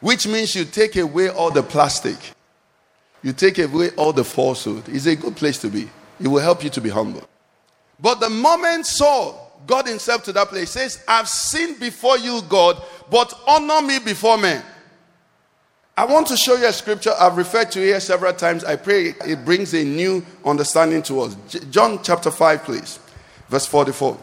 Which 0.00 0.26
means 0.26 0.54
you 0.54 0.64
take 0.64 0.96
away 0.96 1.28
all 1.28 1.50
the 1.50 1.62
plastic, 1.62 2.16
you 3.22 3.32
take 3.32 3.58
away 3.58 3.90
all 3.90 4.12
the 4.12 4.24
falsehood. 4.24 4.88
It's 4.88 5.06
a 5.06 5.14
good 5.14 5.36
place 5.36 5.58
to 5.60 5.68
be. 5.68 5.88
It 6.20 6.28
will 6.28 6.40
help 6.40 6.62
you 6.62 6.70
to 6.70 6.80
be 6.80 6.90
humble. 6.90 7.28
But 8.00 8.20
the 8.20 8.30
moment 8.30 8.86
Saul 8.86 9.42
got 9.66 9.86
himself 9.86 10.24
to 10.24 10.32
that 10.32 10.48
place, 10.48 10.70
says, 10.70 11.02
I've 11.06 11.28
sinned 11.28 11.78
before 11.78 12.18
you, 12.18 12.42
God, 12.48 12.82
but 13.10 13.32
honor 13.46 13.86
me 13.86 13.98
before 13.98 14.38
men. 14.38 14.62
I 15.96 16.06
want 16.06 16.26
to 16.28 16.36
show 16.36 16.56
you 16.56 16.66
a 16.66 16.72
scripture 16.72 17.12
I've 17.18 17.36
referred 17.36 17.70
to 17.72 17.80
here 17.80 18.00
several 18.00 18.32
times. 18.32 18.64
I 18.64 18.76
pray 18.76 19.14
it 19.26 19.44
brings 19.44 19.74
a 19.74 19.84
new 19.84 20.24
understanding 20.44 21.02
to 21.04 21.20
us. 21.20 21.36
John 21.70 22.02
chapter 22.02 22.30
5, 22.30 22.64
please, 22.64 22.98
verse 23.48 23.66
44. 23.66 24.18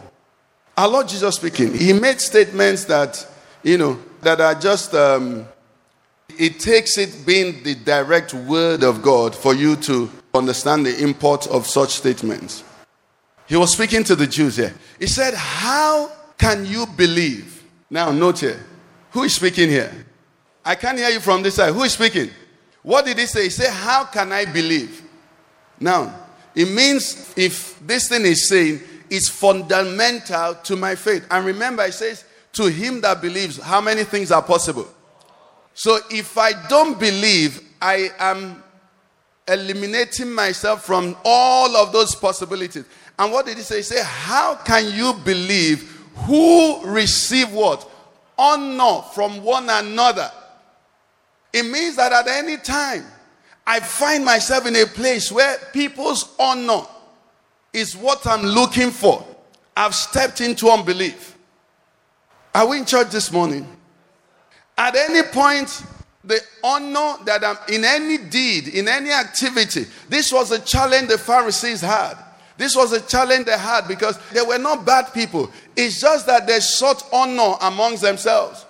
Our 0.78 0.88
Lord 0.88 1.08
Jesus 1.08 1.36
speaking, 1.36 1.74
he 1.74 1.94
made 1.94 2.20
statements 2.20 2.86
that, 2.86 3.26
you 3.64 3.78
know, 3.78 4.00
that 4.22 4.42
are 4.42 4.56
just, 4.56 4.96
um, 4.96 5.46
it 6.40 6.60
takes 6.60 6.98
it 6.98 7.24
being 7.26 7.62
the 7.64 7.76
direct 7.76 8.34
word 8.34 8.84
of 8.84 9.02
God 9.02 9.36
for 9.36 9.54
you 9.54 9.76
to 9.76 10.10
understand 10.34 10.86
the 10.86 11.04
import 11.04 11.48
of 11.48 11.66
such 11.66 11.92
statements. 11.92 12.64
He 13.48 13.56
was 13.56 13.74
speaking 13.74 14.04
to 14.06 14.16
the 14.16 14.28
Jews 14.28 14.58
here. 14.58 14.74
He 15.00 15.08
said, 15.08 15.34
How 15.34 16.12
can 16.38 16.66
you 16.66 16.86
believe? 16.86 17.64
Now, 17.90 18.12
note 18.12 18.40
here. 18.40 18.64
Who 19.12 19.24
is 19.24 19.34
speaking 19.34 19.70
here? 19.70 19.92
I 20.64 20.76
can't 20.76 20.98
hear 20.98 21.10
you 21.10 21.20
from 21.20 21.42
this 21.42 21.56
side. 21.56 21.74
Who 21.74 21.84
is 21.84 21.94
speaking? 21.94 22.30
What 22.84 23.06
did 23.06 23.18
he 23.18 23.26
say? 23.26 23.44
He 23.44 23.50
said, 23.50 23.72
How 23.72 24.06
can 24.06 24.32
I 24.32 24.46
believe? 24.46 25.02
Now, 25.80 26.28
it 26.54 26.70
means 26.70 27.34
if 27.36 27.80
this 27.86 28.10
thing 28.10 28.24
is 28.24 28.48
saying 28.48 28.82
is 29.10 29.30
fundamental 29.30 30.56
to 30.56 30.76
my 30.76 30.96
faith. 30.96 31.26
And 31.32 31.46
remember, 31.46 31.84
it 31.84 31.94
says, 31.94 32.26
To 32.54 32.68
him 32.68 33.02
that 33.02 33.22
believes, 33.22 33.58
how 33.58 33.82
many 33.82 34.04
things 34.04 34.32
are 34.32 34.42
possible? 34.42 34.88
So 35.74 36.00
if 36.12 36.38
I 36.38 36.68
don't 36.68 37.00
believe, 37.00 37.62
I 37.82 38.12
am 38.20 38.64
eliminating 39.50 40.32
myself 40.32 40.86
from 40.86 41.18
all 41.26 41.76
of 41.76 41.92
those 41.92 42.16
possibilities. 42.16 42.86
And 43.18 43.32
what 43.32 43.46
did 43.46 43.58
he 43.58 43.64
say? 43.64 43.78
He 43.78 43.84
said, 43.84 44.06
How 44.06 44.56
can 44.56 44.94
you 44.94 45.14
believe 45.26 46.00
who 46.16 46.86
receive 46.86 47.52
what? 47.52 47.90
Honor 48.38 49.02
from 49.14 49.44
one 49.44 49.70
another. 49.70 50.32
It 51.52 51.64
means 51.64 51.96
that 51.98 52.12
at 52.12 52.28
any 52.28 52.58
time 52.58 53.06
I 53.66 53.80
find 53.80 54.24
myself 54.24 54.66
in 54.66 54.76
a 54.76 54.86
place 54.86 55.32
where 55.32 55.58
people's 55.74 56.34
honor 56.40 56.82
is 57.74 57.96
what 57.96 58.26
I'm 58.26 58.44
looking 58.44 58.92
for. 58.92 59.26
I've 59.76 59.96
stepped 59.96 60.42
into 60.42 60.70
unbelief. 60.70 61.38
Are 62.54 62.68
we 62.68 62.80
in 62.80 62.86
church 62.86 63.10
this 63.10 63.32
morning? 63.32 63.68
At 64.78 64.96
any 64.96 65.24
point, 65.24 65.84
the 66.24 66.40
honor 66.64 67.24
that 67.26 67.44
I'm 67.44 67.58
in 67.74 67.86
any 67.86 68.18
deed, 68.18 68.68
in 68.68 68.88
any 68.88 69.12
activity, 69.12 69.86
this 70.10 70.32
was 70.32 70.52
a 70.52 70.60
challenge 70.60 71.08
the 71.08 71.18
Pharisees 71.18 71.82
had. 71.82 72.16
This 72.58 72.76
was 72.76 72.92
a 72.92 73.00
challenge 73.00 73.46
they 73.46 73.58
had 73.58 73.88
because 73.88 74.20
they 74.34 74.42
were 74.42 74.58
not 74.58 74.86
bad 74.86 75.14
people. 75.14 75.50
It's 75.78 76.02
just 76.02 76.28
that 76.28 76.46
they 76.46 76.60
sought 76.60 77.04
honor 77.14 77.56
amongst 77.62 78.02
themselves. 78.02 78.66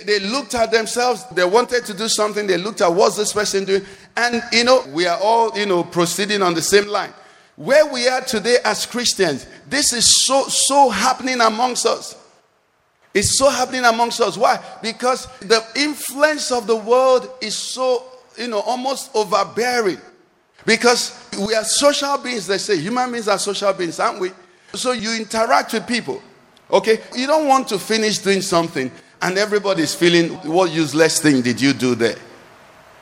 They 0.00 0.18
looked 0.18 0.56
at 0.56 0.72
themselves, 0.72 1.24
they 1.28 1.44
wanted 1.44 1.84
to 1.86 1.94
do 1.94 2.08
something, 2.08 2.48
they 2.48 2.58
looked 2.58 2.80
at 2.80 2.92
what's 2.92 3.16
this 3.16 3.32
person 3.32 3.64
doing, 3.64 3.82
and 4.16 4.42
you 4.50 4.64
know, 4.64 4.84
we 4.88 5.06
are 5.06 5.18
all, 5.22 5.56
you 5.56 5.66
know, 5.66 5.84
proceeding 5.84 6.42
on 6.42 6.54
the 6.54 6.62
same 6.62 6.88
line. 6.88 7.12
Where 7.54 7.86
we 7.92 8.08
are 8.08 8.22
today 8.22 8.56
as 8.64 8.86
Christians, 8.86 9.46
this 9.68 9.92
is 9.92 10.24
so 10.26 10.44
so 10.48 10.88
happening 10.88 11.40
amongst 11.40 11.86
us. 11.86 12.16
It's 13.14 13.38
so 13.38 13.50
happening 13.50 13.84
amongst 13.84 14.20
us. 14.20 14.36
Why? 14.36 14.58
Because 14.82 15.26
the 15.40 15.64
influence 15.76 16.50
of 16.50 16.66
the 16.66 16.76
world 16.76 17.28
is 17.40 17.54
so, 17.54 18.04
you 18.36 18.48
know, 18.48 18.60
almost 18.60 19.10
overbearing. 19.14 20.00
Because 20.64 21.28
we 21.38 21.54
are 21.54 21.64
social 21.64 22.16
beings, 22.18 22.46
they 22.46 22.58
say. 22.58 22.78
Human 22.78 23.10
beings 23.10 23.28
are 23.28 23.38
social 23.38 23.72
beings, 23.72 24.00
aren't 24.00 24.20
we? 24.20 24.30
So 24.74 24.92
you 24.92 25.14
interact 25.16 25.72
with 25.74 25.86
people. 25.86 26.22
Okay? 26.70 27.00
You 27.14 27.26
don't 27.26 27.46
want 27.46 27.68
to 27.68 27.78
finish 27.78 28.18
doing 28.18 28.40
something 28.40 28.90
and 29.20 29.38
everybody's 29.38 29.94
feeling, 29.94 30.30
what 30.50 30.72
useless 30.72 31.20
thing 31.20 31.42
did 31.42 31.60
you 31.60 31.72
do 31.72 31.94
there? 31.94 32.16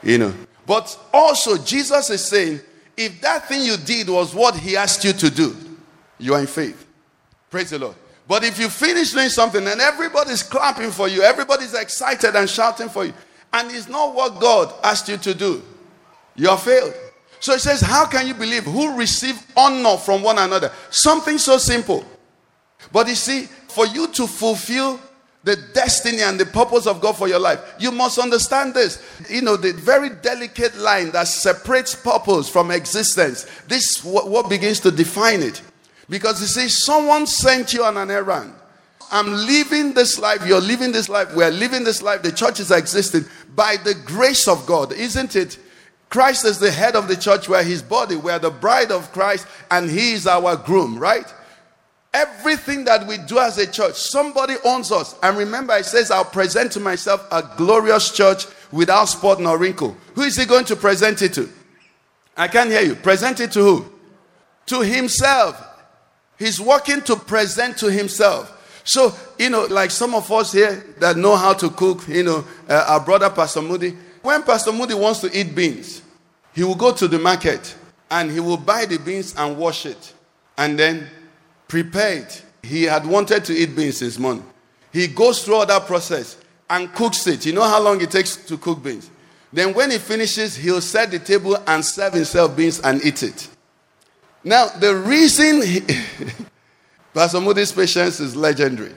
You 0.03 0.19
know. 0.19 0.35
But 0.67 0.99
also, 1.13 1.57
Jesus 1.57 2.11
is 2.11 2.25
saying, 2.25 2.61
if 2.97 3.21
that 3.23 3.49
thing 3.49 3.63
you 3.63 3.77
did 3.77 4.09
was 4.09 4.35
what 4.35 4.57
he 4.57 4.77
asked 4.77 5.05
you 5.05 5.13
to 5.15 5.31
do, 5.31 5.57
you 6.19 6.35
are 6.35 6.41
in 6.41 6.47
faith. 6.47 6.87
Praise 7.51 7.71
the 7.71 7.79
Lord. 7.79 7.97
But 8.31 8.45
if 8.45 8.61
you 8.61 8.69
finish 8.69 9.11
doing 9.11 9.29
something 9.29 9.67
and 9.67 9.81
everybody's 9.81 10.45
clapping 10.45 10.93
for 10.93 11.09
you, 11.09 11.23
everybody's 11.23 11.75
excited 11.75 12.37
and 12.37 12.49
shouting 12.49 12.89
for 12.89 13.05
you, 13.05 13.13
and 13.53 13.69
it's 13.73 13.89
not 13.89 14.15
what 14.15 14.39
God 14.39 14.73
asked 14.85 15.09
you 15.09 15.17
to 15.17 15.35
do, 15.35 15.61
you 16.37 16.49
are 16.49 16.57
failed. 16.57 16.95
So 17.41 17.55
it 17.55 17.59
says, 17.59 17.81
How 17.81 18.07
can 18.07 18.29
you 18.29 18.35
believe 18.35 18.63
who 18.63 18.97
receive 18.97 19.45
honor 19.57 19.97
from 19.97 20.23
one 20.23 20.39
another? 20.39 20.71
Something 20.91 21.39
so 21.39 21.59
simple. 21.59 22.05
But 22.93 23.09
you 23.09 23.17
see, 23.17 23.47
for 23.47 23.85
you 23.85 24.07
to 24.13 24.29
fulfill 24.29 25.01
the 25.43 25.57
destiny 25.75 26.23
and 26.23 26.39
the 26.39 26.47
purpose 26.47 26.87
of 26.87 27.01
God 27.01 27.17
for 27.17 27.27
your 27.27 27.41
life, 27.41 27.59
you 27.81 27.91
must 27.91 28.17
understand 28.21 28.75
this. 28.75 29.03
You 29.29 29.43
know, 29.43 29.57
the 29.57 29.73
very 29.73 30.09
delicate 30.09 30.77
line 30.77 31.11
that 31.11 31.27
separates 31.27 31.97
purpose 31.97 32.49
from 32.49 32.71
existence. 32.71 33.49
This 33.67 34.05
what 34.05 34.49
begins 34.49 34.79
to 34.81 34.93
define 34.93 35.43
it. 35.43 35.63
Because 36.11 36.41
he 36.41 36.47
says, 36.47 36.85
someone 36.85 37.27
sent 37.27 37.73
you 37.73 37.85
on 37.85 37.97
an 37.97 38.11
errand. 38.11 38.53
I'm 39.13 39.33
living 39.33 39.95
this 39.95 40.19
life, 40.19 40.47
you're 40.47 40.61
living 40.61 40.93
this 40.93 41.09
life, 41.09 41.35
we're 41.35 41.51
living 41.51 41.85
this 41.85 42.03
life, 42.03 42.23
the 42.23 42.31
church 42.31 42.61
is 42.61 42.71
existing 42.71 43.25
by 43.55 43.77
the 43.77 43.95
grace 43.95 44.47
of 44.47 44.67
God, 44.67 44.93
isn't 44.93 45.35
it? 45.35 45.59
Christ 46.09 46.45
is 46.45 46.59
the 46.59 46.71
head 46.71 46.95
of 46.95 47.09
the 47.09 47.17
church, 47.17 47.49
we're 47.49 47.63
his 47.63 47.83
body, 47.83 48.17
we're 48.17 48.39
the 48.39 48.51
bride 48.51 48.93
of 48.93 49.13
Christ, 49.13 49.47
and 49.71 49.91
he 49.91 50.13
is 50.13 50.27
our 50.27 50.57
groom, 50.57 50.99
right? 50.99 51.33
Everything 52.13 52.85
that 52.85 53.07
we 53.07 53.19
do 53.19 53.39
as 53.39 53.59
a 53.59 53.71
church, 53.71 53.95
somebody 53.95 54.55
owns 54.65 54.91
us. 54.91 55.17
And 55.23 55.37
remember, 55.39 55.77
it 55.77 55.87
says, 55.87 56.11
I'll 56.11 56.25
present 56.25 56.73
to 56.73 56.81
myself 56.81 57.25
a 57.31 57.49
glorious 57.57 58.11
church 58.11 58.47
without 58.73 59.05
spot 59.05 59.41
nor 59.41 59.59
wrinkle. 59.59 59.97
Who 60.15 60.23
is 60.23 60.37
he 60.37 60.45
going 60.45 60.65
to 60.67 60.77
present 60.77 61.23
it 61.23 61.35
to? 61.35 61.49
I 62.37 62.49
can't 62.49 62.71
hear 62.71 62.83
you. 62.83 62.97
Present 62.97 63.39
it 63.39 63.53
to 63.53 63.61
who? 63.61 63.85
To 64.67 64.81
himself. 64.81 65.69
He's 66.41 66.59
working 66.59 67.03
to 67.03 67.17
present 67.17 67.77
to 67.79 67.93
himself. 67.93 68.57
So, 68.83 69.15
you 69.39 69.51
know, 69.51 69.67
like 69.67 69.91
some 69.91 70.15
of 70.15 70.33
us 70.33 70.53
here 70.53 70.83
that 70.99 71.19
know 71.19 71.37
how 71.37 71.53
to 71.53 71.69
cook, 71.69 72.09
you 72.09 72.23
know, 72.23 72.45
uh, 72.67 72.87
our 72.89 73.01
brother 73.01 73.29
Pastor 73.29 73.61
Moody, 73.61 73.95
when 74.23 74.43
Pastor 74.43 74.73
Moody 74.73 74.95
wants 74.95 75.21
to 75.21 75.39
eat 75.39 75.55
beans, 75.55 76.01
he 76.55 76.65
will 76.65 76.75
go 76.75 76.93
to 76.95 77.07
the 77.07 77.19
market 77.19 77.77
and 78.11 78.31
he 78.31 78.41
will 78.41 78.57
buy 78.57 78.87
the 78.87 78.99
beans 78.99 79.35
and 79.37 79.59
wash 79.59 79.85
it 79.85 80.15
and 80.57 80.79
then 80.79 81.09
prepare 81.69 82.23
it. 82.23 82.43
He 82.63 82.85
had 82.85 83.07
wanted 83.07 83.45
to 83.45 83.53
eat 83.53 83.77
beans 83.77 84.01
this 84.01 84.19
morning. 84.19 84.45
He 84.95 85.09
goes 85.09 85.45
through 85.45 85.57
all 85.57 85.67
that 85.67 85.87
process 85.87 86.39
and 86.71 86.93
cooks 86.95 87.27
it. 87.27 87.45
You 87.45 87.53
know 87.53 87.65
how 87.65 87.83
long 87.83 88.01
it 88.01 88.11
takes 88.11 88.37
to 88.47 88.57
cook 88.57 88.83
beans? 88.83 89.11
Then, 89.53 89.75
when 89.75 89.91
he 89.91 89.99
finishes, 89.99 90.57
he'll 90.57 90.81
set 90.81 91.11
the 91.11 91.19
table 91.19 91.59
and 91.67 91.85
serve 91.85 92.15
himself 92.15 92.57
beans 92.57 92.81
and 92.81 93.05
eat 93.05 93.23
it. 93.23 93.50
Now, 94.43 94.69
the 94.69 94.95
reason 94.97 95.63
he, 95.63 95.81
Pastor 97.15 97.41
Moody's 97.41 97.73
patience 97.73 98.21
is 98.21 98.35
legendary. 98.35 98.95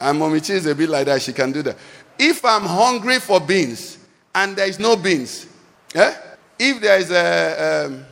And 0.00 0.18
Mommy 0.18 0.40
Chi 0.40 0.54
is 0.54 0.66
a 0.66 0.74
bit 0.74 0.88
like 0.88 1.06
that. 1.06 1.20
She 1.22 1.32
can 1.32 1.52
do 1.52 1.62
that. 1.62 1.76
If 2.18 2.44
I'm 2.44 2.62
hungry 2.62 3.18
for 3.18 3.40
beans 3.40 3.98
and 4.34 4.56
there 4.56 4.66
is 4.68 4.78
no 4.78 4.96
beans, 4.96 5.46
eh? 5.94 6.14
if 6.58 6.80
there 6.80 6.98
is 6.98 7.10
a, 7.10 7.86
um, 7.86 8.04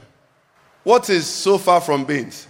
what 0.82 1.08
is 1.10 1.26
so 1.26 1.58
far 1.58 1.80
from 1.80 2.04
beans? 2.04 2.46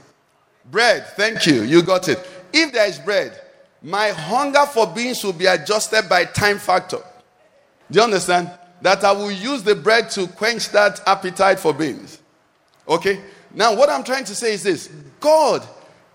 Bread. 0.70 1.06
Thank 1.16 1.46
you. 1.46 1.62
You 1.62 1.82
got 1.82 2.08
it. 2.08 2.18
If 2.52 2.72
there 2.72 2.86
is 2.86 2.98
bread, 2.98 3.40
my 3.82 4.08
hunger 4.08 4.66
for 4.66 4.86
beans 4.86 5.22
will 5.22 5.32
be 5.32 5.46
adjusted 5.46 6.08
by 6.08 6.24
time 6.24 6.58
factor. 6.58 6.98
Do 7.90 7.98
you 7.98 8.04
understand? 8.04 8.50
That 8.82 9.04
I 9.04 9.12
will 9.12 9.30
use 9.30 9.62
the 9.62 9.74
bread 9.74 10.10
to 10.10 10.26
quench 10.26 10.70
that 10.70 11.00
appetite 11.06 11.58
for 11.60 11.72
beans. 11.72 12.20
Okay? 12.88 13.20
Now, 13.56 13.74
what 13.74 13.88
I'm 13.88 14.04
trying 14.04 14.26
to 14.26 14.34
say 14.34 14.52
is 14.52 14.62
this 14.62 14.88
God 15.18 15.66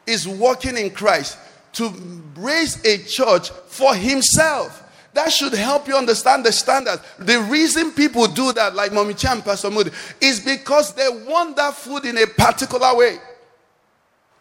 is 0.06 0.28
working 0.28 0.78
in 0.78 0.92
Christ 0.92 1.38
to 1.74 1.90
raise 2.36 2.86
a 2.86 3.00
church 3.00 3.50
for 3.50 3.96
Himself. 3.96 4.78
That 5.14 5.32
should 5.34 5.54
help 5.54 5.88
you 5.88 5.96
understand 5.96 6.46
the 6.46 6.52
standards. 6.52 7.02
The 7.18 7.42
reason 7.42 7.92
people 7.92 8.28
do 8.28 8.54
that, 8.54 8.76
like 8.76 8.94
Mommy 8.94 9.14
Chan, 9.14 9.42
Pastor 9.42 9.70
Moody, 9.70 9.92
is 10.22 10.40
because 10.40 10.94
they 10.94 11.10
want 11.10 11.58
that 11.58 11.74
food 11.74 12.06
in 12.06 12.18
a 12.18 12.28
particular 12.28 12.96
way. 12.96 13.18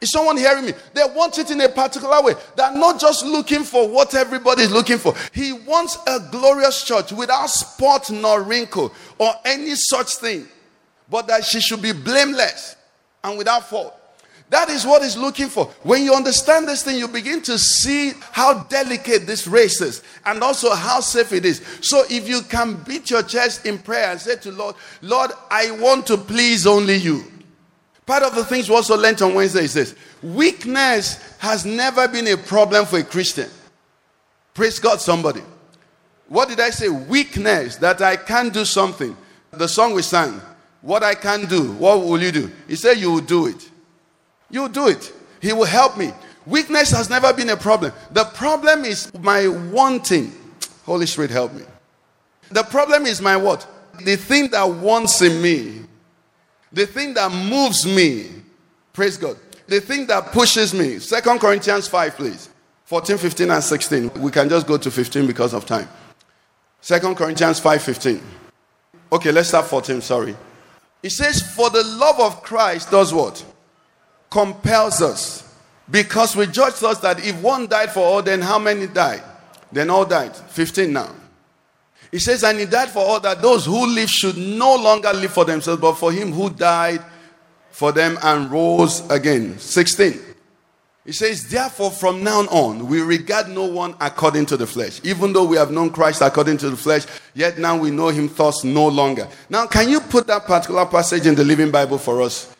Is 0.01 0.13
someone 0.13 0.37
hearing 0.37 0.67
me? 0.67 0.73
They 0.95 1.03
want 1.05 1.39
it 1.39 1.51
in 1.51 1.61
a 1.61 1.69
particular 1.69 2.23
way. 2.23 2.35
They're 2.55 2.73
not 2.73 3.01
just 3.01 3.25
looking 3.25 3.65
for 3.65 3.89
what 3.89 4.15
everybody 4.15 4.63
is 4.63 4.71
looking 4.71 4.99
for. 4.99 5.15
He 5.33 5.53
wants 5.53 5.99
a 6.07 6.21
glorious 6.31 6.85
church 6.85 7.13
without 7.13 7.49
spot 7.49 8.11
nor 8.11 8.43
wrinkle 8.43 8.93
or 9.19 9.33
any 9.45 9.75
such 9.75 10.17
thing, 10.17 10.47
but 11.09 11.27
that 11.27 11.45
she 11.45 11.61
should 11.61 11.83
be 11.83 11.93
blameless 11.93 12.77
and 13.25 13.39
without 13.39 13.69
fault. 13.69 13.97
That 14.51 14.69
is 14.69 14.85
what 14.85 15.03
he's 15.03 15.17
looking 15.17 15.49
for. 15.49 15.67
When 15.85 16.03
you 16.03 16.13
understand 16.13 16.67
this 16.67 16.83
thing, 16.83 16.99
you 16.99 17.07
begin 17.07 17.41
to 17.43 17.57
see 17.57 18.13
how 18.33 18.65
delicate 18.65 19.25
this 19.25 19.47
race 19.47 19.81
is 19.81 20.03
and 20.27 20.43
also 20.43 20.75
how 20.75 20.99
safe 21.01 21.33
it 21.33 21.45
is. 21.45 21.65
So 21.83 22.03
if 22.11 22.29
you 22.29 22.43
can 22.43 22.75
beat 22.83 23.11
your 23.11 23.23
chest 23.23 23.65
in 23.65 23.79
prayer 23.79 24.11
and 24.11 24.21
say 24.21 24.37
to 24.37 24.51
Lord, 24.51 24.75
Lord, 25.03 25.31
I 25.51 25.71
want 25.71 26.09
to 26.09 26.17
please 26.17 26.67
only 26.67 26.97
you. 26.97 27.23
Part 28.07 28.25
of 28.25 28.35
the 28.35 28.45
things 28.45 28.69
we 28.69 28.75
also 28.75 28.97
learned 28.97 29.23
on 29.23 29.35
Wednesday 29.35 29.63
is 29.63 29.75
this 29.75 29.95
weakness 30.21 31.37
has 31.39 31.65
never 31.65 32.09
been 32.09 32.27
a 32.27 32.37
problem 32.37 32.87
for 32.87 32.99
a 32.99 33.05
Christian. 33.05 33.49
Praise 34.53 34.81
God, 34.81 35.01
somebody. 35.01 35.43
What 36.27 36.49
did 36.49 36.59
I 36.59 36.71
say? 36.71 36.89
Weakness, 36.89 37.77
that 37.77 38.03
I 38.03 38.17
can't 38.17 38.53
do 38.53 38.65
something. 38.65 39.17
The 39.53 39.69
song 39.69 39.95
we 39.95 40.03
sang, 40.03 40.41
What 40.83 41.03
I 41.03 41.15
can 41.15 41.47
do, 41.47 41.73
what 41.73 41.99
will 42.05 42.21
you 42.23 42.33
do? 42.33 42.51
He 42.67 42.77
said, 42.77 42.99
You 42.99 43.13
will 43.13 43.21
do 43.21 43.47
it. 43.47 43.71
You 44.51 44.63
will 44.63 44.69
do 44.69 44.89
it. 44.89 45.13
He 45.41 45.53
will 45.53 45.65
help 45.65 45.97
me. 45.97 46.13
Weakness 46.47 46.91
has 46.91 47.11
never 47.11 47.33
been 47.33 47.51
a 47.51 47.57
problem. 47.57 47.93
The 48.13 48.25
problem 48.25 48.85
is 48.85 49.13
my 49.21 49.47
wanting. 49.47 50.33
Holy 50.85 51.07
Spirit, 51.07 51.31
help 51.31 51.53
me. 51.53 51.63
The 52.51 52.63
problem 52.65 53.07
is 53.07 53.21
my 53.21 53.37
what? 53.37 53.67
The 54.05 54.17
thing 54.17 54.51
that 54.51 54.65
wants 54.65 55.23
in 55.23 55.41
me, 55.41 55.83
the 56.73 56.87
thing 56.87 57.15
that 57.15 57.31
moves 57.31 57.87
me. 57.87 58.29
Praise 58.93 59.17
God. 59.17 59.37
The 59.67 59.81
thing 59.81 60.07
that 60.07 60.33
pushes 60.33 60.75
me. 60.75 60.99
Second 60.99 61.39
Corinthians 61.39 61.87
5, 61.87 62.17
please. 62.17 62.49
14, 62.87 63.19
15, 63.19 63.51
and 63.51 63.63
16. 63.63 64.11
We 64.15 64.33
can 64.33 64.49
just 64.49 64.67
go 64.67 64.77
to 64.77 64.91
15 64.91 65.27
because 65.27 65.55
of 65.55 65.65
time. 65.65 65.89
Second 66.81 67.17
Corinthians 67.17 67.61
5, 67.61 67.83
15. 67.83 68.21
Okay, 69.13 69.31
let's 69.31 69.49
start 69.49 69.67
14, 69.67 70.01
sorry. 70.01 70.35
It 71.03 71.11
says, 71.11 71.43
For 71.43 71.71
the 71.71 71.83
love 71.83 72.21
of 72.21 72.43
Christ 72.43 72.91
does 72.91 73.13
what? 73.13 73.45
Compels 74.31 75.03
us. 75.03 75.47
Because 75.91 76.37
we 76.37 76.47
judged 76.47 76.85
us 76.85 77.01
that 77.01 77.25
if 77.25 77.41
one 77.43 77.67
died 77.67 77.91
for 77.91 78.01
all, 78.01 78.23
then 78.23 78.41
how 78.41 78.59
many 78.59 78.87
died? 78.87 79.23
Then 79.73 79.91
all 79.91 80.05
died. 80.05 80.37
15 80.37 80.93
now. 80.93 81.15
He 82.11 82.19
says, 82.19 82.45
And 82.45 82.59
he 82.59 82.67
died 82.67 82.91
for 82.91 83.01
all 83.01 83.21
that 83.21 83.43
those 83.43 83.67
who 83.67 83.87
live 83.87 84.09
should 84.09 84.37
no 84.37 84.77
longer 84.77 85.13
live 85.13 85.33
for 85.33 85.45
themselves, 85.45 85.81
but 85.81 85.95
for 85.95 86.13
him 86.13 86.33
who 86.33 86.51
died 86.51 87.03
for 87.71 87.93
them 87.93 88.19
and 88.23 88.51
rose 88.51 89.09
again. 89.11 89.59
16. 89.59 90.30
He 91.11 91.15
says, 91.15 91.49
Therefore, 91.49 91.91
from 91.91 92.23
now 92.23 92.43
on, 92.43 92.87
we 92.87 93.01
regard 93.01 93.49
no 93.49 93.65
one 93.65 93.97
according 94.01 94.47
to 94.47 94.57
the 94.57 94.65
flesh. 94.65 95.01
Even 95.03 95.33
though 95.33 95.45
we 95.45 95.57
have 95.57 95.73
known 95.73 95.91
Christ 95.91 96.23
according 96.23 96.59
to 96.59 96.71
the 96.71 96.77
flesh, 96.77 97.05
yet 97.35 97.59
now 97.59 97.77
we 97.77 97.91
know 97.91 98.11
him 98.11 98.33
thus 98.33 98.63
no 98.63 98.87
longer. 98.87 99.27
Now, 99.49 99.67
can 99.67 99.89
you 99.89 99.99
put 99.99 100.29
that 100.29 100.45
particular 100.45 100.87
passage 100.87 101.27
in 101.27 101.35
the 101.35 101.43
Living 101.43 101.73
Bible 101.73 101.99
for 101.99 102.23
us? 102.23 102.55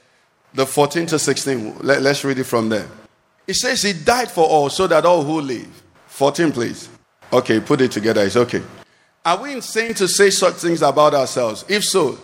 The 0.53 0.67
14 0.67 1.07
to 1.07 1.19
16. 1.21 1.77
Let, 1.83 2.05
us 2.05 2.25
read 2.25 2.41
it 2.41 2.43
from 2.43 2.69
there. 2.69 2.89
It 3.47 3.55
says, 3.55 3.83
He 3.83 3.93
died 3.93 4.33
for 4.33 4.49
all, 4.49 4.69
so 4.69 4.89
that 4.89 5.07
all 5.07 5.23
who 5.23 5.41
live. 5.41 5.85
14, 6.09 6.51
please. 6.51 6.89
Okay, 7.33 7.61
put 7.61 7.81
it 7.81 7.93
together. 7.93 8.25
It's 8.25 8.35
okay. 8.35 8.65
Are 9.25 9.41
we 9.41 9.53
insane 9.53 9.95
to 9.95 10.09
say 10.09 10.31
such 10.31 10.55
things 10.55 10.83
about 10.83 11.15
ourselves? 11.15 11.65
If 11.69 11.85
so, 11.85 12.19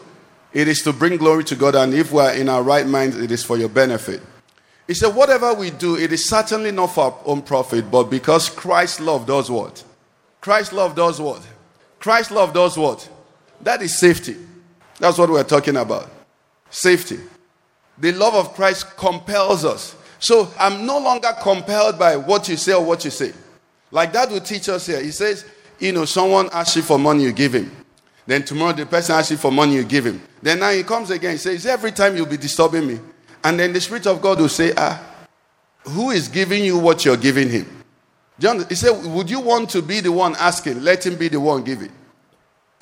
it 0.53 0.67
is 0.67 0.83
to 0.83 0.93
bring 0.93 1.19
glory 1.19 1.45
to 1.45 1.55
God, 1.55 1.77
and 1.77 1.95
if 1.95 2.11
we 2.11 2.19
are 2.21 2.35
in 2.35 2.49
our 2.49 2.65
right 2.65 2.85
minds, 2.85 3.17
it 3.17 3.31
is 3.31 3.45
for 3.45 3.57
your 3.57 3.69
benefit. 3.69 4.21
He 4.87 4.95
said, 4.95 5.15
Whatever 5.15 5.55
we 5.55 5.71
do, 5.71 5.97
it 5.97 6.13
is 6.13 6.29
certainly 6.29 6.71
not 6.71 6.89
for 6.89 7.05
our 7.05 7.19
own 7.25 7.43
profit, 7.43 7.91
but 7.91 8.05
because 8.05 8.49
Christ's 8.49 9.01
love 9.01 9.27
does 9.27 9.51
what? 9.51 9.83
Christ's 10.41 10.73
love 10.73 10.95
does 10.95 11.21
what? 11.21 11.43
Christ's 11.99 12.31
love 12.31 12.53
does 12.53 12.79
what? 12.79 13.09
That 13.61 13.83
is 13.83 13.99
safety. 13.99 14.37
That's 14.99 15.19
what 15.19 15.31
we're 15.31 15.45
talking 15.45 15.77
about. 15.77 16.11
Safety. 16.71 17.19
The 17.99 18.13
love 18.13 18.35
of 18.35 18.55
Christ 18.55 18.97
compels 18.97 19.65
us. 19.65 19.97
So 20.19 20.51
I'm 20.59 20.87
no 20.87 20.99
longer 20.99 21.31
compelled 21.41 21.99
by 21.99 22.17
what 22.17 22.49
you 22.49 22.57
say 22.57 22.73
or 22.73 22.85
what 22.85 23.05
you 23.05 23.11
say. 23.11 23.33
Like 23.91 24.13
that 24.13 24.31
will 24.31 24.41
teach 24.41 24.69
us 24.69 24.87
here. 24.87 25.03
He 25.03 25.11
says, 25.11 25.45
you 25.79 25.93
know, 25.93 26.05
someone 26.05 26.49
asks 26.53 26.77
you 26.77 26.83
for 26.83 26.99
money, 26.99 27.25
you 27.25 27.33
give 27.33 27.55
him. 27.55 27.71
Then 28.27 28.43
tomorrow 28.45 28.73
the 28.73 28.87
person 28.87 29.15
asks 29.15 29.31
you 29.31 29.37
for 29.37 29.53
money, 29.53 29.75
you 29.75 29.85
give 29.85 30.07
him. 30.07 30.21
Then 30.43 30.59
now 30.59 30.71
he 30.71 30.83
comes 30.83 31.11
again, 31.11 31.33
he 31.33 31.39
says, 31.39 31.65
every 31.67 31.93
time 31.93 32.17
you'll 32.17 32.27
be 32.27 32.37
disturbing 32.37 32.87
me. 32.87 32.99
And 33.47 33.61
then 33.61 33.73
the 33.73 33.81
Spirit 33.81 34.09
of 34.09 34.21
God 34.21 34.41
will 34.41 34.49
say, 34.49 34.73
ah, 34.77 35.01
who 35.85 36.11
is 36.11 36.27
giving 36.27 36.65
you 36.65 36.79
what 36.79 37.05
you're 37.05 37.17
giving 37.17 37.49
him? 37.49 37.85
John, 38.41 38.67
he 38.69 38.75
said, 38.75 38.91
would 39.05 39.31
you 39.31 39.39
want 39.39 39.71
to 39.71 39.83
be 39.83 40.01
the 40.01 40.11
one 40.11 40.35
asking? 40.37 40.83
Let 40.83 41.07
him 41.07 41.15
be 41.15 41.29
the 41.29 41.39
one 41.39 41.63
giving. 41.63 41.93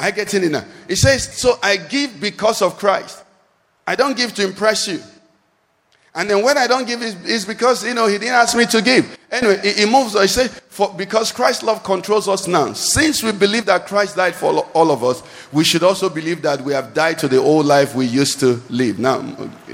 I 0.01 0.11
get 0.11 0.33
in 0.33 0.51
now. 0.51 0.65
He 0.89 0.97
says, 0.97 1.37
so 1.37 1.59
I 1.62 1.77
give 1.77 2.19
because 2.19 2.62
of 2.62 2.79
Christ. 2.79 3.23
I 3.87 3.95
don't 3.95 4.17
give 4.17 4.35
to 4.37 4.43
impress 4.43 4.89
you. 4.89 5.03
And 6.17 6.31
then 6.31 6.45
when 6.45 6.57
I 6.57 6.69
don't 6.69 6.87
give, 6.87 7.01
it's 7.03 7.45
because, 7.45 7.85
you 7.85 7.93
know, 7.93 8.07
he 8.07 8.19
didn't 8.19 8.35
ask 8.35 8.57
me 8.57 8.67
to 8.67 8.81
give. 8.81 9.19
Anyway, 9.33 9.61
he, 9.75 9.85
moves. 9.85 10.19
He 10.19 10.29
says, 10.29 10.49
for, 10.69 10.95
because 10.97 11.33
Christ's 11.33 11.65
love 11.65 11.83
controls 11.83 12.29
us 12.29 12.47
now. 12.47 12.73
Since 12.73 13.25
we 13.25 13.33
believe 13.33 13.67
that 13.67 13.87
Christ 13.87 14.15
died 14.15 14.37
for 14.37 14.61
all 14.75 14.93
of 14.93 15.03
us, 15.03 15.25
we 15.53 15.65
should 15.65 15.83
also 15.83 16.09
believe 16.09 16.41
that 16.43 16.61
we 16.61 16.73
have 16.73 16.95
died 16.95 17.19
to 17.19 17.29
the 17.29 17.39
old 17.39 17.67
life 17.67 17.97
we 17.97 18.07
used 18.07 18.39
to 18.41 18.62
live. 18.71 19.01
Now, 19.01 19.19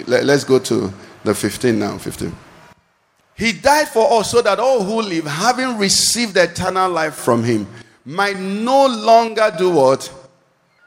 let, 0.07 0.25
let's 0.25 0.45
go 0.45 0.59
to 0.61 0.93
the 1.25 1.35
15 1.35 1.79
now. 1.79 1.99
15. 1.99 2.35
He 3.37 3.53
died 3.53 3.89
for 3.89 4.21
us 4.21 4.31
so 4.31 4.41
that 4.41 4.59
all 4.59 4.83
who 4.83 5.03
live, 5.03 5.27
having 5.27 5.77
received 5.77 6.37
eternal 6.39 6.91
life 6.91 7.15
from 7.15 7.45
him, 7.45 7.67
might 8.05 8.39
no 8.39 8.87
longer 8.87 9.53
do 9.59 9.71
what? 9.71 10.13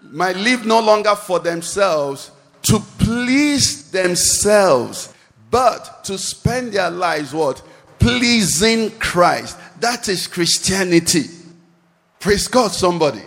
Might 0.01 0.35
live 0.35 0.65
no 0.65 0.79
longer 0.79 1.15
for 1.15 1.39
themselves 1.39 2.31
to 2.63 2.79
please 2.97 3.91
themselves, 3.91 5.13
but 5.53 6.03
to 6.03 6.17
spend 6.17 6.73
their 6.73 6.89
lives 6.89 7.31
what? 7.31 7.61
pleasing 7.99 8.89
Christ. 8.97 9.55
That 9.79 10.09
is 10.09 10.25
Christianity. 10.25 11.25
Praise 12.19 12.47
God, 12.47 12.71
somebody. 12.71 13.21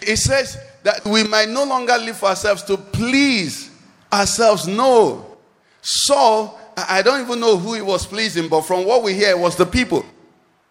It 0.00 0.16
says 0.16 0.56
that 0.84 1.04
we 1.04 1.22
might 1.24 1.50
no 1.50 1.64
longer 1.64 1.98
live 1.98 2.16
for 2.16 2.30
ourselves 2.30 2.62
to 2.62 2.78
please 2.78 3.70
ourselves. 4.10 4.66
No. 4.66 5.36
Saul, 5.82 6.58
I 6.78 7.02
don't 7.02 7.20
even 7.20 7.38
know 7.38 7.58
who 7.58 7.74
he 7.74 7.82
was 7.82 8.06
pleasing, 8.06 8.48
but 8.48 8.62
from 8.62 8.86
what 8.86 9.02
we 9.02 9.12
hear, 9.12 9.28
it 9.28 9.38
was 9.38 9.54
the 9.54 9.66
people. 9.66 10.02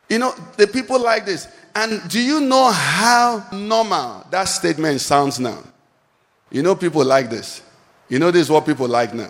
You 0.10 0.18
know, 0.18 0.34
the 0.58 0.66
people 0.66 1.00
like 1.00 1.24
this. 1.24 1.48
And 1.76 2.02
do 2.10 2.20
you 2.20 2.42
know 2.42 2.72
how 2.72 3.46
normal 3.52 4.26
that 4.32 4.46
statement 4.46 5.02
sounds 5.02 5.40
now? 5.40 5.60
You 6.50 6.64
know, 6.64 6.76
people 6.76 7.06
like 7.06 7.30
this. 7.30 7.62
You 8.08 8.18
know, 8.18 8.32
this 8.32 8.42
is 8.42 8.50
what 8.50 8.66
people 8.66 8.88
like 8.88 9.14
now. 9.14 9.30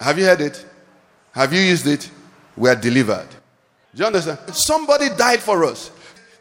Have 0.00 0.18
you 0.18 0.24
heard 0.24 0.40
it? 0.40 0.64
Have 1.32 1.52
you 1.52 1.60
used 1.60 1.86
it? 1.86 2.10
we 2.58 2.68
are 2.68 2.76
delivered. 2.76 3.28
Do 3.94 4.00
you 4.00 4.06
understand? 4.06 4.38
Somebody 4.52 5.08
died 5.10 5.40
for 5.40 5.64
us. 5.64 5.90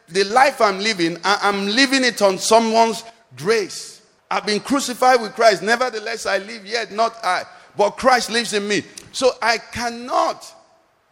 The 0.09 0.23
life 0.25 0.59
I'm 0.61 0.79
living, 0.79 1.17
I- 1.23 1.49
am 1.49 1.67
living 1.67 2.03
it 2.03 2.21
on 2.21 2.37
someone's 2.37 3.03
grace. 3.35 4.01
I've 4.29 4.45
been 4.45 4.59
crucified 4.59 5.21
with 5.21 5.33
Christ. 5.35 5.61
Nevertheless, 5.61 6.25
I 6.25 6.39
live 6.39 6.65
yet, 6.65 6.91
not 6.91 7.15
I, 7.23 7.43
but 7.77 7.91
Christ 7.91 8.29
lives 8.31 8.53
in 8.53 8.67
me. 8.67 8.83
So 9.11 9.31
I 9.41 9.57
cannot, 9.57 10.53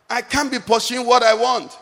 I 0.09 0.21
can't 0.21 0.51
be 0.51 0.59
pursuing 0.59 1.05
what 1.05 1.23
I 1.23 1.33
want. 1.33 1.77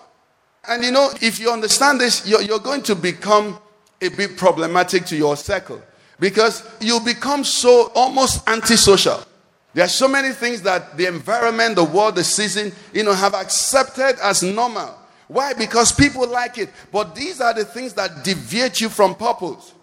And 0.68 0.84
you 0.84 0.91
know, 0.91 1.11
if 1.22 1.39
you 1.39 1.51
understand 1.51 1.99
this, 1.99 2.28
you're, 2.28 2.41
you're 2.41 2.59
going 2.59 2.84
to 2.84 2.95
become 2.95 3.59
a 4.01 4.09
bit 4.09 4.38
problematic 4.38 5.05
to 5.05 5.16
your 5.16 5.36
circle 5.36 5.82
because 6.20 6.68
you 6.80 6.99
become 6.99 7.43
so 7.43 7.91
almost 7.95 8.47
antisocial. 8.47 9.24
There 9.74 9.84
are 9.84 9.90
so 9.90 10.08
many 10.08 10.34
things 10.34 10.62
that 10.62 10.98
the 10.98 11.08
environment, 11.08 11.76
the 11.76 11.84
world, 11.84 12.16
the 12.16 12.24
season, 12.24 12.72
you 12.94 13.04
know, 13.04 13.14
have 13.14 13.34
accepted 13.34 14.18
as 14.22 14.44
normal. 14.44 15.00
Why? 15.28 15.54
Because 15.54 15.92
people 15.92 16.28
like 16.28 16.60
it. 16.60 16.70
But 16.92 17.16
these 17.16 17.42
are 17.42 17.54
the 17.54 17.66
things 17.66 17.94
that 17.94 18.24
deviate 18.24 18.82
you 18.82 18.90
from 18.90 19.16
purpose. 19.16 19.74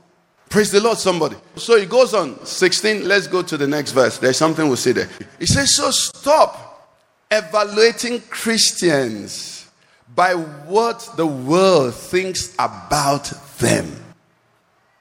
Praise 0.48 0.70
the 0.70 0.80
Lord, 0.80 0.98
somebody. 0.98 1.36
So 1.56 1.78
he 1.78 1.86
goes 1.86 2.14
on, 2.14 2.44
16. 2.44 3.06
Let's 3.06 3.26
go 3.26 3.42
to 3.42 3.56
the 3.56 3.66
next 3.66 3.92
verse. 3.92 4.18
There's 4.18 4.36
something 4.36 4.66
we'll 4.66 4.76
see 4.76 4.92
there. 4.92 5.08
He 5.38 5.46
says, 5.46 5.74
So 5.74 5.90
stop 5.90 6.90
evaluating 7.30 8.20
Christians 8.22 9.68
by 10.14 10.34
what 10.34 11.08
the 11.16 11.26
world 11.26 11.94
thinks 11.94 12.52
about 12.58 13.24
them 13.58 13.96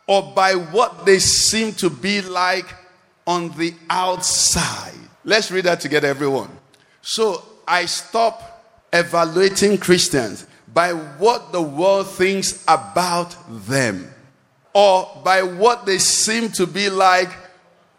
or 0.08 0.34
by 0.36 0.54
what 0.54 1.06
they 1.06 1.20
seem 1.20 1.74
to 1.74 1.90
be 1.90 2.22
like 2.22 2.66
on 3.30 3.52
the 3.60 3.76
outside. 3.92 4.92
Let's 5.24 5.52
read 5.52 5.66
that 5.66 5.80
together, 5.80 6.08
everyone. 6.08 6.50
So 7.04 7.44
I 7.68 7.86
stop 7.86 8.66
evaluating 8.92 9.78
Christians 9.78 10.48
by 10.74 10.94
what 10.94 11.52
the 11.52 11.62
world 11.62 12.10
thinks 12.10 12.64
about 12.68 13.36
them 13.68 14.12
or 14.74 15.22
by 15.24 15.44
what 15.44 15.86
they 15.86 16.00
seem 16.00 16.50
to 16.54 16.66
be 16.66 16.90
like 16.90 17.30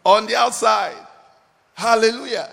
on 0.04 0.26
the 0.26 0.34
outside. 0.34 0.96
Hallelujah. 1.74 2.50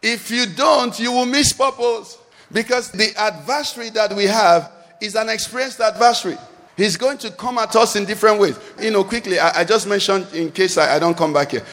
If 0.00 0.30
you 0.30 0.46
don't, 0.46 0.98
you 0.98 1.12
will 1.12 1.26
miss 1.26 1.52
purpose 1.52 2.16
because 2.50 2.90
the 2.90 3.12
adversary 3.18 3.90
that 3.90 4.14
we 4.16 4.24
have 4.24 4.72
is 4.98 5.14
an 5.14 5.28
experienced 5.28 5.78
adversary. 5.78 6.38
He's 6.74 6.96
going 6.96 7.18
to 7.18 7.30
come 7.32 7.58
at 7.58 7.76
us 7.76 7.96
in 7.96 8.06
different 8.06 8.40
ways. 8.40 8.58
You 8.80 8.92
know, 8.92 9.04
quickly, 9.04 9.38
I, 9.38 9.60
I 9.60 9.64
just 9.64 9.86
mentioned 9.86 10.26
in 10.32 10.50
case 10.50 10.78
I, 10.78 10.96
I 10.96 10.98
don't 10.98 11.16
come 11.16 11.34
back 11.34 11.50
here. 11.50 11.64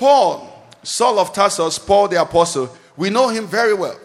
Paul, 0.00 0.50
Saul 0.82 1.18
of 1.18 1.34
Tarsus, 1.34 1.78
Paul 1.78 2.08
the 2.08 2.22
apostle, 2.22 2.74
we 2.96 3.10
know 3.10 3.28
him 3.28 3.46
very 3.46 3.74
well. 3.74 4.00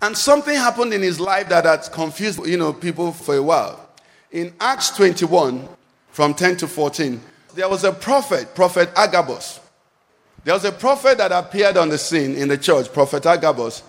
And 0.00 0.16
something 0.16 0.54
happened 0.54 0.94
in 0.94 1.02
his 1.02 1.18
life 1.18 1.48
that 1.48 1.64
had 1.64 1.82
confused, 1.90 2.46
you 2.46 2.56
know, 2.56 2.72
people 2.72 3.10
for 3.10 3.34
a 3.34 3.42
while. 3.42 3.88
In 4.30 4.54
Acts 4.60 4.90
21, 4.90 5.68
from 6.12 6.32
10 6.32 6.58
to 6.58 6.68
14, 6.68 7.20
there 7.56 7.68
was 7.68 7.82
a 7.82 7.92
prophet, 7.92 8.54
Prophet 8.54 8.88
Agabus. 8.94 9.58
There 10.44 10.54
was 10.54 10.64
a 10.64 10.70
prophet 10.70 11.18
that 11.18 11.32
appeared 11.32 11.76
on 11.76 11.88
the 11.88 11.98
scene 11.98 12.36
in 12.36 12.46
the 12.46 12.56
church, 12.56 12.92
Prophet 12.92 13.26
Agabus. 13.26 13.82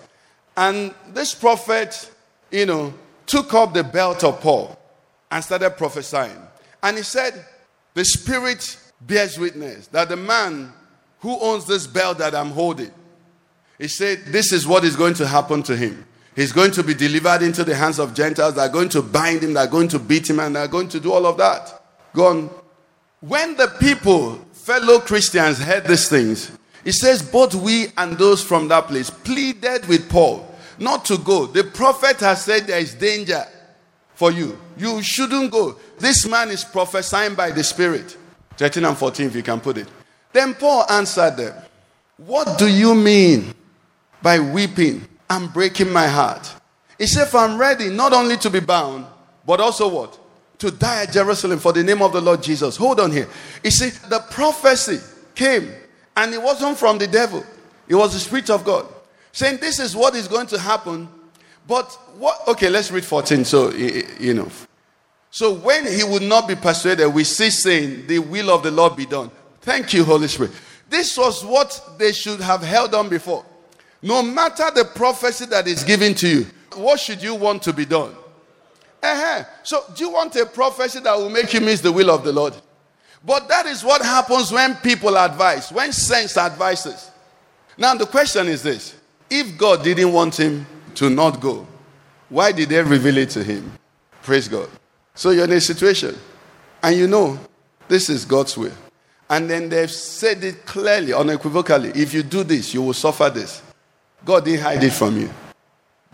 And 0.55 0.91
this 1.09 1.35
prophet, 1.35 2.11
you 2.49 2.65
know, 2.65 2.95
took 3.27 3.53
up 3.53 3.75
the 3.75 3.83
belt 3.83 4.23
of 4.23 4.41
Paul 4.41 4.75
and 5.29 5.43
started 5.43 5.77
prophesying. 5.77 6.41
And 6.81 6.97
he 6.97 7.03
said, 7.03 7.45
The 7.93 8.05
Spirit 8.05 8.79
bears 9.01 9.37
witness 9.37 9.85
that 9.89 10.09
the 10.09 10.15
man 10.15 10.73
who 11.19 11.39
owns 11.39 11.65
this 11.65 11.87
belt 11.87 12.19
that 12.19 12.35
I'm 12.35 12.51
holding? 12.51 12.91
He 13.77 13.87
said, 13.87 14.25
This 14.27 14.51
is 14.51 14.67
what 14.67 14.83
is 14.83 14.95
going 14.95 15.13
to 15.15 15.27
happen 15.27 15.63
to 15.63 15.75
him. 15.75 16.05
He's 16.35 16.51
going 16.51 16.71
to 16.71 16.83
be 16.83 16.93
delivered 16.93 17.41
into 17.41 17.63
the 17.63 17.75
hands 17.75 17.99
of 17.99 18.13
Gentiles. 18.13 18.55
They're 18.55 18.69
going 18.69 18.89
to 18.89 19.01
bind 19.01 19.43
him, 19.43 19.53
they're 19.53 19.67
going 19.67 19.87
to 19.89 19.99
beat 19.99 20.29
him, 20.29 20.39
and 20.39 20.55
they're 20.55 20.67
going 20.67 20.89
to 20.89 20.99
do 20.99 21.11
all 21.11 21.25
of 21.25 21.37
that. 21.37 21.81
Go 22.13 22.27
on. 22.27 22.49
When 23.21 23.55
the 23.57 23.67
people, 23.79 24.35
fellow 24.53 24.99
Christians, 24.99 25.59
heard 25.59 25.85
these 25.85 26.07
things, 26.07 26.51
it 26.85 26.93
says, 26.93 27.23
both 27.23 27.55
we 27.55 27.87
and 27.97 28.17
those 28.17 28.43
from 28.43 28.67
that 28.67 28.87
place 28.87 29.09
pleaded 29.09 29.87
with 29.87 30.09
Paul 30.09 30.47
not 30.79 31.05
to 31.05 31.17
go. 31.17 31.45
The 31.45 31.63
prophet 31.63 32.19
has 32.19 32.43
said 32.43 32.67
there 32.67 32.79
is 32.79 32.93
danger 32.93 33.43
for 34.15 34.31
you. 34.31 34.57
You 34.77 35.01
shouldn't 35.01 35.51
go. 35.51 35.77
This 35.99 36.27
man 36.27 36.49
is 36.49 36.63
prophesying 36.63 37.35
by 37.35 37.51
the 37.51 37.63
Spirit. 37.63 38.17
13 38.57 38.85
and 38.85 38.97
14, 38.97 39.27
if 39.27 39.35
you 39.35 39.43
can 39.43 39.59
put 39.59 39.77
it. 39.77 39.87
Then 40.37 40.53
Paul 40.53 40.85
answered 40.87 41.35
them, 41.35 41.55
What 42.17 42.59
do 42.59 42.67
you 42.67 42.93
mean 42.93 43.55
by 44.21 44.39
weeping 44.39 45.07
and 45.27 45.51
breaking 45.51 45.91
my 45.91 46.07
heart? 46.07 46.53
He 46.99 47.07
said, 47.07 47.25
For 47.25 47.37
I'm 47.37 47.57
ready 47.57 47.89
not 47.89 48.13
only 48.13 48.37
to 48.37 48.51
be 48.51 48.59
bound, 48.59 49.07
but 49.47 49.59
also 49.59 49.87
what? 49.87 50.19
To 50.59 50.69
die 50.69 51.05
at 51.05 51.11
Jerusalem 51.11 51.57
for 51.57 51.73
the 51.73 51.83
name 51.83 52.03
of 52.03 52.13
the 52.13 52.21
Lord 52.21 52.43
Jesus. 52.43 52.77
Hold 52.77 52.99
on 52.99 53.11
here. 53.11 53.27
You 53.63 53.71
see, 53.71 53.89
the 54.09 54.19
prophecy 54.29 54.99
came, 55.33 55.71
and 56.15 56.31
it 56.35 56.41
wasn't 56.43 56.77
from 56.77 56.99
the 56.99 57.07
devil, 57.07 57.43
it 57.87 57.95
was 57.95 58.13
the 58.13 58.19
Spirit 58.19 58.51
of 58.51 58.63
God 58.63 58.85
saying, 59.31 59.57
This 59.57 59.79
is 59.79 59.95
what 59.95 60.13
is 60.13 60.27
going 60.27 60.45
to 60.47 60.59
happen. 60.59 61.09
But 61.67 61.91
what? 62.15 62.47
Okay, 62.49 62.69
let's 62.69 62.91
read 62.91 63.05
14. 63.05 63.43
So, 63.43 63.71
you 63.71 64.35
know. 64.35 64.51
So, 65.31 65.55
when 65.55 65.87
he 65.87 66.03
would 66.03 66.21
not 66.21 66.47
be 66.47 66.53
persuaded, 66.53 67.09
we 67.09 67.23
see 67.23 67.49
saying, 67.49 68.05
The 68.05 68.19
will 68.19 68.51
of 68.51 68.61
the 68.61 68.69
Lord 68.69 68.95
be 68.95 69.07
done. 69.07 69.31
Thank 69.67 69.91
you, 69.91 70.05
Holy 70.05 70.29
Spirit. 70.29 70.53
This 70.89 71.17
was 71.17 71.43
what 71.43 71.95
they 71.97 72.13
should 72.13 72.39
have 72.39 72.61
held 72.61 72.95
on 72.95 73.09
before. 73.09 73.43
No 74.01 74.23
matter 74.23 74.71
the 74.73 74.85
prophecy 74.85 75.45
that 75.47 75.67
is 75.67 75.83
given 75.83 76.15
to 76.15 76.27
you, 76.29 76.47
what 76.75 77.01
should 77.01 77.21
you 77.21 77.35
want 77.35 77.63
to 77.63 77.73
be 77.73 77.83
done? 77.83 78.15
Uh-huh. 79.03 79.43
So, 79.63 79.83
do 79.93 80.05
you 80.05 80.09
want 80.09 80.33
a 80.37 80.45
prophecy 80.45 81.01
that 81.01 81.17
will 81.17 81.29
make 81.29 81.53
you 81.53 81.59
miss 81.59 81.81
the 81.81 81.91
will 81.91 82.09
of 82.09 82.23
the 82.23 82.31
Lord? 82.31 82.53
But 83.25 83.49
that 83.49 83.65
is 83.65 83.83
what 83.83 84.01
happens 84.01 84.53
when 84.53 84.73
people 84.75 85.17
advise, 85.17 85.69
when 85.69 85.91
sense 85.91 86.37
advises. 86.37 87.11
Now, 87.77 87.93
the 87.93 88.05
question 88.05 88.47
is 88.47 88.63
this 88.63 88.95
if 89.29 89.57
God 89.57 89.83
didn't 89.83 90.13
want 90.13 90.39
him 90.39 90.65
to 90.95 91.09
not 91.09 91.41
go, 91.41 91.67
why 92.29 92.53
did 92.53 92.69
they 92.69 92.81
reveal 92.81 93.17
it 93.17 93.31
to 93.31 93.43
him? 93.43 93.69
Praise 94.21 94.47
God. 94.47 94.69
So 95.13 95.31
you're 95.31 95.43
in 95.43 95.51
a 95.51 95.59
situation, 95.59 96.15
and 96.81 96.95
you 96.95 97.07
know 97.07 97.37
this 97.89 98.09
is 98.09 98.23
God's 98.23 98.57
will. 98.57 98.71
And 99.29 99.49
then 99.49 99.69
they've 99.69 99.91
said 99.91 100.43
it 100.43 100.65
clearly, 100.65 101.13
unequivocally 101.13 101.89
if 101.89 102.13
you 102.13 102.23
do 102.23 102.43
this, 102.43 102.73
you 102.73 102.81
will 102.81 102.93
suffer 102.93 103.29
this. 103.29 103.61
God 104.23 104.45
didn't 104.45 104.61
hide 104.61 104.83
it 104.83 104.93
from 104.93 105.19
you. 105.19 105.29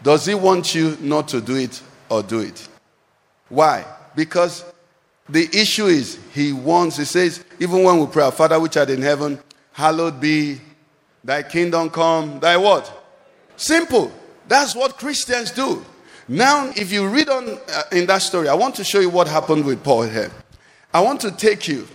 Does 0.01 0.25
He 0.25 0.33
want 0.33 0.75
you 0.75 0.97
not 0.99 1.27
to 1.29 1.41
do 1.41 1.55
it 1.55 1.81
or 2.09 2.23
do 2.23 2.39
it? 2.39 2.67
Why? 3.49 3.85
Because 4.15 4.65
the 5.29 5.47
issue 5.53 5.85
is 5.85 6.19
He 6.33 6.53
wants, 6.53 6.97
He 6.97 7.05
says, 7.05 7.43
even 7.59 7.83
when 7.83 7.99
we 7.99 8.07
pray, 8.07 8.23
Our 8.23 8.31
Father 8.31 8.59
which 8.59 8.77
art 8.77 8.89
in 8.89 9.01
heaven, 9.01 9.39
hallowed 9.71 10.19
be 10.19 10.59
thy 11.23 11.43
kingdom 11.43 11.89
come, 11.89 12.39
thy 12.39 12.57
what? 12.57 12.91
Simple. 13.55 14.11
That's 14.47 14.75
what 14.75 14.97
Christians 14.97 15.51
do. 15.51 15.85
Now, 16.27 16.71
if 16.75 16.91
you 16.91 17.07
read 17.07 17.29
on 17.29 17.59
uh, 17.69 17.83
in 17.91 18.05
that 18.07 18.21
story, 18.21 18.49
I 18.49 18.53
want 18.53 18.75
to 18.75 18.83
show 18.83 18.99
you 18.99 19.09
what 19.09 19.27
happened 19.27 19.65
with 19.65 19.83
Paul 19.83 20.03
here. 20.03 20.31
I 20.93 21.01
want 21.01 21.21
to 21.21 21.31
take 21.31 21.67
you 21.67 21.87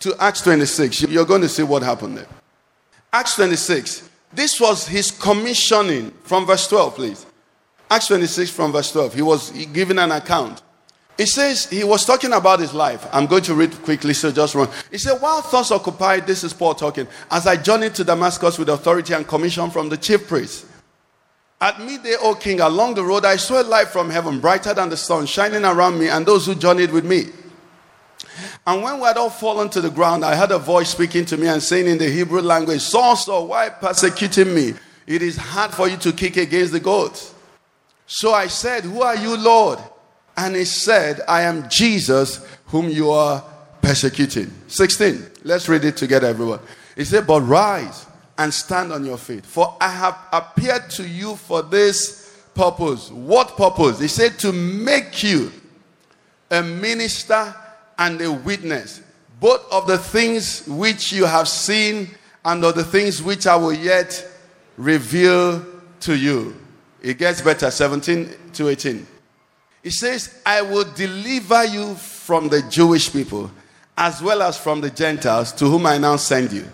to 0.00 0.14
Acts 0.18 0.40
26. 0.42 1.02
You're 1.02 1.24
going 1.24 1.42
to 1.42 1.48
see 1.48 1.62
what 1.62 1.82
happened 1.82 2.18
there. 2.18 2.26
Acts 3.12 3.36
26. 3.36 4.08
This 4.32 4.60
was 4.60 4.86
his 4.86 5.10
commissioning 5.10 6.10
from 6.22 6.46
verse 6.46 6.66
12, 6.68 6.94
please. 6.94 7.26
Acts 7.90 8.06
26 8.08 8.50
from 8.50 8.72
verse 8.72 8.92
12. 8.92 9.14
He 9.14 9.22
was 9.22 9.50
given 9.50 9.98
an 9.98 10.12
account. 10.12 10.62
It 11.18 11.26
says 11.26 11.68
he 11.68 11.84
was 11.84 12.06
talking 12.06 12.32
about 12.32 12.60
his 12.60 12.72
life. 12.72 13.06
I'm 13.12 13.26
going 13.26 13.42
to 13.42 13.54
read 13.54 13.74
quickly, 13.82 14.14
so 14.14 14.30
just 14.30 14.54
run. 14.54 14.68
He 14.90 14.96
said, 14.96 15.20
While 15.20 15.42
thoughts 15.42 15.70
occupied, 15.70 16.26
this 16.26 16.44
is 16.44 16.54
Paul 16.54 16.74
talking, 16.74 17.06
as 17.30 17.46
I 17.46 17.56
journeyed 17.56 17.94
to 17.96 18.04
Damascus 18.04 18.58
with 18.58 18.70
authority 18.70 19.12
and 19.12 19.28
commission 19.28 19.70
from 19.70 19.90
the 19.90 19.98
chief 19.98 20.26
priest. 20.26 20.66
At 21.60 21.78
midday, 21.78 22.14
O 22.22 22.34
king, 22.34 22.60
along 22.60 22.94
the 22.94 23.04
road 23.04 23.26
I 23.26 23.36
saw 23.36 23.60
a 23.60 23.64
light 23.64 23.88
from 23.88 24.08
heaven, 24.08 24.40
brighter 24.40 24.72
than 24.72 24.88
the 24.88 24.96
sun, 24.96 25.26
shining 25.26 25.64
around 25.64 25.98
me 25.98 26.08
and 26.08 26.24
those 26.24 26.46
who 26.46 26.54
journeyed 26.54 26.90
with 26.90 27.04
me. 27.04 27.24
And 28.66 28.82
when 28.82 28.98
we 28.98 29.04
had 29.04 29.16
all 29.16 29.30
fallen 29.30 29.68
to 29.70 29.80
the 29.80 29.90
ground, 29.90 30.24
I 30.24 30.36
heard 30.36 30.50
a 30.50 30.58
voice 30.58 30.90
speaking 30.90 31.24
to 31.26 31.36
me 31.36 31.48
and 31.48 31.62
saying 31.62 31.86
in 31.86 31.98
the 31.98 32.08
Hebrew 32.08 32.40
language, 32.40 32.80
Saul, 32.80 33.46
why 33.46 33.68
persecuting 33.68 34.54
me? 34.54 34.74
It 35.06 35.22
is 35.22 35.36
hard 35.36 35.72
for 35.72 35.88
you 35.88 35.96
to 35.98 36.12
kick 36.12 36.36
against 36.36 36.72
the 36.72 36.80
goats. 36.80 37.34
So 38.06 38.32
I 38.32 38.46
said, 38.48 38.84
Who 38.84 39.02
are 39.02 39.16
you, 39.16 39.36
Lord? 39.36 39.78
And 40.36 40.56
he 40.56 40.64
said, 40.64 41.20
I 41.28 41.42
am 41.42 41.68
Jesus, 41.68 42.46
whom 42.66 42.88
you 42.88 43.10
are 43.10 43.44
persecuting. 43.82 44.52
16. 44.68 45.26
Let's 45.44 45.68
read 45.68 45.84
it 45.84 45.96
together, 45.96 46.26
everyone. 46.26 46.60
He 46.96 47.04
said, 47.04 47.26
But 47.26 47.42
rise 47.42 48.06
and 48.38 48.52
stand 48.52 48.92
on 48.92 49.04
your 49.04 49.18
feet. 49.18 49.44
For 49.44 49.76
I 49.80 49.88
have 49.88 50.18
appeared 50.32 50.90
to 50.90 51.06
you 51.06 51.36
for 51.36 51.62
this 51.62 52.36
purpose. 52.54 53.10
What 53.10 53.56
purpose? 53.56 54.00
He 54.00 54.08
said, 54.08 54.38
To 54.40 54.52
make 54.52 55.22
you 55.22 55.52
a 56.50 56.62
minister 56.62 57.54
and 58.00 58.20
a 58.22 58.32
witness, 58.32 59.02
both 59.38 59.64
of 59.70 59.86
the 59.86 59.98
things 59.98 60.66
which 60.66 61.12
you 61.12 61.26
have 61.26 61.46
seen 61.46 62.08
and 62.44 62.64
of 62.64 62.74
the 62.74 62.82
things 62.82 63.22
which 63.22 63.46
I 63.46 63.54
will 63.54 63.74
yet 63.74 64.26
reveal 64.78 65.64
to 66.00 66.16
you. 66.16 66.56
It 67.02 67.18
gets 67.18 67.42
better, 67.42 67.70
17 67.70 68.34
to 68.54 68.68
18. 68.68 69.06
It 69.82 69.92
says, 69.92 70.42
I 70.44 70.62
will 70.62 70.90
deliver 70.94 71.64
you 71.66 71.94
from 71.94 72.48
the 72.48 72.62
Jewish 72.62 73.12
people 73.12 73.50
as 73.96 74.22
well 74.22 74.42
as 74.42 74.56
from 74.56 74.80
the 74.80 74.90
Gentiles 74.90 75.52
to 75.52 75.66
whom 75.66 75.84
I 75.84 75.98
now 75.98 76.16
send 76.16 76.52
you 76.52 76.66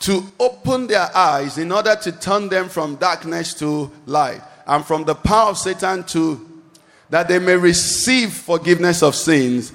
to 0.00 0.24
open 0.40 0.86
their 0.86 1.14
eyes 1.14 1.58
in 1.58 1.70
order 1.72 1.94
to 1.94 2.12
turn 2.12 2.48
them 2.48 2.70
from 2.70 2.96
darkness 2.96 3.54
to 3.54 3.90
light 4.06 4.40
and 4.66 4.84
from 4.84 5.04
the 5.04 5.14
power 5.14 5.50
of 5.50 5.58
Satan 5.58 6.04
to 6.04 6.62
that 7.10 7.28
they 7.28 7.38
may 7.38 7.56
receive 7.56 8.32
forgiveness 8.32 9.02
of 9.02 9.14
sins 9.14 9.72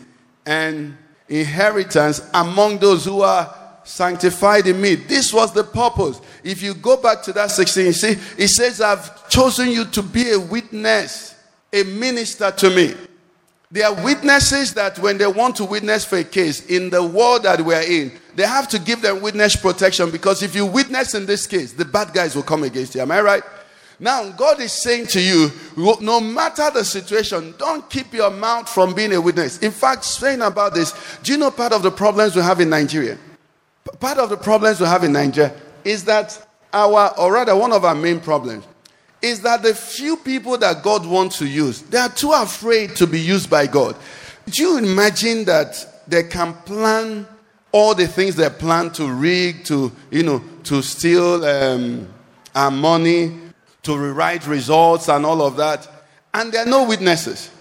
and 0.50 0.97
inheritance 1.30 2.28
among 2.34 2.80
those 2.80 3.06
who 3.06 3.22
are 3.22 3.56
sanctified 3.84 4.66
in 4.66 4.82
me. 4.82 4.95
This 4.95 5.32
was 5.32 5.54
the 5.54 5.64
purpose. 5.64 6.20
If 6.43 6.64
you 6.64 6.74
go 6.74 6.97
back 6.97 7.22
to 7.24 7.34
that 7.34 7.52
16, 7.52 7.86
you 7.86 7.93
see, 7.93 8.18
it 8.36 8.47
says, 8.47 8.82
I've 8.82 9.30
chosen 9.30 9.70
you 9.70 9.86
to 9.86 10.02
be 10.02 10.32
a 10.32 10.39
witness, 10.39 11.36
a 11.72 11.84
minister 11.84 12.50
to 12.50 12.70
me. 12.72 12.95
There 13.70 13.88
are 13.88 14.04
witnesses 14.04 14.74
that 14.74 14.97
when 14.97 15.20
they 15.20 15.28
want 15.28 15.56
to 15.58 15.66
witness 15.66 16.04
for 16.04 16.18
a 16.18 16.24
case 16.24 16.66
in 16.66 16.89
the 16.89 17.04
world 17.04 17.43
that 17.43 17.62
we're 17.62 17.82
in, 17.82 18.12
they 18.36 18.47
have 18.47 18.68
to 18.70 18.80
give 18.80 19.04
them 19.04 19.22
witness 19.22 19.56
protection 19.56 20.10
because 20.10 20.41
if 20.41 20.56
you 20.56 20.66
witness 20.66 21.14
in 21.14 21.28
this 21.28 21.45
case, 21.45 21.74
the 21.74 21.86
bad 21.86 22.12
guys 22.12 22.36
will 22.36 22.41
come 22.41 22.64
against 22.64 22.95
you. 22.95 23.02
Am 23.02 23.12
I 23.12 23.22
right? 23.22 23.43
Now, 24.00 24.30
God 24.30 24.62
is 24.62 24.72
saying 24.72 25.08
to 25.08 25.22
you, 25.22 25.52
no 25.76 26.22
matter 26.22 26.70
the 26.72 26.86
situation, 26.86 27.54
don't 27.58 27.89
keep 27.89 28.14
your 28.14 28.32
mouth 28.32 28.70
from 28.70 28.93
being 28.93 29.14
a 29.14 29.20
witness. 29.20 29.60
In 29.60 29.72
fact, 29.72 30.06
saying 30.06 30.41
about 30.41 30.74
this, 30.74 30.93
do 31.22 31.34
you 31.34 31.38
know 31.38 31.52
part 31.52 31.74
of 31.74 31.84
the 31.84 31.91
problems 31.91 32.36
we 32.36 32.41
have 32.41 32.62
in 32.62 32.70
Nigeria? 32.70 33.18
Part 34.00 34.18
of 34.18 34.30
the 34.30 34.38
problems 34.38 34.80
we 34.80 34.86
have 34.86 35.04
in 35.04 35.12
Nigeria 35.12 35.54
is 35.84 36.06
that 36.06 36.47
our, 36.72 37.14
or 37.20 37.34
rather, 37.34 37.56
one 37.56 37.74
of 37.74 37.84
our 37.84 37.95
main 37.95 38.20
problems 38.20 38.64
is 39.22 39.41
that 39.41 39.64
the 39.64 39.74
few 39.74 40.16
people 40.16 40.58
that 40.58 40.82
God 40.82 41.06
wants 41.06 41.39
to 41.39 41.45
use, 41.47 41.82
they 41.82 41.97
are 41.97 42.10
too 42.10 42.32
afraid 42.32 42.95
to 42.95 43.08
be 43.08 43.20
used 43.20 43.50
by 43.50 43.68
God. 43.68 43.97
Do 44.50 44.64
you 44.64 44.78
imagine 44.78 45.43
that 45.45 46.04
they 46.08 46.24
can 46.24 46.54
plan 46.54 47.28
all 47.72 47.93
the 47.93 48.08
things 48.08 48.36
they 48.36 48.50
plan 48.50 48.91
to 48.91 49.12
rig, 49.12 49.66
to, 49.66 49.91
you 50.10 50.24
know, 50.24 50.41
to 50.64 50.82
steal 50.82 51.43
um, 51.43 52.08
our 52.56 52.72
money, 52.72 53.38
to 53.84 53.98
rewrite 53.98 54.46
results 54.48 55.08
and 55.08 55.26
all 55.26 55.42
of 55.42 55.58
that, 55.58 55.88
and 56.34 56.52
there 56.52 56.64
are 56.64 56.70
no 56.70 56.88
witnesses? 56.88 57.52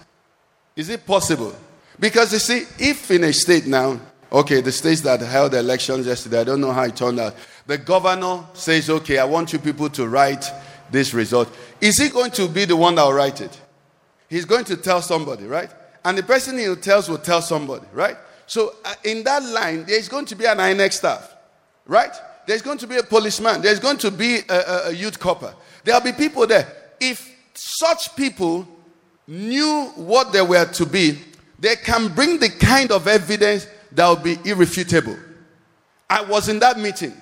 Is 0.75 0.89
it 0.89 1.05
possible? 1.05 1.55
Because 1.99 2.31
you 2.31 2.39
see, 2.39 2.65
if 2.79 3.11
in 3.11 3.23
a 3.25 3.33
state 3.33 3.67
now, 3.67 3.99
okay, 4.31 4.61
the 4.61 4.71
states 4.71 5.01
that 5.01 5.19
held 5.21 5.51
the 5.51 5.59
elections 5.59 6.05
yesterday, 6.05 6.41
I 6.41 6.43
don't 6.43 6.61
know 6.61 6.71
how 6.71 6.83
it 6.83 6.95
turned 6.95 7.19
out, 7.19 7.35
the 7.67 7.77
governor 7.77 8.45
says, 8.53 8.89
okay, 8.89 9.17
I 9.17 9.25
want 9.25 9.53
you 9.53 9.59
people 9.59 9.89
to 9.91 10.07
write 10.07 10.45
this 10.91 11.13
result. 11.13 11.53
Is 11.81 11.97
he 11.97 12.09
going 12.09 12.31
to 12.31 12.47
be 12.47 12.65
the 12.65 12.75
one 12.75 12.95
that 12.95 13.03
will 13.03 13.13
write 13.13 13.41
it? 13.41 13.59
He's 14.29 14.45
going 14.45 14.65
to 14.65 14.77
tell 14.77 15.01
somebody, 15.01 15.45
right? 15.45 15.69
And 16.05 16.17
the 16.17 16.23
person 16.23 16.57
he 16.57 16.73
tells 16.75 17.09
will 17.09 17.17
tell 17.17 17.41
somebody, 17.41 17.85
right? 17.91 18.17
So 18.45 18.75
uh, 18.85 18.93
in 19.03 19.23
that 19.23 19.43
line, 19.43 19.85
there's 19.85 20.07
going 20.07 20.25
to 20.27 20.35
be 20.35 20.45
an 20.45 20.57
INEC 20.57 20.93
staff, 20.93 21.35
right? 21.85 22.11
There's 22.47 22.61
going 22.61 22.77
to 22.79 22.87
be 22.87 22.97
a 22.97 23.03
policeman. 23.03 23.61
There's 23.61 23.79
going 23.79 23.97
to 23.97 24.11
be 24.11 24.39
a, 24.49 24.53
a, 24.55 24.87
a 24.87 24.91
youth 24.91 25.19
corper. 25.19 25.53
There'll 25.83 26.01
be 26.01 26.13
people 26.13 26.45
there. 26.47 26.67
If 26.99 27.35
such 27.53 28.15
people 28.15 28.67
knew 29.27 29.91
what 29.95 30.31
they 30.31 30.41
were 30.41 30.65
to 30.65 30.85
be, 30.85 31.19
they 31.59 31.75
can 31.75 32.13
bring 32.13 32.39
the 32.39 32.49
kind 32.49 32.91
of 32.91 33.07
evidence 33.07 33.67
that 33.91 34.07
will 34.07 34.15
be 34.15 34.37
irrefutable. 34.45 35.17
I 36.09 36.23
was 36.23 36.49
in 36.49 36.59
that 36.59 36.79
meeting. 36.79 37.13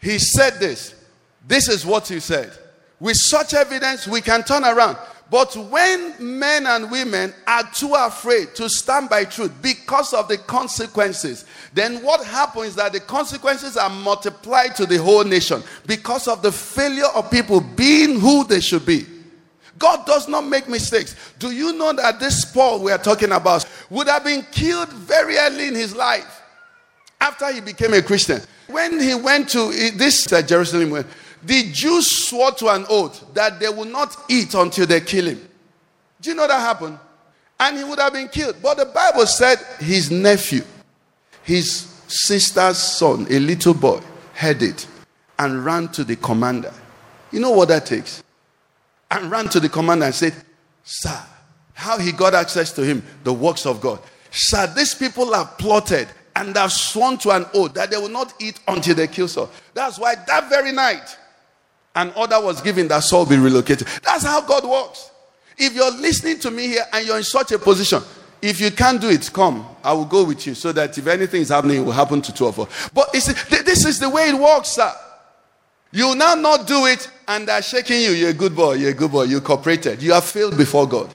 He 0.00 0.18
said 0.18 0.58
this. 0.58 0.94
This 1.46 1.68
is 1.68 1.84
what 1.84 2.08
he 2.08 2.20
said. 2.20 2.52
With 3.00 3.16
such 3.16 3.54
evidence, 3.54 4.06
we 4.06 4.20
can 4.20 4.44
turn 4.44 4.64
around. 4.64 4.96
But 5.30 5.56
when 5.56 6.14
men 6.18 6.66
and 6.66 6.90
women 6.90 7.32
are 7.46 7.62
too 7.72 7.94
afraid 7.94 8.54
to 8.56 8.68
stand 8.68 9.08
by 9.08 9.24
truth 9.24 9.50
because 9.62 10.12
of 10.12 10.28
the 10.28 10.36
consequences, 10.36 11.46
then 11.72 12.02
what 12.02 12.24
happens 12.24 12.68
is 12.68 12.74
that 12.74 12.92
the 12.92 13.00
consequences 13.00 13.78
are 13.78 13.88
multiplied 13.88 14.76
to 14.76 14.84
the 14.84 14.98
whole 14.98 15.24
nation 15.24 15.62
because 15.86 16.28
of 16.28 16.42
the 16.42 16.52
failure 16.52 17.08
of 17.14 17.30
people 17.30 17.60
being 17.60 18.20
who 18.20 18.44
they 18.44 18.60
should 18.60 18.84
be. 18.84 19.06
God 19.78 20.06
does 20.06 20.28
not 20.28 20.42
make 20.42 20.68
mistakes. 20.68 21.16
Do 21.38 21.50
you 21.50 21.72
know 21.72 21.92
that 21.94 22.20
this 22.20 22.44
Paul 22.44 22.82
we 22.82 22.92
are 22.92 22.98
talking 22.98 23.32
about 23.32 23.66
would 23.90 24.06
have 24.08 24.24
been 24.24 24.42
killed 24.52 24.90
very 24.90 25.36
early 25.38 25.68
in 25.68 25.74
his 25.74 25.96
life 25.96 26.42
after 27.20 27.52
he 27.52 27.60
became 27.60 27.94
a 27.94 28.02
Christian? 28.02 28.40
When 28.68 29.00
he 29.00 29.14
went 29.14 29.48
to 29.50 29.72
this 29.96 30.32
uh, 30.32 30.42
Jerusalem, 30.42 31.04
the 31.42 31.70
Jews 31.72 32.28
swore 32.28 32.52
to 32.52 32.68
an 32.68 32.86
oath 32.88 33.34
that 33.34 33.58
they 33.58 33.68
would 33.68 33.88
not 33.88 34.16
eat 34.28 34.54
until 34.54 34.86
they 34.86 35.00
kill 35.00 35.26
him. 35.26 35.48
Do 36.20 36.30
you 36.30 36.36
know 36.36 36.46
that 36.46 36.60
happened? 36.60 36.98
And 37.58 37.76
he 37.76 37.84
would 37.84 37.98
have 37.98 38.12
been 38.12 38.28
killed. 38.28 38.56
But 38.62 38.76
the 38.76 38.86
Bible 38.86 39.26
said 39.26 39.58
his 39.78 40.10
nephew, 40.10 40.62
his 41.42 41.66
sister's 42.06 42.78
son, 42.78 43.26
a 43.30 43.38
little 43.38 43.74
boy, 43.74 44.00
heard 44.34 44.62
it 44.62 44.86
and 45.38 45.64
ran 45.64 45.88
to 45.88 46.04
the 46.04 46.16
commander. 46.16 46.72
You 47.32 47.40
know 47.40 47.50
what 47.50 47.68
that 47.68 47.86
takes? 47.86 48.22
And 49.10 49.30
ran 49.30 49.48
to 49.50 49.60
the 49.60 49.68
commander 49.68 50.06
and 50.06 50.14
said, 50.14 50.34
Sir, 50.84 51.20
how 51.74 51.98
he 51.98 52.12
got 52.12 52.34
access 52.34 52.72
to 52.72 52.84
him, 52.84 53.02
the 53.24 53.32
works 53.32 53.66
of 53.66 53.80
God. 53.80 54.00
Sir, 54.30 54.72
these 54.74 54.94
people 54.94 55.32
have 55.32 55.58
plotted 55.58 56.08
and 56.36 56.56
have 56.56 56.72
sworn 56.72 57.18
to 57.18 57.30
an 57.30 57.46
oath 57.54 57.74
that 57.74 57.90
they 57.90 57.96
will 57.96 58.08
not 58.08 58.34
eat 58.40 58.60
until 58.68 58.94
they 58.94 59.06
kill 59.06 59.28
Saul. 59.28 59.50
That's 59.74 59.98
why 59.98 60.14
that 60.14 60.48
very 60.48 60.72
night, 60.72 61.18
an 61.94 62.12
order 62.16 62.40
was 62.40 62.60
given 62.60 62.88
that 62.88 63.00
Saul 63.00 63.26
be 63.26 63.36
relocated. 63.36 63.86
That's 64.02 64.24
how 64.24 64.40
God 64.40 64.64
works. 64.64 65.10
If 65.58 65.74
you're 65.74 65.92
listening 65.92 66.38
to 66.40 66.50
me 66.50 66.68
here 66.68 66.84
and 66.92 67.06
you're 67.06 67.18
in 67.18 67.24
such 67.24 67.52
a 67.52 67.58
position, 67.58 68.02
if 68.40 68.60
you 68.60 68.70
can't 68.70 69.00
do 69.00 69.10
it, 69.10 69.30
come. 69.32 69.66
I 69.84 69.92
will 69.92 70.06
go 70.06 70.24
with 70.24 70.46
you 70.46 70.54
so 70.54 70.72
that 70.72 70.96
if 70.96 71.06
anything 71.06 71.42
is 71.42 71.50
happening, 71.50 71.78
it 71.78 71.84
will 71.84 71.92
happen 71.92 72.22
to 72.22 72.32
two 72.32 72.46
of 72.46 72.58
us. 72.58 72.90
But 72.92 73.12
this 73.12 73.28
is 73.84 73.98
the 73.98 74.08
way 74.08 74.30
it 74.30 74.34
works, 74.34 74.70
sir. 74.70 74.92
You 75.92 76.14
now 76.14 76.34
not 76.34 76.66
do 76.66 76.86
it 76.86 77.08
and 77.28 77.46
they're 77.46 77.62
shaking 77.62 78.00
you. 78.00 78.12
You're 78.12 78.30
a 78.30 78.34
good 78.34 78.56
boy. 78.56 78.74
You're 78.74 78.90
a 78.90 78.94
good 78.94 79.12
boy. 79.12 79.24
You 79.24 79.40
cooperated. 79.40 80.02
You 80.02 80.14
have 80.14 80.24
failed 80.24 80.56
before 80.56 80.88
God. 80.88 81.14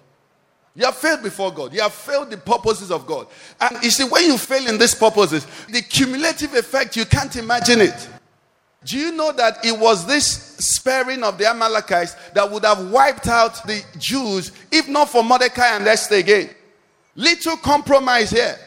You 0.76 0.86
have 0.86 0.96
failed 0.96 1.24
before 1.24 1.52
God. 1.52 1.74
You 1.74 1.82
have 1.82 1.94
failed 1.94 2.30
the 2.30 2.38
purposes 2.38 2.92
of 2.92 3.08
God. 3.08 3.26
And 3.60 3.84
you 3.84 3.90
see, 3.90 4.04
when 4.04 4.26
you 4.26 4.38
fail 4.38 4.68
in 4.68 4.78
these 4.78 4.94
purposes, 4.94 5.48
the 5.68 5.82
cumulative 5.82 6.54
effect, 6.54 6.96
you 6.96 7.06
can't 7.06 7.36
imagine 7.36 7.82
it. 7.82 8.10
Do 8.88 8.98
you 8.98 9.12
know 9.12 9.34
that 9.34 9.66
it 9.66 9.78
was 9.78 10.08
this 10.08 10.26
sparing 10.26 11.22
of 11.22 11.38
the 11.38 11.46
Amalekites 11.46 12.16
that 12.34 12.50
would 12.50 12.64
have 12.64 12.90
wiped 12.90 13.28
out 13.28 13.62
the 13.68 13.84
Jews 13.98 14.54
if 14.72 14.88
not 14.88 15.10
for 15.10 15.26
Mordecai 15.26 15.76
and 15.76 15.86
Esther 15.86 16.16
again? 16.16 16.50
Little 17.14 17.58
compromise 17.58 18.30
here. 18.30 18.58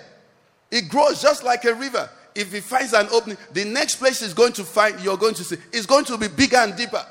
It 0.71 0.91
grows 0.91 1.23
just 1.23 1.43
like 1.43 1.64
a 1.64 1.73
river. 1.73 2.09
If 2.35 2.53
it 2.53 2.64
finds 2.64 2.93
an 2.93 3.09
opening, 3.11 3.39
the 3.55 3.64
next 3.64 3.97
place 3.97 4.21
is 4.21 4.35
going 4.35 4.53
to 4.53 4.64
find, 4.64 5.01
you're 5.01 5.16
going 5.16 5.33
to 5.35 5.43
see, 5.43 5.57
it's 5.73 5.87
going 5.87 6.05
to 6.05 6.18
be 6.18 6.29
bigger 6.29 6.59
and 6.59 6.77
deeper. 6.77 7.05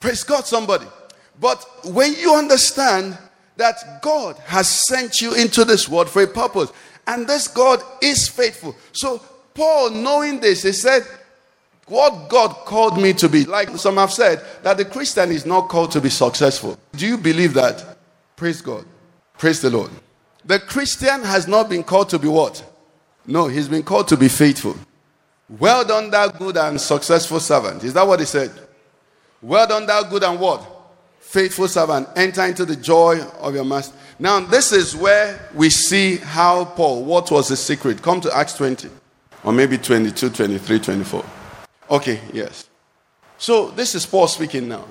Praise 0.00 0.24
God, 0.24 0.44
somebody. 0.44 0.86
But 1.40 1.64
when 1.84 2.14
you 2.14 2.34
understand 2.34 3.16
that 3.58 4.02
God 4.02 4.36
has 4.46 4.68
sent 4.88 5.20
you 5.20 5.34
into 5.34 5.64
this 5.64 5.88
world 5.88 6.10
for 6.10 6.22
a 6.22 6.26
purpose, 6.26 6.72
and 7.06 7.28
this 7.28 7.46
God 7.46 7.80
is 8.02 8.28
faithful. 8.28 8.74
So, 8.90 9.22
Paul, 9.54 9.90
knowing 9.90 10.40
this, 10.40 10.64
he 10.64 10.72
said, 10.72 11.06
what 11.86 12.28
God 12.28 12.50
called 12.64 13.00
me 13.00 13.12
to 13.14 13.28
be. 13.28 13.44
Like 13.44 13.68
some 13.76 13.96
have 13.96 14.12
said, 14.12 14.42
that 14.62 14.76
the 14.76 14.84
Christian 14.84 15.30
is 15.30 15.44
not 15.44 15.68
called 15.68 15.90
to 15.92 16.00
be 16.00 16.08
successful. 16.08 16.78
Do 16.92 17.06
you 17.06 17.18
believe 17.18 17.54
that? 17.54 17.96
Praise 18.36 18.60
God. 18.60 18.84
Praise 19.38 19.60
the 19.60 19.70
Lord. 19.70 19.90
The 20.44 20.58
Christian 20.58 21.22
has 21.22 21.46
not 21.46 21.68
been 21.68 21.84
called 21.84 22.08
to 22.10 22.18
be 22.18 22.28
what? 22.28 22.64
No, 23.26 23.46
he's 23.46 23.68
been 23.68 23.82
called 23.82 24.08
to 24.08 24.16
be 24.16 24.28
faithful. 24.28 24.76
Well 25.58 25.84
done, 25.84 26.10
thou 26.10 26.28
good 26.28 26.56
and 26.56 26.80
successful 26.80 27.38
servant. 27.40 27.84
Is 27.84 27.92
that 27.94 28.06
what 28.06 28.20
he 28.20 28.26
said? 28.26 28.50
Well 29.40 29.66
done, 29.66 29.86
thou 29.86 30.02
good 30.04 30.24
and 30.24 30.40
what? 30.40 30.66
Faithful 31.20 31.68
servant. 31.68 32.08
Enter 32.16 32.44
into 32.46 32.64
the 32.64 32.76
joy 32.76 33.20
of 33.40 33.54
your 33.54 33.64
master. 33.64 33.94
Now, 34.18 34.40
this 34.40 34.72
is 34.72 34.96
where 34.96 35.48
we 35.54 35.70
see 35.70 36.16
how 36.16 36.64
Paul, 36.64 37.04
what 37.04 37.30
was 37.30 37.48
the 37.48 37.56
secret? 37.56 38.02
Come 38.02 38.20
to 38.22 38.36
Acts 38.36 38.54
20, 38.54 38.88
or 39.44 39.52
maybe 39.52 39.78
22, 39.78 40.30
23, 40.30 40.78
24. 40.78 41.24
Okay, 41.92 42.20
yes. 42.32 42.70
So 43.36 43.70
this 43.70 43.94
is 43.94 44.06
Paul 44.06 44.26
speaking 44.26 44.66
now. 44.66 44.86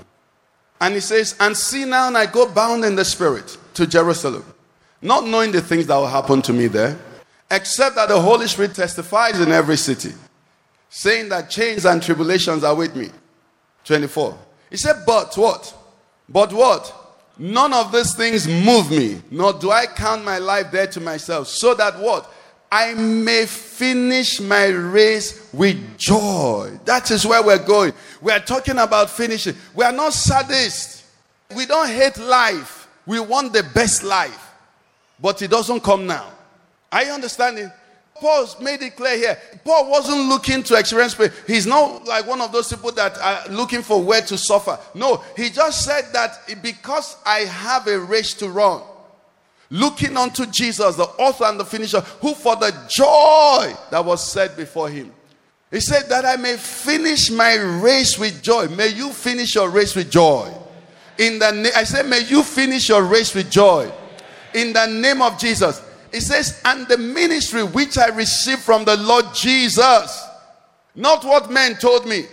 And 0.79 0.93
he 0.93 0.99
says, 0.99 1.35
And 1.39 1.57
see 1.57 1.83
now, 1.83 2.07
and 2.07 2.17
I 2.17 2.27
go 2.27 2.47
bound 2.47 2.85
in 2.85 2.95
the 2.95 3.03
spirit 3.03 3.57
to 3.73 3.87
Jerusalem, 3.87 4.45
not 5.01 5.25
knowing 5.25 5.51
the 5.51 5.61
things 5.61 5.87
that 5.87 5.95
will 5.95 6.05
happen 6.05 6.43
to 6.43 6.53
me 6.53 6.67
there, 6.67 6.95
except 7.49 7.95
that 7.95 8.07
the 8.09 8.21
Holy 8.21 8.47
Spirit 8.47 8.75
testifies 8.75 9.39
in 9.41 9.51
every 9.51 9.77
city, 9.77 10.13
saying 10.89 11.29
that 11.29 11.49
chains 11.49 11.85
and 11.85 12.03
tribulations 12.03 12.63
are 12.63 12.75
with 12.75 12.95
me. 12.95 13.09
24. 13.85 14.37
He 14.69 14.77
said, 14.77 15.03
But 15.03 15.35
what? 15.35 15.75
But 16.29 16.53
what? 16.53 16.93
None 17.39 17.73
of 17.73 17.91
these 17.91 18.13
things 18.13 18.47
move 18.47 18.91
me, 18.91 19.23
nor 19.31 19.53
do 19.53 19.71
I 19.71 19.87
count 19.87 20.23
my 20.23 20.37
life 20.37 20.69
there 20.71 20.85
to 20.85 21.01
myself, 21.01 21.47
so 21.47 21.73
that 21.73 21.97
what? 21.97 22.31
I 22.71 22.93
may 22.93 23.45
finish 23.45 24.39
my 24.39 24.67
race 24.67 25.49
with 25.51 25.97
joy. 25.97 26.79
That 26.85 27.11
is 27.11 27.25
where 27.25 27.43
we're 27.43 27.65
going. 27.65 27.91
We 28.21 28.31
are 28.31 28.39
talking 28.39 28.77
about 28.77 29.09
finishing. 29.09 29.55
We 29.75 29.83
are 29.83 29.91
not 29.91 30.13
sadists. 30.13 31.03
We 31.53 31.65
don't 31.65 31.89
hate 31.89 32.17
life. 32.17 32.87
We 33.05 33.19
want 33.19 33.51
the 33.51 33.63
best 33.63 34.03
life. 34.03 34.53
But 35.19 35.41
it 35.41 35.51
doesn't 35.51 35.81
come 35.81 36.07
now. 36.07 36.31
Are 36.91 37.03
you 37.03 37.11
understanding? 37.11 37.69
Paul's 38.15 38.59
made 38.61 38.81
it 38.83 38.95
clear 38.95 39.17
here. 39.17 39.37
Paul 39.65 39.89
wasn't 39.89 40.29
looking 40.29 40.63
to 40.63 40.75
experience 40.75 41.15
pain. 41.15 41.31
He's 41.47 41.65
not 41.65 42.05
like 42.05 42.27
one 42.27 42.39
of 42.39 42.51
those 42.51 42.69
people 42.69 42.91
that 42.93 43.17
are 43.17 43.49
looking 43.49 43.81
for 43.81 44.01
where 44.01 44.21
to 44.21 44.37
suffer. 44.37 44.79
No, 44.93 45.23
he 45.35 45.49
just 45.49 45.83
said 45.83 46.05
that 46.13 46.61
because 46.61 47.17
I 47.25 47.39
have 47.39 47.87
a 47.87 47.99
race 47.99 48.35
to 48.35 48.49
run, 48.49 48.81
looking 49.71 50.17
unto 50.17 50.45
Jesus, 50.45 50.97
the 50.97 51.03
author 51.03 51.45
and 51.45 51.59
the 51.59 51.65
finisher, 51.65 52.01
who 52.21 52.35
for 52.35 52.55
the 52.57 52.71
joy 52.89 53.73
that 53.89 54.05
was 54.05 54.31
set 54.31 54.55
before 54.55 54.89
him. 54.89 55.11
He 55.71 55.79
said 55.79 56.09
that 56.09 56.25
I 56.25 56.35
may 56.35 56.57
finish 56.57 57.31
my 57.31 57.55
race 57.55 58.19
with 58.19 58.43
joy. 58.43 58.67
May 58.67 58.89
you 58.89 59.11
finish 59.11 59.55
your 59.55 59.69
race 59.69 59.95
with 59.95 60.11
joy. 60.11 60.53
In 61.17 61.39
the 61.39 61.51
na- 61.51 61.69
I 61.75 61.85
said, 61.85 62.05
may 62.05 62.25
you 62.25 62.43
finish 62.43 62.89
your 62.89 63.03
race 63.03 63.33
with 63.33 63.49
joy. 63.49 63.89
In 64.53 64.73
the 64.73 64.85
name 64.87 65.21
of 65.21 65.39
Jesus. 65.39 65.81
He 66.11 66.19
says, 66.19 66.61
and 66.65 66.85
the 66.89 66.97
ministry 66.97 67.63
which 67.63 67.97
I 67.97 68.07
received 68.07 68.61
from 68.61 68.83
the 68.83 68.97
Lord 68.97 69.33
Jesus, 69.33 70.27
not 70.93 71.23
what 71.23 71.49
men 71.49 71.75
told 71.75 72.05
me. 72.05 72.25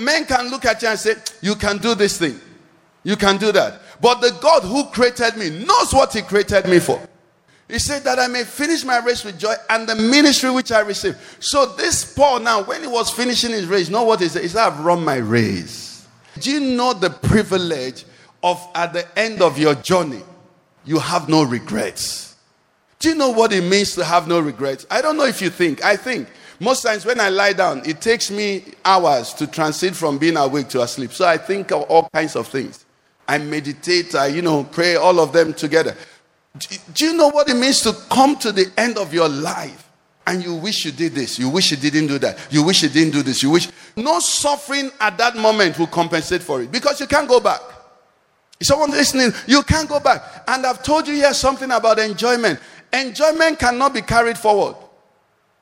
Men 0.00 0.24
can 0.24 0.48
look 0.50 0.64
at 0.64 0.82
you 0.82 0.88
and 0.88 0.98
say, 0.98 1.14
You 1.40 1.54
can 1.54 1.78
do 1.78 1.94
this 1.94 2.18
thing, 2.18 2.40
you 3.04 3.16
can 3.16 3.36
do 3.36 3.52
that. 3.52 3.80
But 4.04 4.20
the 4.20 4.32
God 4.32 4.64
who 4.64 4.84
created 4.90 5.38
me 5.38 5.64
knows 5.64 5.94
what 5.94 6.12
He 6.12 6.20
created 6.20 6.66
me 6.66 6.78
for. 6.78 7.00
He 7.66 7.78
said 7.78 8.04
that 8.04 8.18
I 8.18 8.26
may 8.26 8.44
finish 8.44 8.84
my 8.84 8.98
race 8.98 9.24
with 9.24 9.38
joy 9.38 9.54
and 9.70 9.88
the 9.88 9.94
ministry 9.94 10.50
which 10.50 10.70
I 10.72 10.80
received. 10.80 11.16
So, 11.40 11.64
this 11.64 12.12
Paul 12.12 12.40
now, 12.40 12.62
when 12.64 12.82
he 12.82 12.86
was 12.86 13.10
finishing 13.10 13.52
his 13.52 13.64
race, 13.64 13.88
know 13.88 14.04
what 14.04 14.20
he 14.20 14.28
said? 14.28 14.42
He 14.42 14.48
said, 14.48 14.66
I've 14.66 14.80
run 14.80 15.02
my 15.02 15.16
race. 15.16 16.06
Do 16.38 16.50
you 16.50 16.60
know 16.76 16.92
the 16.92 17.08
privilege 17.08 18.04
of 18.42 18.62
at 18.74 18.92
the 18.92 19.06
end 19.18 19.40
of 19.40 19.56
your 19.56 19.74
journey, 19.76 20.20
you 20.84 20.98
have 20.98 21.30
no 21.30 21.42
regrets? 21.42 22.36
Do 22.98 23.08
you 23.08 23.14
know 23.14 23.30
what 23.30 23.54
it 23.54 23.64
means 23.64 23.94
to 23.94 24.04
have 24.04 24.28
no 24.28 24.38
regrets? 24.38 24.84
I 24.90 25.00
don't 25.00 25.16
know 25.16 25.24
if 25.24 25.40
you 25.40 25.48
think. 25.48 25.82
I 25.82 25.96
think 25.96 26.28
most 26.60 26.82
times 26.82 27.06
when 27.06 27.20
I 27.20 27.30
lie 27.30 27.54
down, 27.54 27.80
it 27.86 28.02
takes 28.02 28.30
me 28.30 28.64
hours 28.84 29.32
to 29.32 29.46
transit 29.46 29.94
from 29.94 30.18
being 30.18 30.36
awake 30.36 30.68
to 30.68 30.82
asleep. 30.82 31.12
So 31.12 31.26
I 31.26 31.38
think 31.38 31.72
of 31.72 31.84
all 31.84 32.06
kinds 32.12 32.36
of 32.36 32.48
things. 32.48 32.84
I 33.26 33.38
meditate, 33.38 34.14
I, 34.14 34.26
you 34.26 34.42
know, 34.42 34.64
pray, 34.64 34.96
all 34.96 35.18
of 35.18 35.32
them 35.32 35.54
together. 35.54 35.96
Do 36.94 37.06
you 37.06 37.14
know 37.14 37.28
what 37.28 37.48
it 37.48 37.54
means 37.54 37.80
to 37.82 37.92
come 38.10 38.36
to 38.36 38.52
the 38.52 38.70
end 38.76 38.96
of 38.96 39.12
your 39.12 39.28
life 39.28 39.90
and 40.26 40.42
you 40.42 40.54
wish 40.54 40.84
you 40.84 40.92
did 40.92 41.12
this, 41.12 41.38
you 41.38 41.48
wish 41.48 41.70
you 41.70 41.76
didn't 41.76 42.06
do 42.06 42.18
that, 42.18 42.38
you 42.50 42.62
wish 42.62 42.82
you 42.82 42.88
didn't 42.88 43.12
do 43.12 43.22
this, 43.22 43.42
you 43.42 43.50
wish 43.50 43.68
no 43.96 44.20
suffering 44.20 44.90
at 45.00 45.18
that 45.18 45.36
moment 45.36 45.78
will 45.78 45.86
compensate 45.86 46.42
for 46.42 46.62
it 46.62 46.70
because 46.70 47.00
you 47.00 47.06
can't 47.06 47.28
go 47.28 47.40
back. 47.40 47.60
Is 48.60 48.68
someone 48.68 48.92
listening? 48.92 49.32
You 49.46 49.62
can't 49.62 49.88
go 49.88 49.98
back. 49.98 50.44
And 50.46 50.64
I've 50.64 50.82
told 50.82 51.08
you 51.08 51.14
here 51.14 51.34
something 51.34 51.70
about 51.70 51.98
enjoyment. 51.98 52.60
Enjoyment 52.92 53.58
cannot 53.58 53.92
be 53.92 54.00
carried 54.00 54.38
forward. 54.38 54.76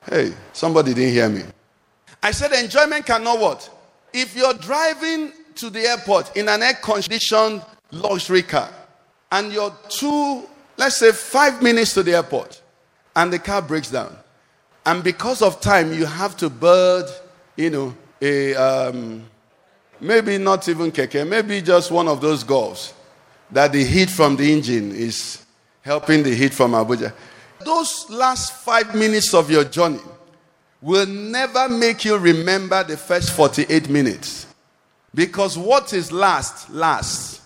Hey, 0.05 0.33
somebody 0.53 0.93
didn't 0.93 1.13
hear 1.13 1.29
me. 1.29 1.43
I 2.21 2.31
said 2.31 2.51
enjoyment 2.53 3.05
cannot 3.05 3.39
what? 3.39 3.69
If 4.13 4.35
you're 4.35 4.53
driving 4.53 5.33
to 5.55 5.69
the 5.69 5.81
airport 5.81 6.35
in 6.35 6.47
an 6.49 6.61
air 6.63 6.73
conditioned 6.75 7.61
luxury 7.91 8.43
car 8.43 8.69
and 9.33 9.51
you're 9.51 9.75
two, 9.89 10.47
let's 10.77 10.97
say 10.97 11.11
five 11.11 11.61
minutes 11.61 11.93
to 11.95 12.03
the 12.03 12.13
airport 12.13 12.61
and 13.15 13.33
the 13.33 13.39
car 13.39 13.61
breaks 13.63 13.89
down, 13.89 14.15
and 14.85 15.03
because 15.03 15.41
of 15.41 15.59
time 15.59 15.91
you 15.91 16.05
have 16.05 16.37
to 16.37 16.49
board, 16.49 17.05
you 17.55 17.69
know, 17.71 17.95
a 18.21 18.53
um, 18.55 19.23
maybe 19.99 20.37
not 20.37 20.67
even 20.69 20.91
keke, 20.91 21.27
maybe 21.27 21.61
just 21.61 21.89
one 21.91 22.07
of 22.07 22.21
those 22.21 22.43
golfs 22.43 22.93
that 23.49 23.71
the 23.71 23.83
heat 23.83 24.09
from 24.09 24.35
the 24.35 24.51
engine 24.51 24.91
is 24.93 25.43
helping 25.81 26.21
the 26.21 26.33
heat 26.33 26.53
from 26.53 26.71
Abuja. 26.71 27.11
Those 27.65 28.07
last 28.09 28.53
five 28.53 28.93
minutes 28.93 29.33
of 29.33 29.49
your 29.49 29.63
journey 29.63 29.99
will 30.81 31.05
never 31.07 31.69
make 31.69 32.05
you 32.05 32.17
remember 32.17 32.83
the 32.83 32.97
first 32.97 33.31
48 33.33 33.89
minutes. 33.89 34.47
Because 35.13 35.57
what 35.57 35.93
is 35.93 36.11
last, 36.11 36.69
lasts. 36.69 37.41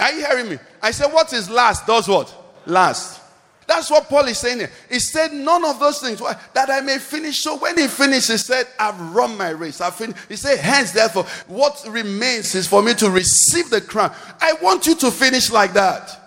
Are 0.00 0.12
you 0.12 0.26
hearing 0.26 0.48
me? 0.50 0.58
I 0.80 0.90
said, 0.90 1.12
what 1.12 1.32
is 1.32 1.50
last 1.50 1.86
does 1.86 2.08
what? 2.08 2.34
Last. 2.66 3.22
That's 3.66 3.90
what 3.90 4.08
Paul 4.08 4.26
is 4.26 4.38
saying 4.38 4.58
here. 4.58 4.70
He 4.90 4.98
said, 4.98 5.32
None 5.32 5.64
of 5.64 5.78
those 5.78 6.00
things 6.00 6.20
why? 6.20 6.36
that 6.52 6.68
I 6.68 6.80
may 6.80 6.98
finish. 6.98 7.42
So 7.42 7.56
when 7.56 7.78
he 7.78 7.86
finished, 7.86 8.30
he 8.30 8.36
said, 8.36 8.66
I've 8.78 9.00
run 9.14 9.36
my 9.38 9.50
race. 9.50 9.80
I've 9.80 9.94
finished. 9.94 10.18
He 10.28 10.36
said, 10.36 10.58
Hence, 10.58 10.92
therefore, 10.92 11.24
what 11.46 11.82
remains 11.88 12.54
is 12.54 12.66
for 12.66 12.82
me 12.82 12.92
to 12.94 13.08
receive 13.08 13.70
the 13.70 13.80
crown. 13.80 14.12
I 14.40 14.54
want 14.60 14.86
you 14.86 14.94
to 14.96 15.10
finish 15.10 15.50
like 15.50 15.72
that. 15.74 16.18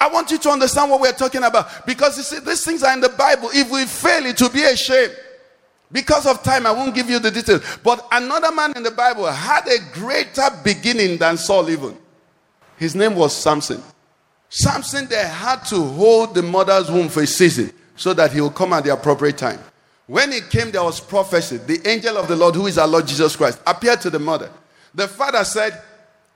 I 0.00 0.08
want 0.08 0.30
you 0.30 0.38
to 0.38 0.50
understand 0.50 0.90
what 0.90 1.00
we're 1.00 1.12
talking 1.12 1.42
about. 1.42 1.84
Because 1.84 2.16
you 2.16 2.22
see, 2.22 2.38
these 2.38 2.64
things 2.64 2.82
are 2.82 2.92
in 2.94 3.00
the 3.00 3.08
Bible. 3.08 3.50
If 3.52 3.70
we 3.70 3.84
fail, 3.84 4.24
it 4.24 4.40
will 4.40 4.50
be 4.50 4.62
a 4.62 4.76
shame. 4.76 5.10
Because 5.90 6.26
of 6.26 6.42
time, 6.42 6.66
I 6.66 6.70
won't 6.72 6.94
give 6.94 7.08
you 7.08 7.18
the 7.18 7.30
details. 7.30 7.62
But 7.82 8.06
another 8.12 8.52
man 8.52 8.74
in 8.76 8.82
the 8.82 8.90
Bible 8.90 9.26
had 9.26 9.66
a 9.66 9.78
greater 9.92 10.48
beginning 10.62 11.16
than 11.16 11.36
Saul, 11.38 11.70
even. 11.70 11.96
His 12.76 12.94
name 12.94 13.14
was 13.14 13.34
Samson. 13.34 13.82
Samson, 14.50 15.06
they 15.06 15.26
had 15.26 15.64
to 15.66 15.76
hold 15.76 16.34
the 16.34 16.42
mother's 16.42 16.90
womb 16.90 17.08
for 17.08 17.22
a 17.22 17.26
season 17.26 17.72
so 17.96 18.14
that 18.14 18.32
he 18.32 18.40
will 18.40 18.50
come 18.50 18.72
at 18.72 18.84
the 18.84 18.92
appropriate 18.92 19.38
time. 19.38 19.58
When 20.06 20.32
he 20.32 20.40
came, 20.40 20.70
there 20.70 20.84
was 20.84 21.00
prophecy. 21.00 21.58
The 21.58 21.86
angel 21.86 22.16
of 22.16 22.28
the 22.28 22.36
Lord, 22.36 22.54
who 22.54 22.66
is 22.66 22.78
our 22.78 22.86
Lord 22.86 23.06
Jesus 23.06 23.36
Christ, 23.36 23.60
appeared 23.66 24.00
to 24.02 24.10
the 24.10 24.18
mother. 24.18 24.50
The 24.94 25.08
father 25.08 25.44
said, 25.44 25.82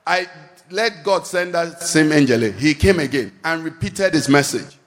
I 0.05 0.27
let 0.69 1.03
God 1.03 1.25
send 1.25 1.53
that 1.55 1.81
same 1.81 2.11
angel. 2.11 2.39
He 2.51 2.73
came 2.73 2.99
again 2.99 3.31
and 3.43 3.63
repeated 3.63 4.13
his 4.13 4.29
message. 4.29 4.77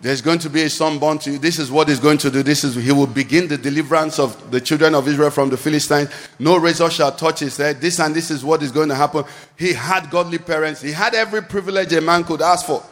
There's 0.00 0.22
going 0.22 0.38
to 0.40 0.50
be 0.50 0.62
a 0.62 0.70
son 0.70 1.00
born 1.00 1.18
to 1.18 1.32
you. 1.32 1.38
This 1.38 1.58
is 1.58 1.72
what 1.72 1.88
he's 1.88 1.98
going 1.98 2.18
to 2.18 2.30
do. 2.30 2.44
This 2.44 2.62
is 2.62 2.76
he 2.76 2.92
will 2.92 3.08
begin 3.08 3.48
the 3.48 3.58
deliverance 3.58 4.20
of 4.20 4.50
the 4.52 4.60
children 4.60 4.94
of 4.94 5.08
Israel 5.08 5.30
from 5.30 5.50
the 5.50 5.56
Philistines. 5.56 6.08
No 6.38 6.56
razor 6.56 6.88
shall 6.88 7.10
touch 7.10 7.40
his 7.40 7.56
head. 7.56 7.80
This 7.80 7.98
and 7.98 8.14
this 8.14 8.30
is 8.30 8.44
what 8.44 8.62
is 8.62 8.70
going 8.70 8.90
to 8.90 8.94
happen. 8.94 9.24
He 9.56 9.72
had 9.72 10.08
godly 10.08 10.38
parents. 10.38 10.80
He 10.80 10.92
had 10.92 11.14
every 11.14 11.42
privilege 11.42 11.92
a 11.92 12.00
man 12.00 12.22
could 12.22 12.42
ask 12.42 12.66
for. 12.66 12.84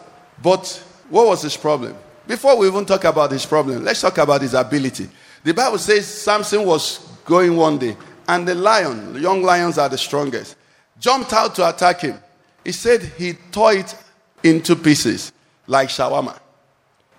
But 0.43 0.67
what 1.09 1.27
was 1.29 1.43
his 1.43 1.57
problem? 1.57 1.95
Before 2.27 2.57
we 2.59 2.67
even 2.67 2.85
talk 2.85 3.05
about 3.05 3.31
his 3.31 3.47
problem, 3.47 3.85
let's 3.85 4.01
talk 4.01 4.19
about 4.19 4.43
his 4.43 4.55
ability. 4.55 5.09
The 5.45 5.55
Bible 5.55 5.79
says 5.79 6.07
Samson 6.07 6.65
was 6.65 6.99
going 7.25 7.57
one 7.57 7.79
day, 7.79 7.97
and 8.27 8.49
the 8.49 8.57
lion, 8.57 9.13
the 9.13 9.21
young 9.21 9.43
lions 9.43 9.79
are 9.79 9.89
the 9.89 9.97
strongest, 9.97 10.57
jumped 10.99 11.33
out 11.33 11.55
to 11.55 11.69
attack 11.69 12.01
him. 12.01 12.19
He 12.65 12.73
said 12.73 13.01
he 13.17 13.35
tore 13.53 13.75
it 13.75 13.95
into 14.43 14.75
pieces 14.75 15.31
like 15.69 15.89
shawarma. 15.89 16.37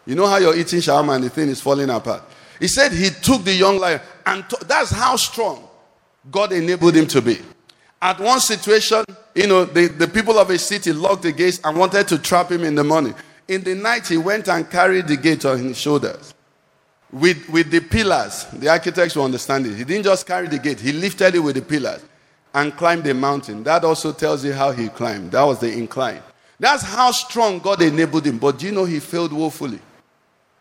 You 0.08 0.16
know 0.16 0.26
how 0.26 0.38
you're 0.38 0.56
eating 0.56 0.80
shawarma 0.80 1.16
and 1.16 1.26
the 1.26 1.30
thing 1.30 1.50
is 1.50 1.60
falling 1.62 1.90
apart. 1.90 2.24
He 2.60 2.68
said 2.68 2.94
he 2.94 3.10
took 3.10 3.44
the 3.44 3.54
young 3.54 3.78
lion, 3.78 4.00
and 4.26 4.50
to- 4.50 4.66
that's 4.66 4.90
how 4.90 5.18
strong 5.18 5.68
God 6.32 6.54
enabled 6.54 6.96
him 6.96 7.06
to 7.08 7.22
be. 7.22 7.38
At 8.02 8.20
one 8.20 8.40
situation, 8.40 9.04
you 9.36 9.48
know, 9.48 9.66
the, 9.66 9.88
the 9.88 10.08
people 10.08 10.40
of 10.40 10.50
a 10.50 10.58
city 10.58 10.94
locked 10.94 11.24
the 11.24 11.32
gates 11.34 11.60
and 11.64 11.78
wanted 11.78 12.08
to 12.08 12.18
trap 12.18 12.50
him 12.52 12.64
in 12.64 12.74
the 12.74 12.84
morning. 12.84 13.14
In 13.50 13.64
the 13.64 13.76
night, 13.76 14.08
he 14.08 14.18
went 14.18 14.48
and 14.48 14.70
carried 14.70 15.08
the 15.08 15.18
gate 15.18 15.44
on 15.46 15.60
his 15.60 15.78
shoulders 15.78 16.34
with, 17.12 17.48
with 17.50 17.70
the 17.70 17.82
pillars. 17.82 18.46
The 18.54 18.70
architects 18.70 19.16
will 19.16 19.26
understand 19.26 19.66
it. 19.66 19.76
He 19.76 19.84
didn't 19.84 20.04
just 20.04 20.26
carry 20.26 20.48
the 20.48 20.60
gate, 20.60 20.80
he 20.80 20.94
lifted 20.94 21.36
it 21.36 21.40
with 21.40 21.56
the 21.56 21.62
pillars 21.62 22.02
and 22.54 22.76
climbed 22.76 23.04
the 23.04 23.14
mountain. 23.14 23.64
That 23.64 23.84
also 23.84 24.14
tells 24.14 24.46
you 24.46 24.54
how 24.54 24.72
he 24.72 24.88
climbed. 24.90 25.32
That 25.32 25.44
was 25.44 25.60
the 25.60 25.72
incline. 25.72 26.22
That's 26.60 26.84
how 26.84 27.12
strong 27.12 27.60
God 27.60 27.82
enabled 27.82 28.26
him. 28.26 28.38
But 28.38 28.58
do 28.58 28.66
you 28.68 28.72
know 28.72 28.86
he 28.86 29.00
failed 29.00 29.34
woefully? 29.34 29.80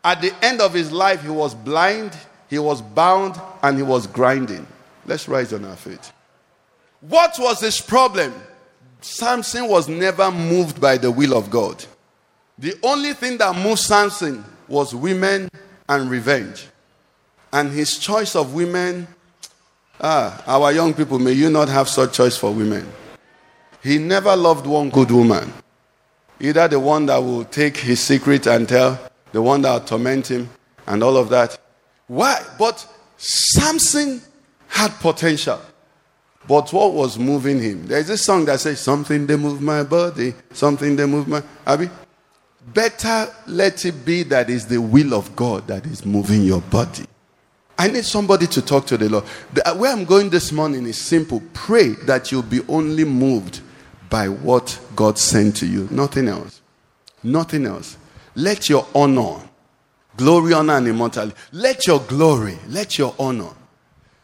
At 0.07 0.21
the 0.21 0.33
end 0.41 0.61
of 0.61 0.73
his 0.73 0.93
life, 0.93 1.25
he 1.25 1.29
was 1.29 1.53
blind, 1.53 2.17
he 2.49 2.61
was 2.61 2.81
bound, 2.81 3.41
and 3.65 3.77
he 3.77 3.83
was 3.83 4.07
grinding. 4.07 4.65
Let's 5.05 5.27
rise 5.27 5.53
on 5.53 5.65
our 5.65 5.75
feet. 5.75 6.13
What 7.01 7.35
was 7.41 7.59
his 7.59 7.81
problem? 7.81 8.33
Samson 9.01 9.67
was 9.67 9.89
never 9.89 10.31
moved 10.31 10.81
by 10.81 10.97
the 10.97 11.11
will 11.11 11.37
of 11.37 11.51
God. 11.51 11.85
The 12.57 12.75
only 12.85 13.15
thing 13.15 13.39
that 13.39 13.57
moved 13.57 13.81
Samson 13.81 14.45
was 14.69 14.95
women 14.95 15.49
and 15.89 16.09
revenge. 16.09 16.69
And 17.53 17.73
his 17.73 17.99
choice 17.99 18.37
of 18.37 18.55
women, 18.55 19.09
ah, 20.01 20.41
our 20.47 20.71
young 20.71 20.95
people, 20.95 21.19
may 21.19 21.33
you 21.33 21.51
not 21.51 21.69
have 21.69 21.89
such 21.89 22.15
choice 22.15 22.37
for 22.37 22.53
women. 22.55 22.89
He 23.83 23.99
never 23.99 24.37
loved 24.37 24.69
one 24.69 24.89
good 24.89 25.11
woman. 25.11 25.53
Either 26.39 26.69
the 26.69 26.79
one 26.79 27.07
that 27.07 27.19
will 27.19 27.45
take 27.45 27.77
his 27.77 27.99
secret 27.99 28.47
and 28.47 28.69
tell, 28.69 29.01
the 29.37 29.43
one 29.43 29.61
that 29.61 29.87
torment 29.87 30.29
him, 30.29 30.49
and 30.87 31.03
all 31.03 31.15
of 31.15 31.29
that. 31.29 31.59
Why? 32.07 32.43
But 32.59 32.89
Samson 33.19 34.23
had 34.67 34.93
potential. 34.93 35.61
But 36.49 36.73
what 36.73 36.95
was 36.95 37.19
moving 37.19 37.61
him? 37.61 37.87
There's 37.87 38.09
a 38.09 38.17
song 38.17 38.47
that 38.47 38.61
says, 38.61 38.81
Something 38.81 39.27
they 39.27 39.37
move 39.37 39.61
my 39.61 39.83
body, 39.83 40.33
something 40.55 40.97
they 40.97 41.05
move 41.05 41.29
my. 41.29 41.43
Abby? 41.67 41.91
Better 42.73 43.31
let 43.47 43.85
it 43.85 44.07
be 44.07 44.23
that 44.23 44.49
is 44.49 44.69
the 44.69 44.79
will 44.79 45.13
of 45.13 45.37
God 45.37 45.67
that 45.67 45.85
is 45.85 46.07
moving 46.07 46.43
your 46.43 46.63
body. 46.63 47.05
I 47.79 47.89
need 47.89 48.07
somebody 48.07 48.47
to 48.47 48.63
talk 48.63 48.87
to 48.87 48.97
the 48.97 49.11
Lord. 49.11 49.25
The, 49.53 49.69
uh, 49.69 49.77
where 49.77 49.93
I'm 49.93 50.07
going 50.07 50.31
this 50.31 50.51
morning 50.51 50.87
is 50.87 50.97
simple. 50.97 51.43
Pray 51.53 51.89
that 52.07 52.33
you'll 52.33 52.41
be 52.41 52.63
only 52.69 53.05
moved 53.05 53.61
by 54.09 54.31
what 54.31 54.81
God 54.97 55.19
sent 55.19 55.57
to 55.57 55.67
you, 55.67 55.89
nothing 55.91 56.27
else. 56.27 56.63
Nothing 57.23 57.67
else. 57.67 57.99
Let 58.37 58.69
your 58.69 58.87
honor, 58.95 59.41
glory, 60.17 60.53
honor, 60.53 60.77
and 60.77 60.87
immortality, 60.87 61.35
let 61.53 61.87
your 61.87 62.01
glory, 62.01 62.59
let 62.69 62.99
your 62.99 63.15
honor, 63.19 63.51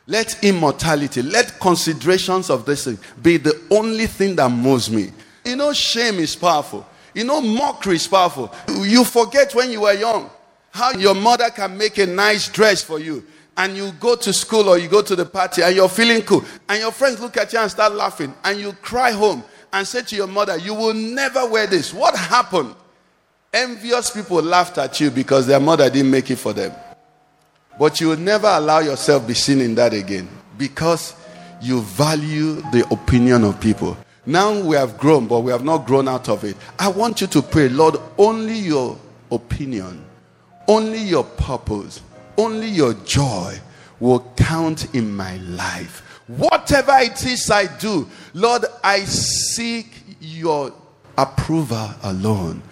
let 0.06 0.44
immortality, 0.44 1.22
let 1.22 1.58
considerations 1.58 2.50
of 2.50 2.66
this 2.66 2.86
be 3.22 3.38
the 3.38 3.60
only 3.70 4.06
thing 4.06 4.36
that 4.36 4.50
moves 4.50 4.90
me. 4.90 5.10
You 5.44 5.56
know, 5.56 5.72
shame 5.72 6.16
is 6.16 6.36
powerful. 6.36 6.86
You 7.14 7.24
know, 7.24 7.40
mockery 7.40 7.96
is 7.96 8.06
powerful. 8.06 8.54
You 8.68 9.04
forget 9.04 9.54
when 9.54 9.70
you 9.70 9.80
were 9.80 9.94
young 9.94 10.30
how 10.72 10.92
your 10.92 11.14
mother 11.14 11.50
can 11.50 11.76
make 11.76 11.98
a 11.98 12.06
nice 12.06 12.48
dress 12.48 12.82
for 12.82 12.98
you. 12.98 13.24
And 13.56 13.76
you 13.76 13.92
go 14.00 14.16
to 14.16 14.32
school 14.32 14.68
or 14.68 14.78
you 14.78 14.88
go 14.88 15.02
to 15.02 15.14
the 15.14 15.26
party 15.26 15.62
and 15.62 15.76
you're 15.76 15.88
feeling 15.88 16.22
cool. 16.22 16.44
And 16.68 16.80
your 16.80 16.90
friends 16.92 17.20
look 17.20 17.36
at 17.36 17.52
you 17.52 17.58
and 17.58 17.70
start 17.70 17.92
laughing. 17.92 18.34
And 18.44 18.58
you 18.58 18.72
cry 18.74 19.10
home 19.12 19.44
and 19.74 19.86
say 19.86 20.02
to 20.02 20.16
your 20.16 20.26
mother, 20.26 20.56
You 20.56 20.74
will 20.74 20.94
never 20.94 21.46
wear 21.46 21.66
this. 21.66 21.92
What 21.92 22.16
happened? 22.16 22.74
Envious 23.52 24.10
people 24.10 24.40
laughed 24.40 24.78
at 24.78 24.98
you 24.98 25.10
because 25.10 25.46
their 25.46 25.60
mother 25.60 25.90
didn't 25.90 26.10
make 26.10 26.30
it 26.30 26.36
for 26.36 26.54
them. 26.54 26.72
But 27.78 28.00
you 28.00 28.08
will 28.08 28.16
never 28.16 28.46
allow 28.46 28.78
yourself 28.78 29.26
be 29.26 29.34
seen 29.34 29.60
in 29.60 29.74
that 29.74 29.92
again 29.92 30.28
because 30.56 31.14
you 31.60 31.82
value 31.82 32.56
the 32.72 32.86
opinion 32.90 33.44
of 33.44 33.60
people. 33.60 33.96
Now 34.24 34.58
we 34.58 34.76
have 34.76 34.96
grown, 34.96 35.26
but 35.26 35.40
we 35.40 35.52
have 35.52 35.64
not 35.64 35.86
grown 35.86 36.08
out 36.08 36.28
of 36.30 36.44
it. 36.44 36.56
I 36.78 36.88
want 36.88 37.20
you 37.20 37.26
to 37.26 37.42
pray, 37.42 37.68
Lord, 37.68 37.96
only 38.16 38.54
your 38.54 38.98
opinion, 39.30 40.02
only 40.66 40.98
your 40.98 41.24
purpose, 41.24 42.00
only 42.38 42.68
your 42.68 42.94
joy 43.04 43.58
will 44.00 44.20
count 44.36 44.94
in 44.94 45.14
my 45.14 45.36
life. 45.38 46.20
Whatever 46.26 46.92
it 47.00 47.24
is 47.26 47.50
I 47.50 47.66
do, 47.78 48.08
Lord, 48.32 48.64
I 48.82 49.00
seek 49.00 49.92
your 50.20 50.72
approval 51.18 51.90
alone. 52.02 52.62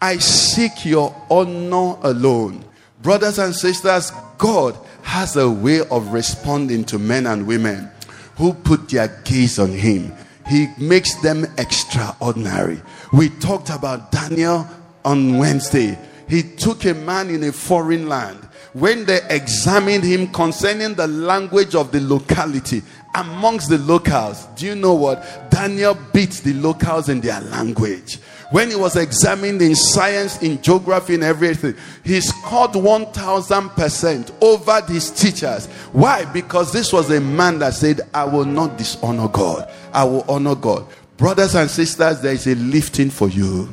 I 0.00 0.18
seek 0.18 0.84
your 0.84 1.14
honor 1.30 1.96
alone. 2.02 2.64
Brothers 3.02 3.38
and 3.38 3.54
sisters, 3.54 4.12
God 4.38 4.78
has 5.02 5.36
a 5.36 5.50
way 5.50 5.80
of 5.80 6.12
responding 6.12 6.84
to 6.84 6.98
men 6.98 7.26
and 7.26 7.46
women 7.46 7.90
who 8.36 8.54
put 8.54 8.88
their 8.88 9.08
gaze 9.24 9.58
on 9.58 9.70
Him. 9.70 10.12
He 10.46 10.68
makes 10.78 11.14
them 11.22 11.46
extraordinary. 11.58 12.80
We 13.12 13.28
talked 13.28 13.70
about 13.70 14.12
Daniel 14.12 14.66
on 15.04 15.38
Wednesday. 15.38 15.98
He 16.28 16.42
took 16.42 16.84
a 16.84 16.94
man 16.94 17.30
in 17.30 17.44
a 17.44 17.52
foreign 17.52 18.08
land. 18.08 18.38
When 18.74 19.06
they 19.06 19.20
examined 19.30 20.04
him 20.04 20.28
concerning 20.28 20.94
the 20.94 21.06
language 21.06 21.74
of 21.74 21.90
the 21.90 22.00
locality 22.00 22.82
amongst 23.14 23.70
the 23.70 23.78
locals, 23.78 24.44
do 24.56 24.66
you 24.66 24.74
know 24.74 24.94
what? 24.94 25.50
Daniel 25.50 25.96
beat 26.12 26.30
the 26.44 26.52
locals 26.52 27.08
in 27.08 27.20
their 27.20 27.40
language. 27.40 28.18
When 28.50 28.70
he 28.70 28.76
was 28.76 28.96
examined 28.96 29.60
in 29.60 29.74
science, 29.74 30.40
in 30.42 30.62
geography, 30.62 31.14
in 31.14 31.22
everything, 31.22 31.74
he 32.02 32.20
scored 32.20 32.70
1000% 32.70 34.32
over 34.42 34.80
his 34.90 35.10
teachers. 35.10 35.66
Why? 35.92 36.24
Because 36.24 36.72
this 36.72 36.90
was 36.90 37.10
a 37.10 37.20
man 37.20 37.58
that 37.58 37.74
said, 37.74 38.00
I 38.14 38.24
will 38.24 38.46
not 38.46 38.78
dishonor 38.78 39.28
God, 39.28 39.70
I 39.92 40.04
will 40.04 40.24
honor 40.28 40.54
God. 40.54 40.86
Brothers 41.18 41.56
and 41.56 41.70
sisters, 41.70 42.20
there 42.20 42.32
is 42.32 42.46
a 42.46 42.54
lifting 42.54 43.10
for 43.10 43.28
you. 43.28 43.68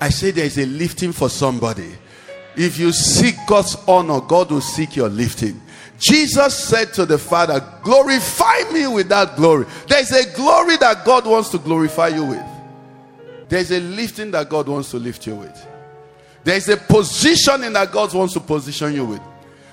I 0.00 0.08
say 0.08 0.30
there 0.30 0.46
is 0.46 0.58
a 0.58 0.66
lifting 0.66 1.12
for 1.12 1.28
somebody. 1.28 1.92
If 2.56 2.78
you 2.78 2.92
seek 2.92 3.34
God's 3.46 3.76
honor, 3.86 4.20
God 4.20 4.50
will 4.50 4.60
seek 4.60 4.96
your 4.96 5.08
lifting. 5.08 5.60
Jesus 5.98 6.58
said 6.58 6.92
to 6.94 7.06
the 7.06 7.18
Father, 7.18 7.64
Glorify 7.82 8.70
me 8.72 8.86
with 8.86 9.08
that 9.10 9.36
glory. 9.36 9.66
There's 9.86 10.10
a 10.10 10.34
glory 10.34 10.76
that 10.78 11.04
God 11.04 11.26
wants 11.26 11.50
to 11.50 11.58
glorify 11.58 12.08
you 12.08 12.24
with. 12.24 12.51
There's 13.52 13.70
a 13.70 13.80
lifting 13.80 14.30
that 14.30 14.48
God 14.48 14.66
wants 14.66 14.90
to 14.92 14.96
lift 14.96 15.26
you 15.26 15.36
with. 15.36 15.66
There's 16.42 16.70
a 16.70 16.76
positioning 16.78 17.74
that 17.74 17.92
God 17.92 18.14
wants 18.14 18.32
to 18.32 18.40
position 18.40 18.94
you 18.94 19.04
with. 19.04 19.20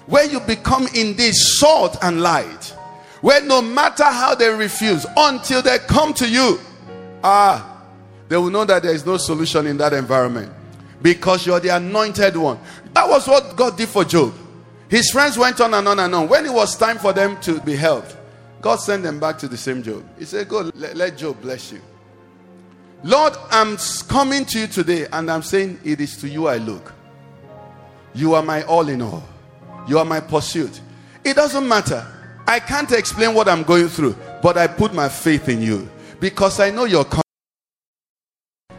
Where 0.06 0.26
you 0.26 0.42
become 0.42 0.90
indeed 0.94 1.34
salt 1.34 1.96
and 2.02 2.22
light. 2.22 2.76
Where 3.22 3.42
no 3.42 3.62
matter 3.62 4.04
how 4.04 4.36
they 4.36 4.50
refuse, 4.50 5.06
until 5.16 5.62
they 5.62 5.78
come 5.80 6.14
to 6.16 6.30
you, 6.30 6.60
ah, 7.24 7.82
they 8.28 8.36
will 8.36 8.50
know 8.50 8.66
that 8.66 8.84
there 8.84 8.94
is 8.94 9.06
no 9.06 9.16
solution 9.16 9.66
in 9.66 9.78
that 9.78 9.94
environment. 9.94 10.52
Because 11.02 11.48
you're 11.48 11.62
the 11.62 11.70
anointed 11.70 12.36
one. 12.36 12.60
That 12.94 13.08
was 13.08 13.30
what 13.30 13.56
God 13.56 13.78
did 13.78 13.88
for 13.88 14.04
Job. 14.04 14.34
His 14.90 15.10
friends 15.10 15.38
went 15.38 15.62
on 15.62 15.74
and 15.74 15.88
on 15.88 16.00
and 16.00 16.14
on. 16.14 16.28
When 16.28 16.46
it 16.46 16.52
was 16.52 16.76
time 16.76 16.98
for 16.98 17.14
them 17.14 17.40
to 17.44 17.62
be 17.62 17.78
helped, 17.78 18.18
God 18.60 18.76
sent 18.82 19.04
them 19.04 19.22
back 19.22 19.38
to 19.38 19.48
the 19.48 19.56
same 19.56 19.82
Job. 19.82 20.04
He 20.20 20.26
said, 20.26 20.50
Go, 20.50 20.70
let, 20.76 20.98
let 20.98 21.18
Job 21.18 21.42
bless 21.42 21.72
you. 21.72 21.80
Lord, 23.04 23.34
I'm 23.50 23.78
coming 24.08 24.46
to 24.46 24.60
you 24.60 24.68
today 24.68 25.08
and 25.12 25.32
I'm 25.32 25.42
saying, 25.42 25.80
It 25.84 26.02
is 26.02 26.18
to 26.18 26.28
you 26.28 26.48
I 26.48 26.58
look. 26.58 26.94
You 28.14 28.34
are 28.34 28.44
my 28.44 28.64
all 28.64 28.90
in 28.90 29.02
all, 29.02 29.24
you 29.88 29.98
are 30.00 30.06
my 30.06 30.20
pursuit. 30.20 30.82
It 31.24 31.36
doesn't 31.36 31.68
matter. 31.68 32.06
I 32.48 32.60
can't 32.60 32.92
explain 32.92 33.36
what 33.36 33.48
I'm 33.48 33.64
going 33.64 33.90
through, 33.90 34.16
but 34.42 34.58
I 34.58 34.68
put 34.68 34.94
my 34.94 35.08
faith 35.08 35.50
in 35.50 35.62
you 35.62 35.88
because 36.20 36.60
I 36.60 36.72
know 36.72 36.86
you're 36.86 37.06
coming. 37.06 37.24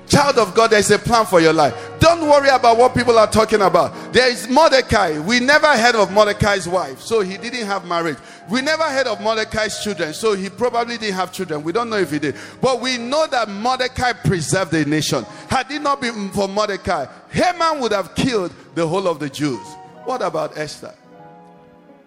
Child 0.07 0.39
of 0.39 0.55
God, 0.55 0.73
there's 0.73 0.91
a 0.91 0.99
plan 0.99 1.25
for 1.25 1.41
your 1.41 1.53
life. 1.53 1.90
Don't 2.01 2.23
worry 2.23 2.49
about 2.49 2.79
what 2.79 2.95
people 2.95 3.19
are 3.19 3.31
talking 3.31 3.61
about. 3.61 4.13
There 4.15 4.31
is 4.31 4.49
Mordecai. 4.49 5.19
We 5.19 5.39
never 5.39 5.67
heard 5.67 5.95
of 5.95 6.11
Mordecai's 6.11 6.67
wife, 6.67 7.01
so 7.01 7.21
he 7.21 7.37
didn't 7.37 7.67
have 7.67 7.85
marriage. 7.85 8.17
We 8.51 8.63
never 8.63 8.85
heard 8.85 9.07
of 9.07 9.21
Mordecai's 9.21 9.79
children, 9.85 10.15
so 10.15 10.35
he 10.35 10.49
probably 10.49 10.97
didn't 10.97 11.17
have 11.17 11.31
children. 11.31 11.63
We 11.63 11.73
don't 11.73 11.91
know 11.91 11.99
if 11.99 12.11
he 12.11 12.19
did. 12.19 12.37
But 12.63 12.81
we 12.81 12.97
know 12.97 13.27
that 13.27 13.51
Mordecai 13.51 14.15
preserved 14.15 14.73
the 14.73 14.87
nation. 14.87 15.25
Had 15.49 15.71
it 15.71 15.83
not 15.83 16.01
been 16.01 16.31
for 16.31 16.49
Mordecai, 16.49 17.05
Haman 17.31 17.81
would 17.81 17.93
have 17.93 18.15
killed 18.15 18.53
the 18.75 18.87
whole 18.87 19.07
of 19.07 19.21
the 19.21 19.29
Jews. 19.29 19.65
What 20.05 20.23
about 20.23 20.57
Esther? 20.57 20.95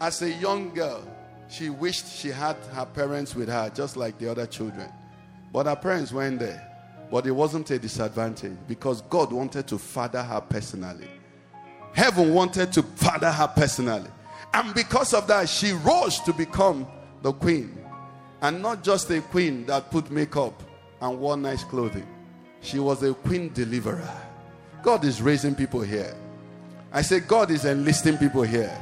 As 0.01 0.23
a 0.23 0.31
young 0.31 0.73
girl, 0.73 1.03
she 1.49 1.69
wished 1.69 2.11
she 2.11 2.29
had 2.29 2.55
her 2.73 2.85
parents 2.87 3.35
with 3.35 3.47
her, 3.47 3.69
just 3.69 3.95
like 3.95 4.17
the 4.17 4.29
other 4.31 4.47
children. 4.47 4.91
But 5.51 5.67
her 5.67 5.75
parents 5.75 6.11
weren't 6.11 6.39
there. 6.39 6.72
But 7.13 7.27
it 7.27 7.31
wasn't 7.31 7.69
a 7.69 7.77
disadvantage 7.77 8.57
because 8.67 9.03
God 9.03 9.31
wanted 9.31 9.67
to 9.67 9.77
father 9.77 10.23
her 10.23 10.41
personally. 10.41 11.05
Heaven 11.93 12.33
wanted 12.33 12.73
to 12.73 12.81
father 12.81 13.31
her 13.31 13.47
personally. 13.49 14.09
And 14.51 14.73
because 14.73 15.13
of 15.13 15.27
that, 15.27 15.47
she 15.47 15.73
rose 15.73 16.19
to 16.21 16.33
become 16.33 16.87
the 17.21 17.31
queen. 17.31 17.77
And 18.41 18.63
not 18.63 18.83
just 18.83 19.11
a 19.11 19.21
queen 19.21 19.67
that 19.67 19.91
put 19.91 20.09
makeup 20.09 20.63
and 21.01 21.19
wore 21.19 21.37
nice 21.37 21.63
clothing, 21.63 22.07
she 22.61 22.79
was 22.79 23.03
a 23.03 23.13
queen 23.13 23.53
deliverer. 23.53 24.17
God 24.81 25.05
is 25.05 25.21
raising 25.21 25.53
people 25.53 25.81
here. 25.81 26.15
I 26.91 27.03
say, 27.03 27.19
God 27.19 27.51
is 27.51 27.65
enlisting 27.65 28.17
people 28.17 28.41
here. 28.41 28.75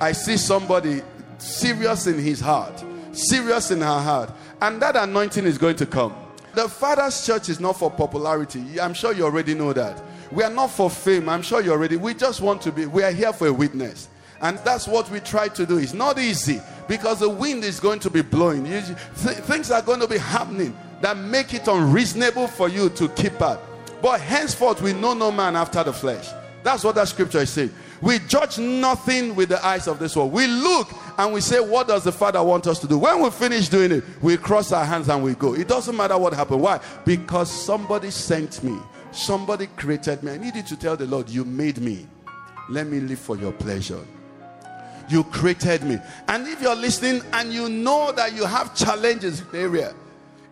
I 0.00 0.10
see 0.10 0.38
somebody 0.38 1.02
serious 1.38 2.08
in 2.08 2.18
his 2.18 2.40
heart, 2.40 2.84
serious 3.12 3.70
in 3.70 3.80
her 3.80 4.00
heart, 4.00 4.32
and 4.60 4.82
that 4.82 4.96
anointing 4.96 5.44
is 5.44 5.56
going 5.56 5.76
to 5.76 5.86
come. 5.86 6.25
The 6.56 6.70
Father's 6.70 7.26
church 7.26 7.50
is 7.50 7.60
not 7.60 7.78
for 7.78 7.90
popularity. 7.90 8.80
I'm 8.80 8.94
sure 8.94 9.12
you 9.12 9.24
already 9.24 9.52
know 9.52 9.74
that. 9.74 10.02
We 10.32 10.42
are 10.42 10.48
not 10.48 10.70
for 10.70 10.88
fame. 10.88 11.28
I'm 11.28 11.42
sure 11.42 11.60
you 11.60 11.70
already. 11.70 11.96
We 11.98 12.14
just 12.14 12.40
want 12.40 12.62
to 12.62 12.72
be. 12.72 12.86
We 12.86 13.02
are 13.02 13.10
here 13.12 13.30
for 13.34 13.48
a 13.48 13.52
witness. 13.52 14.08
And 14.40 14.56
that's 14.60 14.88
what 14.88 15.10
we 15.10 15.20
try 15.20 15.48
to 15.48 15.66
do. 15.66 15.76
It's 15.76 15.92
not 15.92 16.18
easy 16.18 16.62
because 16.88 17.20
the 17.20 17.28
wind 17.28 17.62
is 17.62 17.78
going 17.78 18.00
to 18.00 18.08
be 18.08 18.22
blowing. 18.22 18.64
You- 18.64 18.80
th- 18.80 19.36
things 19.44 19.70
are 19.70 19.82
going 19.82 20.00
to 20.00 20.08
be 20.08 20.16
happening 20.16 20.74
that 21.02 21.18
make 21.18 21.52
it 21.52 21.68
unreasonable 21.68 22.46
for 22.48 22.70
you 22.70 22.88
to 22.88 23.10
keep 23.10 23.38
up. 23.42 23.62
But 24.00 24.22
henceforth, 24.22 24.80
we 24.80 24.94
know 24.94 25.12
no 25.12 25.30
man 25.30 25.56
after 25.56 25.84
the 25.84 25.92
flesh. 25.92 26.26
That's 26.62 26.82
what 26.84 26.94
that 26.94 27.08
scripture 27.08 27.40
is 27.40 27.50
saying. 27.50 27.70
We 28.00 28.18
judge 28.20 28.58
nothing 28.58 29.34
with 29.36 29.50
the 29.50 29.64
eyes 29.64 29.86
of 29.86 29.98
this 29.98 30.16
world. 30.16 30.32
We 30.32 30.46
look 30.46 30.88
and 31.18 31.32
we 31.32 31.40
say, 31.40 31.60
What 31.60 31.88
does 31.88 32.04
the 32.04 32.12
Father 32.12 32.42
want 32.42 32.66
us 32.66 32.78
to 32.80 32.88
do? 32.88 32.98
When 32.98 33.22
we 33.22 33.30
finish 33.30 33.68
doing 33.68 33.92
it, 33.92 34.04
we 34.20 34.36
cross 34.36 34.72
our 34.72 34.84
hands 34.84 35.08
and 35.08 35.22
we 35.22 35.34
go. 35.34 35.54
It 35.54 35.68
doesn't 35.68 35.96
matter 35.96 36.16
what 36.18 36.32
happened. 36.32 36.62
Why? 36.62 36.80
Because 37.04 37.50
somebody 37.50 38.10
sent 38.10 38.62
me, 38.62 38.78
somebody 39.12 39.66
created 39.76 40.22
me. 40.22 40.32
I 40.32 40.38
need 40.38 40.56
you 40.56 40.62
to 40.62 40.76
tell 40.76 40.96
the 40.96 41.06
Lord, 41.06 41.28
You 41.28 41.44
made 41.44 41.78
me. 41.78 42.06
Let 42.68 42.88
me 42.88 43.00
live 43.00 43.18
for 43.18 43.36
your 43.36 43.52
pleasure. 43.52 44.04
You 45.08 45.22
created 45.24 45.84
me. 45.84 45.98
And 46.28 46.48
if 46.48 46.60
you're 46.60 46.74
listening 46.74 47.22
and 47.32 47.52
you 47.52 47.68
know 47.68 48.12
that 48.12 48.34
you 48.34 48.44
have 48.44 48.74
challenges 48.74 49.40
in 49.40 49.60
area, 49.60 49.94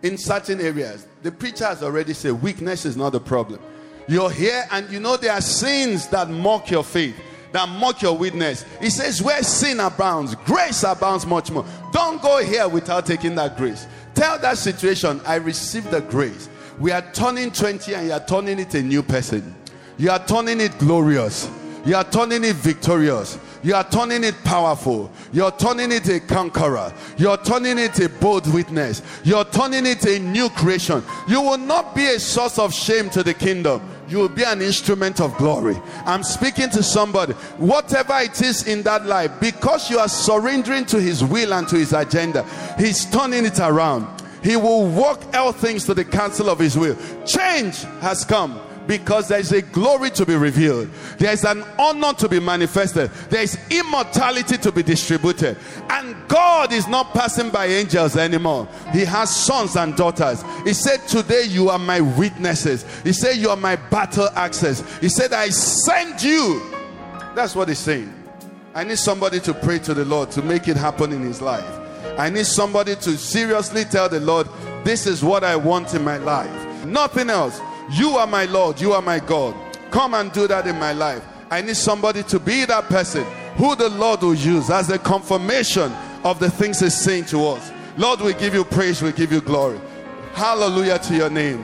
in 0.01 0.17
certain 0.17 0.61
areas, 0.61 1.07
the 1.23 1.31
preacher 1.31 1.65
has 1.65 1.83
already 1.83 2.13
said 2.13 2.41
weakness 2.41 2.85
is 2.85 2.95
not 2.95 3.11
the 3.11 3.19
problem. 3.19 3.59
You're 4.07 4.29
here 4.29 4.65
and 4.71 4.89
you 4.91 4.99
know 4.99 5.17
there 5.17 5.33
are 5.33 5.41
sins 5.41 6.07
that 6.09 6.29
mock 6.29 6.69
your 6.69 6.83
faith, 6.83 7.15
that 7.55 7.69
mock 7.69 8.01
your 8.01 8.17
witness. 8.17 8.65
He 8.81 8.89
says, 8.89 9.21
Where 9.21 9.41
sin 9.41 9.79
abounds, 9.79 10.35
grace 10.45 10.83
abounds 10.83 11.25
much 11.25 11.51
more. 11.51 11.65
Don't 11.91 12.21
go 12.21 12.43
here 12.43 12.67
without 12.67 13.05
taking 13.05 13.35
that 13.35 13.57
grace. 13.57 13.87
Tell 14.13 14.37
that 14.39 14.57
situation, 14.57 15.21
I 15.25 15.35
received 15.35 15.91
the 15.91 16.01
grace. 16.01 16.49
We 16.79 16.91
are 16.91 17.03
turning 17.13 17.51
20 17.51 17.93
and 17.93 18.07
you 18.07 18.13
are 18.13 18.25
turning 18.25 18.59
it 18.59 18.73
a 18.75 18.81
new 18.81 19.01
person. 19.01 19.55
You 19.97 20.11
are 20.11 20.25
turning 20.25 20.59
it 20.59 20.77
glorious. 20.77 21.49
You 21.85 21.95
are 21.95 22.03
turning 22.03 22.43
it 22.43 22.55
victorious. 22.55 23.37
You 23.63 23.75
are 23.75 23.83
turning 23.89 24.23
it 24.23 24.35
powerful. 24.43 25.11
You're 25.31 25.51
turning 25.51 25.91
it 25.91 26.09
a 26.09 26.19
conqueror. 26.19 26.93
You're 27.17 27.37
turning 27.37 27.79
it 27.79 27.99
a 27.99 28.09
bold 28.09 28.51
witness. 28.53 29.01
You're 29.23 29.45
turning 29.45 29.85
it 29.85 30.05
a 30.05 30.19
new 30.19 30.49
creation. 30.49 31.03
You 31.27 31.41
will 31.41 31.57
not 31.57 31.95
be 31.95 32.05
a 32.07 32.19
source 32.19 32.59
of 32.59 32.73
shame 32.73 33.09
to 33.11 33.23
the 33.23 33.33
kingdom. 33.33 33.81
You 34.07 34.19
will 34.19 34.29
be 34.29 34.43
an 34.43 34.61
instrument 34.61 35.19
of 35.19 35.35
glory. 35.37 35.75
I'm 36.05 36.23
speaking 36.23 36.69
to 36.71 36.83
somebody. 36.83 37.33
Whatever 37.57 38.17
it 38.19 38.41
is 38.41 38.67
in 38.67 38.83
that 38.83 39.05
life, 39.05 39.31
because 39.39 39.89
you 39.89 39.99
are 39.99 40.07
surrendering 40.07 40.85
to 40.85 41.01
his 41.01 41.23
will 41.23 41.53
and 41.53 41.67
to 41.69 41.77
his 41.77 41.93
agenda, 41.93 42.43
he's 42.77 43.05
turning 43.05 43.45
it 43.45 43.59
around. 43.59 44.07
He 44.43 44.55
will 44.55 44.87
work 44.87 45.19
all 45.33 45.51
things 45.51 45.85
to 45.85 45.95
the 45.95 46.05
counsel 46.05 46.49
of 46.49 46.59
his 46.59 46.77
will. 46.77 46.95
Change 47.25 47.81
has 48.01 48.23
come 48.23 48.61
because 48.87 49.27
there 49.27 49.39
is 49.39 49.51
a 49.51 49.61
glory 49.61 50.09
to 50.11 50.25
be 50.25 50.35
revealed, 50.35 50.89
there 51.17 51.33
is 51.33 51.43
an 51.43 51.63
honor 51.79 52.13
to 52.13 52.29
be 52.29 52.39
manifested, 52.39 53.09
there 53.29 53.41
is 53.41 53.57
immortality 53.69 54.57
to 54.57 54.71
be 54.71 54.83
distributed, 54.83 55.57
and 55.89 56.15
God 56.27 56.71
is 56.71 56.87
not 56.87 57.13
passing 57.13 57.49
by 57.49 57.65
angels 57.65 58.15
anymore. 58.17 58.67
He 58.91 59.05
has 59.05 59.35
sons 59.35 59.75
and 59.75 59.95
daughters. 59.95 60.43
He 60.63 60.73
said, 60.73 61.07
Today 61.07 61.43
you 61.45 61.69
are 61.69 61.79
my 61.79 62.01
witnesses. 62.01 62.85
He 63.03 63.13
said, 63.13 63.37
You 63.37 63.49
are 63.49 63.57
my 63.57 63.75
battle 63.75 64.29
axes. 64.35 64.83
He 64.99 65.09
said, 65.09 65.33
I 65.33 65.49
send 65.49 66.21
you. 66.21 66.61
That's 67.35 67.55
what 67.55 67.67
he's 67.67 67.79
saying. 67.79 68.13
I 68.73 68.83
need 68.83 68.97
somebody 68.97 69.39
to 69.41 69.53
pray 69.53 69.79
to 69.79 69.93
the 69.93 70.05
Lord 70.05 70.31
to 70.31 70.41
make 70.41 70.67
it 70.67 70.77
happen 70.77 71.11
in 71.11 71.21
his 71.21 71.41
life. 71.41 71.65
I 72.17 72.29
need 72.29 72.45
somebody 72.45 72.95
to 72.95 73.17
seriously 73.17 73.85
tell 73.85 74.09
the 74.09 74.19
Lord, 74.19 74.47
This 74.83 75.07
is 75.07 75.23
what 75.23 75.43
I 75.43 75.55
want 75.55 75.93
in 75.93 76.03
my 76.03 76.17
life. 76.17 76.85
Nothing 76.85 77.29
else. 77.29 77.59
You 77.89 78.11
are 78.17 78.27
my 78.27 78.45
Lord. 78.45 78.79
You 78.81 78.93
are 78.93 79.01
my 79.01 79.19
God. 79.19 79.55
Come 79.91 80.13
and 80.13 80.31
do 80.31 80.47
that 80.47 80.67
in 80.67 80.77
my 80.79 80.93
life. 80.93 81.23
I 81.49 81.61
need 81.61 81.77
somebody 81.77 82.23
to 82.23 82.39
be 82.39 82.65
that 82.65 82.85
person 82.85 83.23
who 83.55 83.75
the 83.75 83.89
Lord 83.89 84.21
will 84.21 84.35
use 84.35 84.69
as 84.69 84.89
a 84.89 84.99
confirmation 84.99 85.91
of 86.23 86.39
the 86.39 86.49
things 86.49 86.79
He's 86.79 86.95
saying 86.95 87.25
to 87.25 87.45
us. 87.45 87.71
Lord, 87.97 88.19
we 88.21 88.33
give 88.33 88.53
you 88.53 88.65
praise, 88.65 89.01
we 89.01 89.11
give 89.11 89.31
you 89.31 89.41
glory. 89.41 89.79
Hallelujah 90.33 90.99
to 90.99 91.15
your 91.15 91.29
name. 91.29 91.63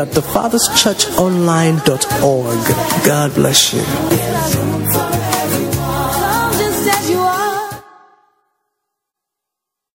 www.thefatherschurchonline.org. 0.05 3.05
God 3.05 3.35
bless 3.35 3.73
you. 3.73 5.20